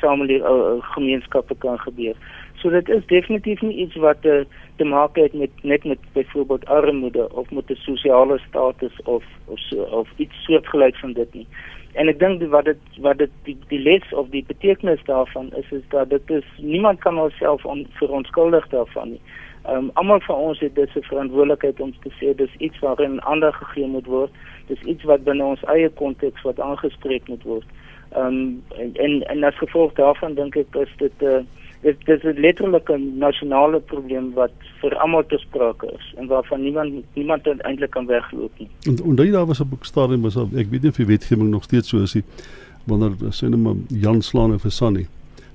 samelewing 0.00 0.44
uh, 0.44 0.84
gemeenskappe 0.96 1.54
kan 1.58 1.78
gebeur. 1.78 2.16
So 2.60 2.68
dit 2.70 2.88
is 2.88 3.06
definitief 3.06 3.60
nie 3.60 3.76
iets 3.86 3.96
wat 3.96 4.24
uh, 4.24 4.44
te 4.76 4.84
maak 4.84 5.16
het 5.16 5.32
met 5.32 5.50
net 5.62 5.84
met 5.84 5.98
byvoorbeeld 6.12 6.66
armoede 6.66 7.24
of 7.32 7.50
met 7.50 7.70
'n 7.70 7.80
sosiale 7.88 8.38
status 8.48 9.00
of 9.04 9.24
of 9.46 9.58
so, 9.58 9.76
of 9.82 10.08
iets 10.16 10.44
soortgelyks 10.44 11.00
van 11.00 11.12
dit 11.12 11.34
nie 11.34 11.46
en 11.94 12.10
ek 12.10 12.18
dink 12.18 12.42
wat 12.50 12.64
dit 12.64 12.98
wat 13.06 13.18
dit 13.18 13.30
die, 13.46 13.56
die 13.70 13.78
les 13.78 14.12
of 14.12 14.28
die 14.34 14.44
betekenis 14.46 15.02
daarvan 15.06 15.52
is 15.60 15.70
is 15.70 15.82
dat 15.94 16.10
dit 16.10 16.30
is 16.30 16.46
niemand 16.58 17.00
kan 17.00 17.18
homself 17.18 17.64
on, 17.64 17.86
verontskuldig 18.00 18.68
daarvan 18.68 19.14
nie. 19.14 19.20
Ehm 19.64 19.76
um, 19.76 19.90
almal 19.94 20.20
van 20.20 20.36
ons 20.36 20.60
het 20.60 20.74
dis 20.74 20.94
'n 20.94 21.06
verantwoordelikheid 21.10 21.80
om 21.80 21.92
te 22.02 22.10
sê 22.18 22.34
dis 22.36 22.54
iets 22.58 22.78
waarin 22.78 23.20
ander 23.20 23.52
gegee 23.52 23.86
moet 23.86 24.06
word. 24.06 24.30
Dis 24.66 24.80
iets 24.82 25.04
wat 25.04 25.24
binne 25.24 25.44
ons 25.44 25.64
eie 25.64 25.88
konteks 25.88 26.42
wat 26.42 26.60
aangespreek 26.60 27.28
moet 27.28 27.42
word. 27.42 27.66
Ehm 28.12 28.26
um, 28.26 28.62
en, 28.76 28.94
en 28.94 29.22
en 29.22 29.44
as 29.44 29.58
gevolg 29.58 29.92
daarvan 29.92 30.34
dink 30.34 30.56
ek 30.56 30.74
is 30.74 30.96
dit 30.96 31.22
'n 31.22 31.26
uh, 31.26 31.42
dit 31.84 32.04
dit 32.08 32.24
is 32.24 32.38
letterlik 32.38 32.88
'n 32.90 33.18
nasionale 33.18 33.80
probleem 33.80 34.32
wat 34.34 34.52
vir 34.80 34.96
almal 35.04 35.26
te 35.26 35.38
sprake 35.38 35.86
is 35.98 36.14
en 36.16 36.26
waarvan 36.26 36.62
niemand 36.62 36.92
niemand 37.14 37.46
eintlik 37.46 37.90
kan 37.90 38.06
wegloop 38.06 38.52
nie. 38.58 38.68
En 38.88 39.16
daai 39.16 39.30
daar 39.30 39.46
was 39.46 39.60
op 39.60 39.72
'n 39.72 39.84
stadium 39.84 40.22
was 40.22 40.36
al, 40.36 40.48
ek 40.56 40.70
weet 40.70 40.82
nie 40.82 40.90
of 40.90 40.96
die 40.96 41.06
wetgewing 41.06 41.50
nog 41.50 41.64
steeds 41.64 41.88
so 41.88 42.02
is 42.02 42.14
nie 42.14 42.24
wanneer 42.84 43.12
sê 43.32 43.48
net 43.48 43.60
maar 43.60 43.74
Jan 43.88 44.22
slaan 44.22 44.52
en 44.52 44.60
vir 44.60 44.70
Sunny. 44.70 45.06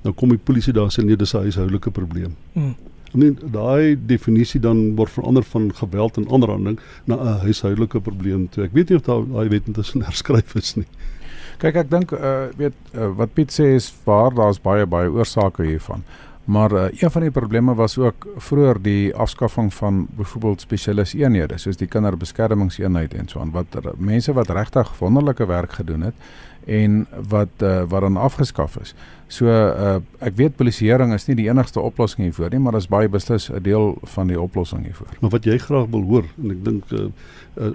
Nou 0.04 0.14
kom 0.14 0.30
die 0.30 0.38
polisie 0.38 0.74
daar 0.74 0.92
sê 0.92 1.04
nee 1.04 1.16
dis 1.16 1.34
'n 1.34 1.38
huishoudelike 1.38 1.92
probleem. 1.92 2.36
Hmm. 2.54 2.76
I 3.14 3.18
mean 3.18 3.38
daai 3.42 3.98
definisie 4.06 4.60
dan 4.62 4.96
word 4.96 5.12
verander 5.12 5.44
van 5.44 5.72
geweld 5.76 6.18
en 6.18 6.30
aanranding 6.30 6.80
na 7.06 7.16
'n 7.16 7.40
huishoudelike 7.46 8.00
probleem 8.00 8.50
toe. 8.50 8.64
Ek 8.64 8.74
weet 8.74 8.90
nie 8.90 8.98
of 8.98 9.04
daai 9.04 9.50
wet 9.50 9.68
intussen 9.68 10.04
herskryf 10.10 10.56
is 10.56 10.76
nie. 10.76 10.88
Kyk 11.60 11.76
ek 11.84 11.90
dink 11.92 12.14
uh 12.16 12.50
weet 12.60 12.76
uh, 12.96 13.10
wat 13.20 13.34
Piet 13.36 13.52
sê 13.52 13.74
is 13.76 13.90
waar 14.06 14.32
daar's 14.36 14.62
baie 14.64 14.86
baie 14.88 15.10
oorsake 15.12 15.66
hiervan. 15.68 16.06
Maar 16.50 16.72
uh, 16.72 16.84
een 16.90 17.12
van 17.12 17.22
die 17.22 17.32
probleme 17.32 17.74
was 17.76 17.98
ook 17.98 18.28
vroeër 18.36 18.82
die 18.82 19.16
afskaffing 19.16 19.74
van 19.74 20.08
byvoorbeeld 20.18 20.62
spesialis 20.62 21.14
eenhede 21.14 21.58
soos 21.58 21.78
die 21.78 21.88
kinderbeskermingseenheid 21.88 23.14
en 23.14 23.28
so 23.28 23.40
aan 23.40 23.52
wat 23.54 23.76
er, 23.78 23.92
mense 23.98 24.34
wat 24.34 24.50
regtig 24.50 24.98
wonderlike 24.98 25.46
werk 25.46 25.78
gedoen 25.78 26.02
het 26.02 26.16
en 26.66 27.08
wat 27.30 27.50
uh, 27.64 27.84
wat 27.88 28.02
dan 28.02 28.18
afgeskaf 28.18 28.78
is. 28.82 28.94
So 29.30 29.46
uh, 29.46 30.00
ek 30.26 30.36
weet 30.38 30.56
polisieering 30.58 31.14
is 31.14 31.28
nie 31.30 31.36
die 31.38 31.48
enigste 31.50 31.82
oplossing 31.82 32.26
hiervoor 32.26 32.50
nie, 32.54 32.62
maar 32.62 32.74
dit 32.78 32.82
is 32.86 32.90
baie 32.90 33.10
beslis 33.10 33.50
'n 33.50 33.62
deel 33.64 33.94
van 34.16 34.28
die 34.28 34.40
oplossing 34.42 34.84
hiervoor. 34.86 35.18
Maar 35.22 35.34
wat 35.38 35.46
jy 35.46 35.58
graag 35.58 35.90
wil 35.94 36.04
hoor 36.04 36.26
en 36.42 36.52
ek 36.52 36.64
dink 36.66 36.92
uh, 36.92 37.10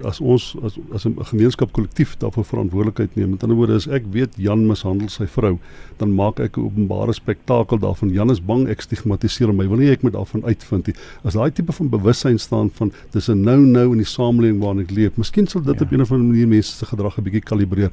as 0.03 0.19
ons 0.19 0.55
as 0.63 0.77
as 0.93 1.05
'n 1.05 1.15
gemeenskap 1.31 1.71
kollektief 1.71 2.17
daarvoor 2.17 2.45
verantwoordelikheid 2.45 3.15
neem. 3.15 3.29
Met 3.29 3.43
ander 3.43 3.57
woorde, 3.57 3.75
as 3.75 3.87
ek 3.87 4.03
weet 4.11 4.35
Jan 4.37 4.67
mishandel 4.67 5.09
sy 5.09 5.27
vrou, 5.27 5.59
dan 5.97 6.15
maak 6.15 6.39
ek 6.39 6.57
'n 6.57 6.65
openbare 6.65 7.13
spektakel 7.13 7.79
daarvan. 7.79 8.09
Jan 8.09 8.29
is 8.29 8.45
bang 8.45 8.64
ek 8.67 8.81
stigmatiseer 8.81 9.47
hom. 9.47 9.59
Hy 9.59 9.67
wil 9.67 9.77
nie 9.77 9.91
ek 9.91 10.01
moet 10.01 10.13
daarvan 10.13 10.43
uitvind 10.45 10.87
nie. 10.87 10.95
As 11.23 11.33
daai 11.33 11.51
tipe 11.51 11.71
van 11.71 11.89
bewussyn 11.89 12.39
staan 12.39 12.69
van 12.69 12.91
dis 13.11 13.29
'n 13.29 13.43
nou-nou 13.43 13.91
in 13.91 13.97
die 13.97 14.05
samelewing 14.05 14.59
waarin 14.59 14.81
ek 14.81 14.91
leef, 14.91 15.17
miskien 15.17 15.47
sal 15.47 15.61
dit 15.61 15.75
ja. 15.75 15.85
op 15.85 15.91
'n 15.91 16.01
of 16.01 16.11
ander 16.11 16.27
manier 16.27 16.47
mense 16.47 16.71
se 16.71 16.85
gedrag 16.85 17.17
'n 17.17 17.23
bietjie 17.23 17.41
kalibreer 17.41 17.91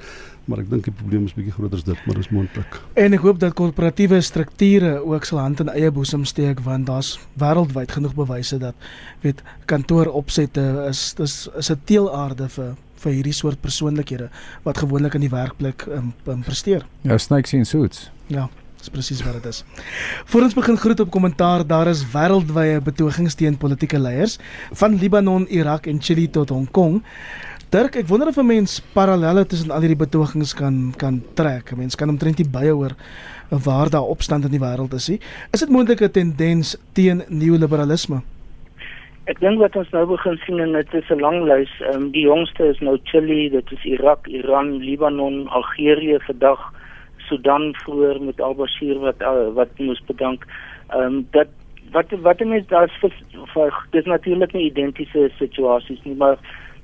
maar 0.51 0.63
ek 0.63 0.71
dink 0.71 0.87
die 0.89 0.95
probleem 0.95 1.27
is 1.29 1.35
bietjie 1.37 1.55
groter 1.55 1.79
as 1.79 1.87
dit, 1.87 2.07
maar 2.07 2.19
dis 2.19 2.31
moontlik. 2.35 2.79
En 3.01 3.15
ek 3.15 3.25
hoop 3.27 3.41
dat 3.43 3.55
korporatiewe 3.59 4.21
strukture 4.25 4.95
ook 5.01 5.27
sal 5.29 5.43
hand 5.43 5.63
in 5.63 5.71
eie 5.73 5.91
boesem 5.95 6.25
steek 6.29 6.63
want 6.67 6.89
daar's 6.91 7.15
wêreldwyd 7.41 7.93
genoeg 7.95 8.17
bewyse 8.19 8.59
dat 8.63 8.89
weet 9.23 9.43
kantooropsette 9.71 10.65
is 10.89 11.13
dis 11.19 11.37
is 11.59 11.71
'n 11.71 11.81
teelaarde 11.85 12.49
vir 12.49 12.75
vir 13.03 13.13
hierdie 13.13 13.35
soort 13.35 13.61
persoonlikhede 13.61 14.31
wat 14.63 14.79
gewoonlik 14.79 15.15
in 15.15 15.21
die 15.21 15.31
werkplek 15.31 15.87
um, 15.91 16.13
um, 16.27 16.43
presteer. 16.43 16.87
Ja, 17.03 17.19
snakes 17.19 17.53
in 17.53 17.67
suits. 17.67 18.11
Ja. 18.27 18.49
Dis 18.83 18.91
presies 18.91 19.21
wat 19.23 19.37
dit 19.39 19.45
is. 19.47 19.61
Voor 20.27 20.43
ons 20.43 20.57
begin 20.59 20.77
groet 20.77 21.01
op 21.05 21.11
kommentaar, 21.15 21.63
daar 21.63 21.87
is 21.87 22.01
wêreldwye 22.11 22.81
betogings 22.83 23.37
teen 23.39 23.55
politieke 23.55 24.01
leiers 24.03 24.41
van 24.81 24.97
Libanon, 24.99 25.47
Irak 25.55 25.87
en 25.87 26.01
Chili 26.03 26.25
tot 26.27 26.51
Hong 26.51 26.67
Kong. 26.75 26.97
Dirk, 27.71 27.95
ek 28.01 28.09
wonder 28.11 28.29
of 28.29 28.37
'n 28.43 28.47
mens 28.47 28.81
parallelle 28.93 29.47
tussen 29.47 29.71
al 29.71 29.87
hierdie 29.87 30.03
betogings 30.03 30.53
kan 30.55 30.93
kan 30.97 31.23
trek. 31.35 31.71
'n 31.71 31.79
Mens 31.79 31.95
kan 31.95 32.09
omtrent 32.09 32.39
nie 32.39 32.49
byhou 32.49 32.91
waar 33.49 33.91
daar 33.91 34.11
opstand 34.11 34.45
in 34.45 34.51
die 34.51 34.61
wêreld 34.61 34.93
is 34.95 35.09
nie. 35.09 35.21
Is 35.53 35.61
dit 35.61 35.69
moontlik 35.69 36.03
'n 36.03 36.11
tendens 36.11 36.77
teen 36.93 37.23
neoliberalisme? 37.29 38.21
Ek 39.27 39.39
dink 39.41 39.59
wat 39.61 39.77
ons 39.77 39.91
nou 39.91 40.07
begin 40.07 40.37
sien 40.45 40.59
en 40.59 40.73
dit 40.73 40.95
is 40.95 41.11
'n 41.11 41.21
lang 41.21 41.45
lys. 41.45 41.71
Ehm 41.81 41.95
um, 41.95 42.11
die 42.11 42.27
jongste 42.27 42.65
is 42.65 42.81
nou 42.81 42.99
Chili, 43.05 43.49
dit 43.51 43.73
is 43.73 43.85
Irak, 43.85 44.27
Iran, 44.27 44.79
Libanon, 44.79 45.49
Algerië 45.49 46.19
vandag, 46.27 46.73
Sudan 47.33 47.71
vroeër 47.85 48.21
met 48.21 48.41
Al-Bashir 48.41 49.01
wat 49.01 49.25
uh, 49.25 49.49
wat 49.57 49.79
moes 49.81 50.03
bedank. 50.11 50.45
Ehm 50.93 51.03
um, 51.03 51.27
dat 51.37 51.49
wat 51.93 52.13
wat 52.25 52.41
mense 52.41 52.69
daar 52.69 52.91
is 53.03 53.73
dis 53.91 54.05
natuurlik 54.05 54.53
nie 54.53 54.69
identiese 54.71 55.31
situasies 55.39 56.05
nie, 56.05 56.15
maar 56.17 56.39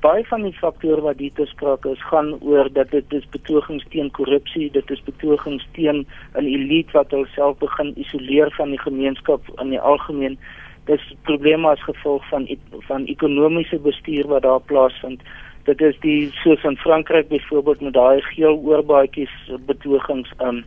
baie 0.04 0.24
van 0.30 0.44
die 0.46 0.54
faktore 0.54 1.02
wat 1.02 1.18
hier 1.22 1.34
te 1.34 1.46
sprake 1.50 1.90
is 1.90 2.04
gaan 2.10 2.34
oor 2.40 2.68
dat 2.72 2.90
dit 2.90 3.16
is 3.18 3.26
betogings 3.34 3.86
teen 3.94 4.10
korrupsie, 4.18 4.70
dit 4.70 4.90
is 4.90 5.02
betogings 5.06 5.66
teen 5.72 6.06
'n 6.34 6.46
elite 6.46 6.92
wat 6.92 7.10
homself 7.10 7.58
begin 7.58 7.92
isoleer 7.96 8.52
van 8.56 8.70
die 8.70 8.82
gemeenskap 8.84 9.42
in 9.60 9.70
die 9.70 9.80
algemeen 9.80 10.38
dis 10.86 11.04
probleme 11.22 11.68
as 11.68 11.82
gevolg 11.82 12.28
van 12.28 12.46
van 12.88 13.04
ekonomiese 13.04 13.78
bestuur 13.78 14.26
wat 14.26 14.42
daar 14.42 14.60
plaasvind. 14.60 15.22
Dit 15.68 15.82
is 15.84 15.96
die 16.00 16.30
soos 16.40 16.62
in 16.64 16.78
Frankryk 16.80 17.28
byvoorbeeld 17.28 17.80
met 17.80 17.92
daai 17.92 18.20
geel 18.24 18.54
oorbaadjies 18.56 19.32
betogings 19.68 20.30
um 20.40 20.62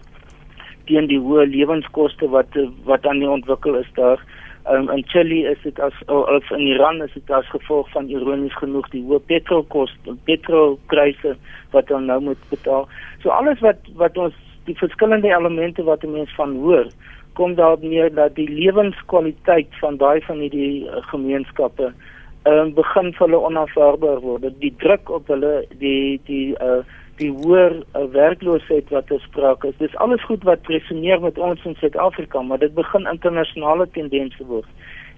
teen 0.86 1.08
die 1.10 1.18
hoë 1.18 1.48
lewenskoste 1.50 2.30
wat 2.30 2.58
wat 2.90 3.08
aan 3.10 3.24
die 3.24 3.30
ontwikkel 3.30 3.80
is 3.80 3.90
daar. 3.98 4.22
Um, 4.70 4.92
in 4.94 5.02
Chili 5.10 5.40
is 5.50 5.58
dit 5.64 5.80
as 5.82 5.98
of 6.06 6.52
in 6.52 6.68
Iran 6.68 7.02
is 7.02 7.16
dit 7.18 7.34
as 7.34 7.50
gevolg 7.50 7.90
van 7.96 8.12
ironies 8.14 8.54
genoeg 8.62 8.92
die 8.94 9.02
hoë 9.08 9.24
petrolkoste, 9.32 10.16
petrolpryse 10.30 11.34
wat 11.74 11.90
ons 11.90 12.06
nou 12.06 12.20
moet 12.30 12.46
betaal. 12.54 12.86
So 13.26 13.34
alles 13.34 13.66
wat 13.66 13.92
wat 13.98 14.22
ons 14.22 14.38
die 14.70 14.78
verskillende 14.78 15.34
elemente 15.34 15.82
wat 15.90 16.06
'n 16.06 16.14
mens 16.14 16.38
van 16.38 16.56
hoor 16.62 16.94
kom 17.34 17.56
daar 17.56 17.78
neer 17.82 18.14
dat 18.14 18.36
die 18.36 18.50
lewenskwaliteit 18.50 19.74
van 19.82 19.98
daai 19.98 20.22
van 20.22 20.46
hierdie 20.46 20.86
uh, 20.86 21.02
gemeenskappe 21.10 21.90
ehm 21.90 22.20
uh, 22.50 22.66
begin 22.76 23.12
vir 23.14 23.26
hulle 23.28 23.44
onaanvaarbaar 23.50 24.22
word. 24.24 24.50
Die 24.64 24.74
druk 24.84 25.10
op 25.10 25.30
hulle 25.34 25.62
die 25.84 26.20
die 26.30 26.50
uh 26.60 26.82
die 27.22 27.30
hoër 27.30 27.76
uh, 27.84 28.08
werkloosheid 28.16 28.90
wat 28.90 29.12
gespreek 29.12 29.66
is. 29.68 29.76
Dis 29.78 29.98
alles 30.02 30.24
goed 30.26 30.46
wat 30.48 30.66
resoneer 30.72 31.20
met 31.22 31.38
ons 31.38 31.62
in 31.70 31.76
Suid-Afrika, 31.78 32.42
maar 32.42 32.58
dit 32.64 32.74
begin 32.74 33.06
internasionale 33.06 33.86
tendense 33.94 34.48
word. 34.50 34.66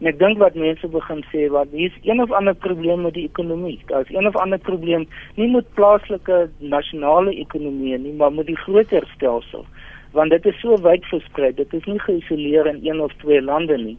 En 0.01 0.09
ek 0.11 0.17
dink 0.19 0.41
wat 0.41 0.57
mense 0.59 0.89
begin 0.91 1.21
sê 1.31 1.45
wat 1.53 1.71
hier's 1.71 1.95
een 2.03 2.19
of 2.19 2.33
ander 2.35 2.57
probleem 2.65 3.05
met 3.07 3.15
die 3.15 3.23
ekonomie. 3.29 3.77
Daar's 3.87 4.11
een 4.11 4.27
of 4.27 4.35
ander 4.41 4.59
probleem 4.59 5.05
nie 5.37 5.47
met 5.53 5.69
plaaslike 5.79 6.49
nasionale 6.59 7.31
ekonomie 7.45 7.95
nie, 7.97 8.15
maar 8.19 8.33
met 8.35 8.51
die 8.51 8.59
groter 8.65 9.07
stelsel 9.15 9.63
want 10.13 10.29
dit 10.29 10.45
is 10.45 10.59
so 10.61 10.77
wyd 10.85 11.05
versprei. 11.09 11.51
Dit 11.57 11.71
is 11.73 11.85
nie 11.89 11.99
geïsoleer 11.99 12.67
in 12.69 12.83
een 12.85 12.99
of 13.01 13.13
twee 13.23 13.41
lande 13.41 13.77
nie. 13.81 13.95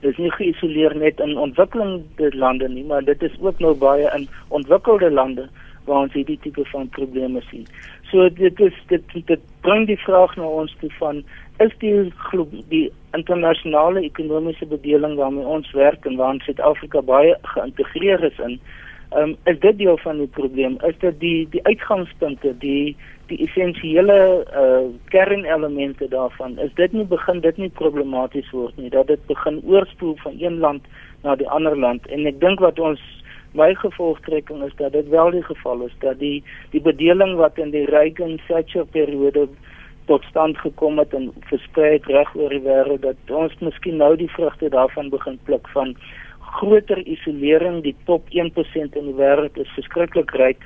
Dit 0.00 0.10
is 0.10 0.20
nie 0.22 0.30
geïsoleer 0.30 0.94
net 0.96 1.20
in 1.20 1.38
ontwikkelende 1.38 2.30
lande 2.36 2.68
nie, 2.68 2.84
maar 2.84 3.04
dit 3.04 3.22
is 3.22 3.34
ook 3.40 3.58
nou 3.58 3.74
baie 3.74 4.06
in 4.14 4.28
ontwikkelde 4.48 5.10
lande 5.10 5.48
waar 5.88 6.04
ons 6.04 6.12
hierdie 6.12 6.38
tipe 6.44 6.64
van 6.70 6.88
probleme 6.94 7.40
sien. 7.50 7.66
So 8.10 8.28
dit 8.28 8.60
is 8.60 8.76
dit 8.92 9.14
dit 9.26 9.44
bring 9.66 9.86
die 9.88 9.98
vraag 10.04 10.36
na 10.36 10.46
ons 10.62 10.74
toe 10.80 10.90
van 11.00 11.22
is 11.64 11.74
die 11.82 12.12
die 12.68 12.84
internasionale 13.16 14.04
ekonomiese 14.06 14.68
bedeling 14.70 15.16
waarmee 15.18 15.46
ons 15.56 15.70
werk 15.76 16.06
en 16.06 16.16
waar 16.20 16.38
Suid-Afrika 16.44 17.02
baie 17.02 17.34
geïntegreer 17.54 18.22
is 18.30 18.38
in, 18.44 18.58
um, 19.16 19.34
is 19.44 19.58
dit 19.60 19.78
deel 19.78 19.98
van 20.04 20.20
die 20.22 20.30
probleem? 20.38 20.78
Is 20.86 20.98
dit 21.02 21.20
die 21.20 21.48
die 21.50 21.64
uitgangspunte, 21.64 22.54
die 22.62 22.96
die 23.28 23.38
essensiële 23.44 24.18
uh 24.62 24.88
kernelemente 25.12 26.08
daarvan 26.08 26.58
is 26.58 26.74
dit 26.74 26.92
nie 26.92 27.04
begin 27.04 27.40
dit 27.44 27.56
nie 27.56 27.70
problematies 27.80 28.50
word 28.50 28.76
nie 28.76 28.90
dat 28.90 29.06
dit 29.06 29.26
begin 29.26 29.60
oorspoel 29.64 30.16
van 30.24 30.36
een 30.38 30.58
land 30.58 30.84
na 31.22 31.34
die 31.36 31.48
ander 31.48 31.78
land. 31.78 32.06
En 32.06 32.26
ek 32.26 32.40
dink 32.40 32.60
wat 32.64 32.78
ons 32.78 33.02
my 33.56 33.72
gevolgtrekking 33.74 34.62
is 34.64 34.74
dat 34.76 34.92
dit 34.92 35.08
wel 35.08 35.30
die 35.30 35.42
geval 35.42 35.82
is 35.86 35.94
dat 36.04 36.18
die 36.18 36.44
die 36.70 36.82
bedeling 36.84 37.36
wat 37.40 37.58
in 37.58 37.72
die 37.74 37.86
Reagan 37.88 38.38
Thatcher 38.46 38.86
periode 38.86 39.48
tot 40.06 40.24
stand 40.30 40.58
gekom 40.58 40.98
het 40.98 41.14
en 41.14 41.30
versprei 41.50 41.98
reg 42.08 42.34
oor 42.36 42.52
die 42.52 42.64
wêreld 42.64 43.04
dat 43.04 43.36
ons 43.42 43.54
miskien 43.60 44.00
nou 44.00 44.14
die 44.16 44.30
vrugte 44.36 44.70
daarvan 44.72 45.10
begin 45.12 45.38
pluk 45.44 45.68
van 45.74 45.94
groter 46.58 47.00
isolering 47.04 47.82
die 47.84 47.96
top 48.04 48.24
1% 48.32 48.96
in 49.00 49.10
die 49.10 49.18
wêreld 49.20 49.58
is 49.60 49.76
verskriklik 49.76 50.32
ryk 50.40 50.64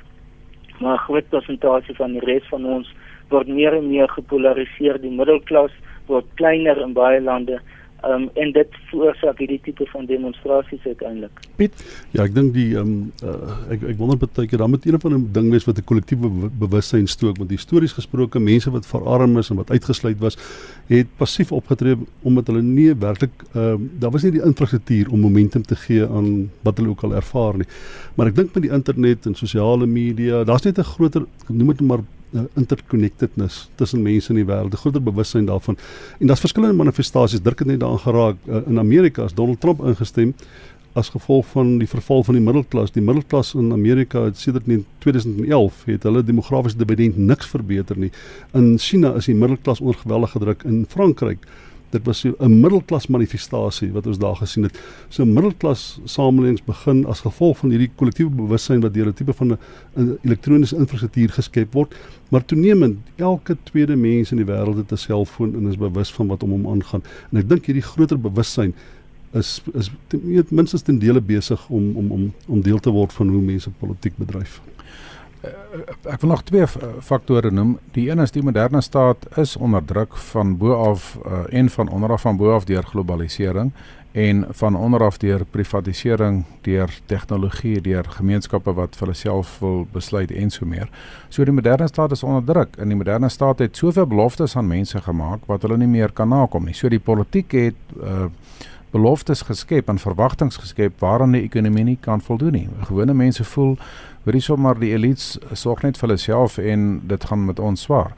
maar 0.79 0.95
'n 0.95 1.05
groot 1.05 1.29
persentasie 1.29 1.95
van 1.95 2.11
die 2.11 2.25
res 2.25 2.47
van 2.49 2.65
ons 2.65 2.93
word 3.29 3.47
meer 3.47 3.73
en 3.73 3.87
meer 3.87 4.09
gepolariseer. 4.09 5.01
Die 5.01 5.11
middelklas 5.11 5.71
word 6.07 6.25
kleiner 6.35 6.81
in 6.81 6.93
baie 6.93 7.21
lande. 7.21 7.59
Um, 8.03 8.25
en 8.35 8.49
dit 8.51 8.73
veroorsaak 8.89 9.37
hierdie 9.39 9.61
tipe 9.63 9.85
van 9.87 10.03
demonstrasies 10.05 10.83
uiteindelik. 10.83 11.37
Piet, 11.55 11.83
ja, 12.11 12.25
ek 12.25 12.33
dink 12.35 12.49
die 12.51 12.73
ehm 12.75 12.89
um, 12.89 12.95
uh, 13.23 13.53
ek 13.71 13.85
ek 13.93 13.99
wonder 14.01 14.17
baie 14.19 14.47
keer 14.51 14.59
dan 14.59 14.73
met 14.73 14.83
een 14.83 14.99
van 14.99 15.13
'n 15.15 15.29
ding 15.31 15.47
wees 15.53 15.63
wat 15.63 15.77
'n 15.79 15.87
kollektiewe 15.87 16.49
bewussyn 16.59 17.07
stook 17.07 17.39
met 17.39 17.53
histories 17.55 17.95
gesproke 17.95 18.39
mense 18.39 18.71
wat 18.71 18.85
verarm 18.85 19.37
is 19.37 19.49
en 19.49 19.55
wat 19.55 19.71
uitgesluit 19.71 20.19
was, 20.19 20.35
het 20.87 21.07
passief 21.17 21.51
opgetree 21.51 21.95
omdat 22.23 22.47
hulle 22.47 22.61
nie 22.61 22.91
werklik 22.93 23.31
ehm 23.53 23.79
um, 23.79 23.91
daar 23.99 24.11
was 24.11 24.23
nie 24.23 24.31
die 24.31 24.43
infrastruktuur 24.43 25.07
om 25.09 25.19
momentum 25.19 25.63
te 25.63 25.75
gee 25.75 26.03
aan 26.03 26.51
wat 26.63 26.77
hulle 26.77 26.89
ook 26.89 27.03
al 27.03 27.15
ervaar 27.15 27.57
nie. 27.57 27.67
Maar 28.15 28.27
ek 28.27 28.35
dink 28.35 28.53
met 28.53 28.63
die 28.63 28.71
internet 28.71 29.25
en 29.25 29.35
sosiale 29.35 29.85
media, 29.85 30.43
daar's 30.43 30.65
net 30.65 30.77
'n 30.77 30.83
groter 30.83 31.25
noem 31.47 31.67
dit 31.67 31.81
maar 31.81 32.03
uh, 32.33 32.41
interconnectedness 32.59 33.69
tussen 33.75 34.01
mense 34.01 34.29
in 34.29 34.41
die 34.41 34.45
wêreld, 34.45 34.73
'n 34.73 34.77
groter 34.77 35.03
bewussyn 35.03 35.45
daarvan. 35.45 35.77
En 36.19 36.27
daar's 36.27 36.39
verskillende 36.39 36.75
manifestasies. 36.75 37.41
Dirk 37.41 37.59
het 37.59 37.67
net 37.67 37.79
daaraan 37.79 37.99
geraak 37.99 38.37
uh, 38.47 38.67
in 38.67 38.79
Amerika 38.79 39.23
as 39.23 39.33
Donald 39.33 39.61
Trump 39.61 39.83
ingestem 39.85 40.35
as 40.93 41.09
gevolg 41.09 41.45
van 41.47 41.77
die 41.77 41.87
verval 41.89 42.23
van 42.23 42.37
die 42.37 42.43
middelklas. 42.43 42.91
Die 42.91 43.01
middelklas 43.01 43.53
in 43.57 43.71
Amerika 43.73 44.23
het 44.23 44.37
sedert 44.37 44.69
2011 44.97 45.85
het 45.85 46.03
hulle 46.03 46.23
demografiese 46.23 46.77
dividend 46.77 47.17
niks 47.17 47.49
verbeter 47.49 47.97
nie. 47.97 48.11
In 48.53 48.77
China 48.77 49.15
is 49.17 49.25
die 49.25 49.35
middelklas 49.35 49.81
onder 49.81 49.97
geweldige 50.01 50.39
druk 50.39 50.63
in 50.63 50.85
Frankryk 50.89 51.47
dit 51.93 52.05
was 52.05 52.23
'n 52.25 52.59
middelklas 52.59 53.07
manifestasie 53.07 53.91
wat 53.91 54.07
ons 54.07 54.17
daar 54.17 54.35
gesien 54.35 54.63
het. 54.63 54.79
So 55.09 55.25
middelklas 55.25 55.99
samelewings 56.05 56.63
begin 56.63 57.05
as 57.05 57.21
gevolg 57.21 57.57
van 57.57 57.69
hierdie 57.69 57.91
kollektiewe 57.95 58.31
bewussyn 58.31 58.81
wat 58.81 58.93
deur 58.93 59.07
'n 59.07 59.13
tipe 59.13 59.33
van 59.33 59.57
'n 59.95 60.17
elektroniese 60.23 60.75
infrastruktuur 60.75 61.29
geskep 61.29 61.73
word, 61.73 61.95
maar 62.29 62.45
toenemend 62.45 62.97
elke 63.15 63.57
tweede 63.63 63.95
mens 63.95 64.31
in 64.31 64.37
die 64.37 64.45
wêreld 64.45 64.77
het 64.77 64.91
'n 64.91 64.97
selfoon 64.97 65.55
en 65.55 65.67
is 65.67 65.77
bewus 65.77 66.11
van 66.13 66.27
wat 66.27 66.43
om 66.43 66.49
hom 66.49 66.67
aangaan. 66.67 67.03
En 67.31 67.37
ek 67.37 67.49
dink 67.49 67.65
hierdie 67.65 67.83
groter 67.83 68.19
bewussyn 68.19 68.73
is 69.33 69.61
is 69.73 69.91
ten 70.07 70.45
minste 70.49 70.81
ten 70.81 70.99
dele 70.99 71.21
besig 71.21 71.69
om 71.69 71.95
om 71.95 72.11
om 72.11 72.33
om 72.47 72.61
deel 72.61 72.79
te 72.79 72.89
word 72.89 73.13
van 73.13 73.27
hoe 73.27 73.41
mense 73.41 73.69
politiek 73.69 74.17
bedryf. 74.17 74.61
Eh, 75.43 76.11
ek 76.13 76.21
wil 76.21 76.29
nog 76.29 76.43
twee 76.43 76.67
faktore 76.99 77.51
noem. 77.51 77.75
Die 77.91 78.09
een 78.09 78.19
is 78.23 78.31
die 78.31 78.43
moderne 78.43 78.81
staat 78.81 79.25
is 79.37 79.55
onder 79.55 79.83
druk 79.85 80.15
van 80.31 80.57
bo 80.57 80.73
af 80.73 81.17
uh, 81.25 81.43
en 81.49 81.69
van 81.69 81.89
onder 81.89 82.11
af 82.11 82.21
van 82.21 82.37
bo 82.37 82.53
af 82.55 82.63
deur 82.63 82.83
globalisering 82.83 83.71
en 84.11 84.45
van 84.49 84.75
onder 84.75 85.03
af 85.03 85.17
deur 85.17 85.45
privatisering, 85.45 86.45
deur 86.61 86.99
tegnologie, 87.05 87.81
deur 87.81 88.05
gemeenskappe 88.09 88.73
wat 88.73 88.95
vir 88.95 89.07
hulle 89.07 89.17
self 89.17 89.57
wil 89.59 89.87
besluit 89.91 90.31
en 90.31 90.49
so 90.53 90.65
meer. 90.65 90.89
So 91.29 91.43
die 91.43 91.53
moderne 91.53 91.87
staat 91.87 92.11
is 92.11 92.23
onder 92.23 92.43
druk 92.43 92.77
en 92.77 92.87
die 92.87 92.97
moderne 92.97 93.29
staat 93.29 93.59
het 93.59 93.77
soveel 93.77 94.07
beloftes 94.07 94.55
aan 94.55 94.67
mense 94.67 95.01
gemaak 95.01 95.47
wat 95.49 95.61
hulle 95.61 95.77
nie 95.77 95.89
meer 95.89 96.11
kan 96.11 96.29
nakom 96.29 96.69
nie. 96.69 96.77
So 96.77 96.89
die 96.89 97.03
politiek 97.03 97.51
het 97.51 97.97
uh, 97.99 98.29
beloftes 98.93 99.41
geskep 99.47 99.89
en 99.89 99.99
verwagtinge 99.99 100.61
geskep 100.61 101.01
waaraan 101.01 101.33
die 101.33 101.43
ekonomie 101.43 101.83
nie 101.87 101.97
kan 102.01 102.21
voldoen 102.21 102.53
nie. 102.53 102.69
Gewone 102.87 103.15
mense 103.17 103.43
voel 103.43 103.75
hoorie 104.23 104.41
sommer 104.41 104.79
die 104.79 104.93
elites 104.93 105.33
sorg 105.59 105.83
net 105.83 105.97
vir 105.97 106.09
hulle 106.09 106.21
self 106.21 106.59
en 106.61 107.01
dit 107.09 107.27
gaan 107.29 107.45
met 107.49 107.59
ons 107.59 107.81
swaar. 107.89 108.13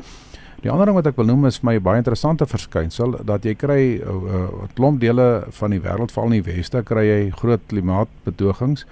Die 0.65 0.71
ander 0.73 0.89
ding 0.89 0.97
wat 0.97 1.07
ek 1.11 1.19
wil 1.19 1.27
noem 1.29 1.45
is 1.45 1.61
my 1.61 1.75
baie 1.83 2.01
interessante 2.01 2.47
verskynsel 2.49 3.19
dat 3.29 3.45
jy 3.45 3.53
kry 3.53 3.81
'n 3.97 4.01
uh, 4.01 4.37
uh, 4.37 4.67
klomp 4.75 4.99
dele 4.99 5.45
van 5.59 5.71
die 5.71 5.79
wêreld 5.79 6.11
veral 6.11 6.33
in 6.33 6.41
die 6.41 6.47
weste 6.53 6.81
kry 6.83 7.05
jy 7.05 7.31
groot 7.31 7.61
klimaatbetogings 7.69 8.85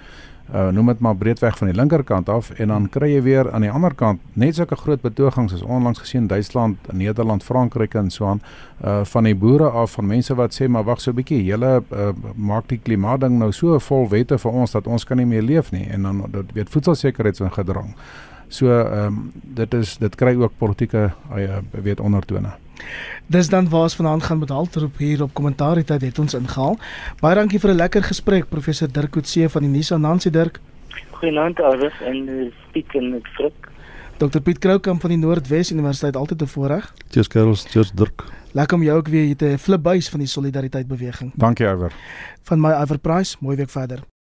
uh, 0.52 0.68
noem 0.68 0.86
dit 0.86 0.98
maar 1.00 1.16
breedweg 1.16 1.56
van 1.58 1.70
die 1.70 1.76
linkerkant 1.76 2.28
af 2.28 2.50
en 2.50 2.68
dan 2.68 2.88
kry 2.88 3.08
jy 3.14 3.22
weer 3.22 3.50
aan 3.52 3.64
die 3.64 3.70
ander 3.70 3.94
kant 3.94 4.20
net 4.32 4.58
sulke 4.58 4.76
groot 4.76 5.02
betogings 5.02 5.54
as 5.54 5.62
onlangs 5.62 6.02
gesien 6.02 6.26
Duitsland, 6.26 6.92
Nederland, 6.92 7.44
Frankryk 7.44 7.94
en 7.94 8.10
so 8.10 8.26
aan 8.26 8.42
uh, 8.84 9.00
van 9.04 9.24
die 9.24 9.34
boere 9.34 9.70
af 9.70 9.96
van 9.96 10.06
mense 10.06 10.34
wat 10.34 10.56
sê 10.56 10.68
maar 10.68 10.84
wag 10.84 11.00
so 11.00 11.10
'n 11.10 11.16
bietjie 11.16 11.44
julle 11.44 11.82
uh, 11.90 12.12
maak 12.36 12.68
die 12.68 12.78
klimaatding 12.78 13.38
nou 13.38 13.52
so 13.52 13.78
vol 13.78 14.08
wette 14.08 14.38
vir 14.38 14.52
ons 14.52 14.72
dat 14.72 14.86
ons 14.86 15.04
kan 15.04 15.16
nie 15.16 15.26
meer 15.26 15.42
leef 15.42 15.72
nie 15.72 15.88
en 15.90 16.02
dan 16.02 16.24
dit 16.30 16.52
weet 16.52 16.70
voedselsekerheidsingedrang. 16.70 17.94
So 18.48 18.66
ehm 18.68 19.06
um, 19.06 19.32
dit 19.42 19.74
is 19.74 19.96
dit 19.98 20.14
kry 20.14 20.36
ook 20.36 20.52
politieke 20.58 21.12
uh, 21.36 21.58
weet 21.70 22.00
ondertone. 22.00 22.63
Dis 23.26 23.48
dan 23.48 23.68
waar 23.68 23.82
ons 23.88 23.96
vanaand 23.96 24.22
gaan 24.22 24.38
met 24.38 24.48
haltroep 24.48 24.98
hier 24.98 25.22
op 25.22 25.34
kommentaar 25.34 25.84
tyd 25.84 26.02
het 26.02 26.18
ons 26.18 26.34
ingehaal. 26.34 26.78
Baie 27.20 27.34
dankie 27.34 27.60
vir 27.60 27.70
'n 27.70 27.76
lekker 27.76 28.02
gesprek 28.02 28.48
professor 28.48 28.88
Dirk 28.92 29.10
Coetzee 29.10 29.48
van 29.48 29.62
die 29.62 29.70
Nuus 29.70 29.92
aan 29.92 30.00
Nancy 30.00 30.30
Dirk. 30.30 30.60
Goeienaand 31.10 31.60
Alves 31.60 31.94
en 32.04 32.28
uh, 32.28 32.52
Piet 32.72 32.94
en 32.94 33.14
ek 33.14 33.26
Frik. 33.26 33.68
Dr 34.18 34.40
Piet 34.40 34.58
Kroukamp 34.58 35.00
van 35.00 35.10
die 35.10 35.18
Noordwes 35.18 35.72
Universiteit 35.72 36.16
altyd 36.16 36.38
te 36.38 36.46
voorreg. 36.46 36.92
Cheers 37.10 37.28
Karels, 37.28 37.66
cheers 37.66 37.92
Dirk. 37.92 38.24
Lekker 38.52 38.76
om 38.76 38.82
jou 38.82 38.98
ook 38.98 39.08
weer 39.08 39.24
hier 39.24 39.36
te 39.36 39.58
flipbuis 39.58 40.08
van 40.08 40.18
die 40.22 40.28
solidariteit 40.28 40.86
beweging. 40.86 41.32
Dankie 41.34 41.66
Iver. 41.66 41.92
Van 42.42 42.60
my 42.60 42.70
Iver 42.82 42.98
Price, 42.98 43.36
mooi 43.40 43.56
week 43.56 43.70
verder. 43.70 44.13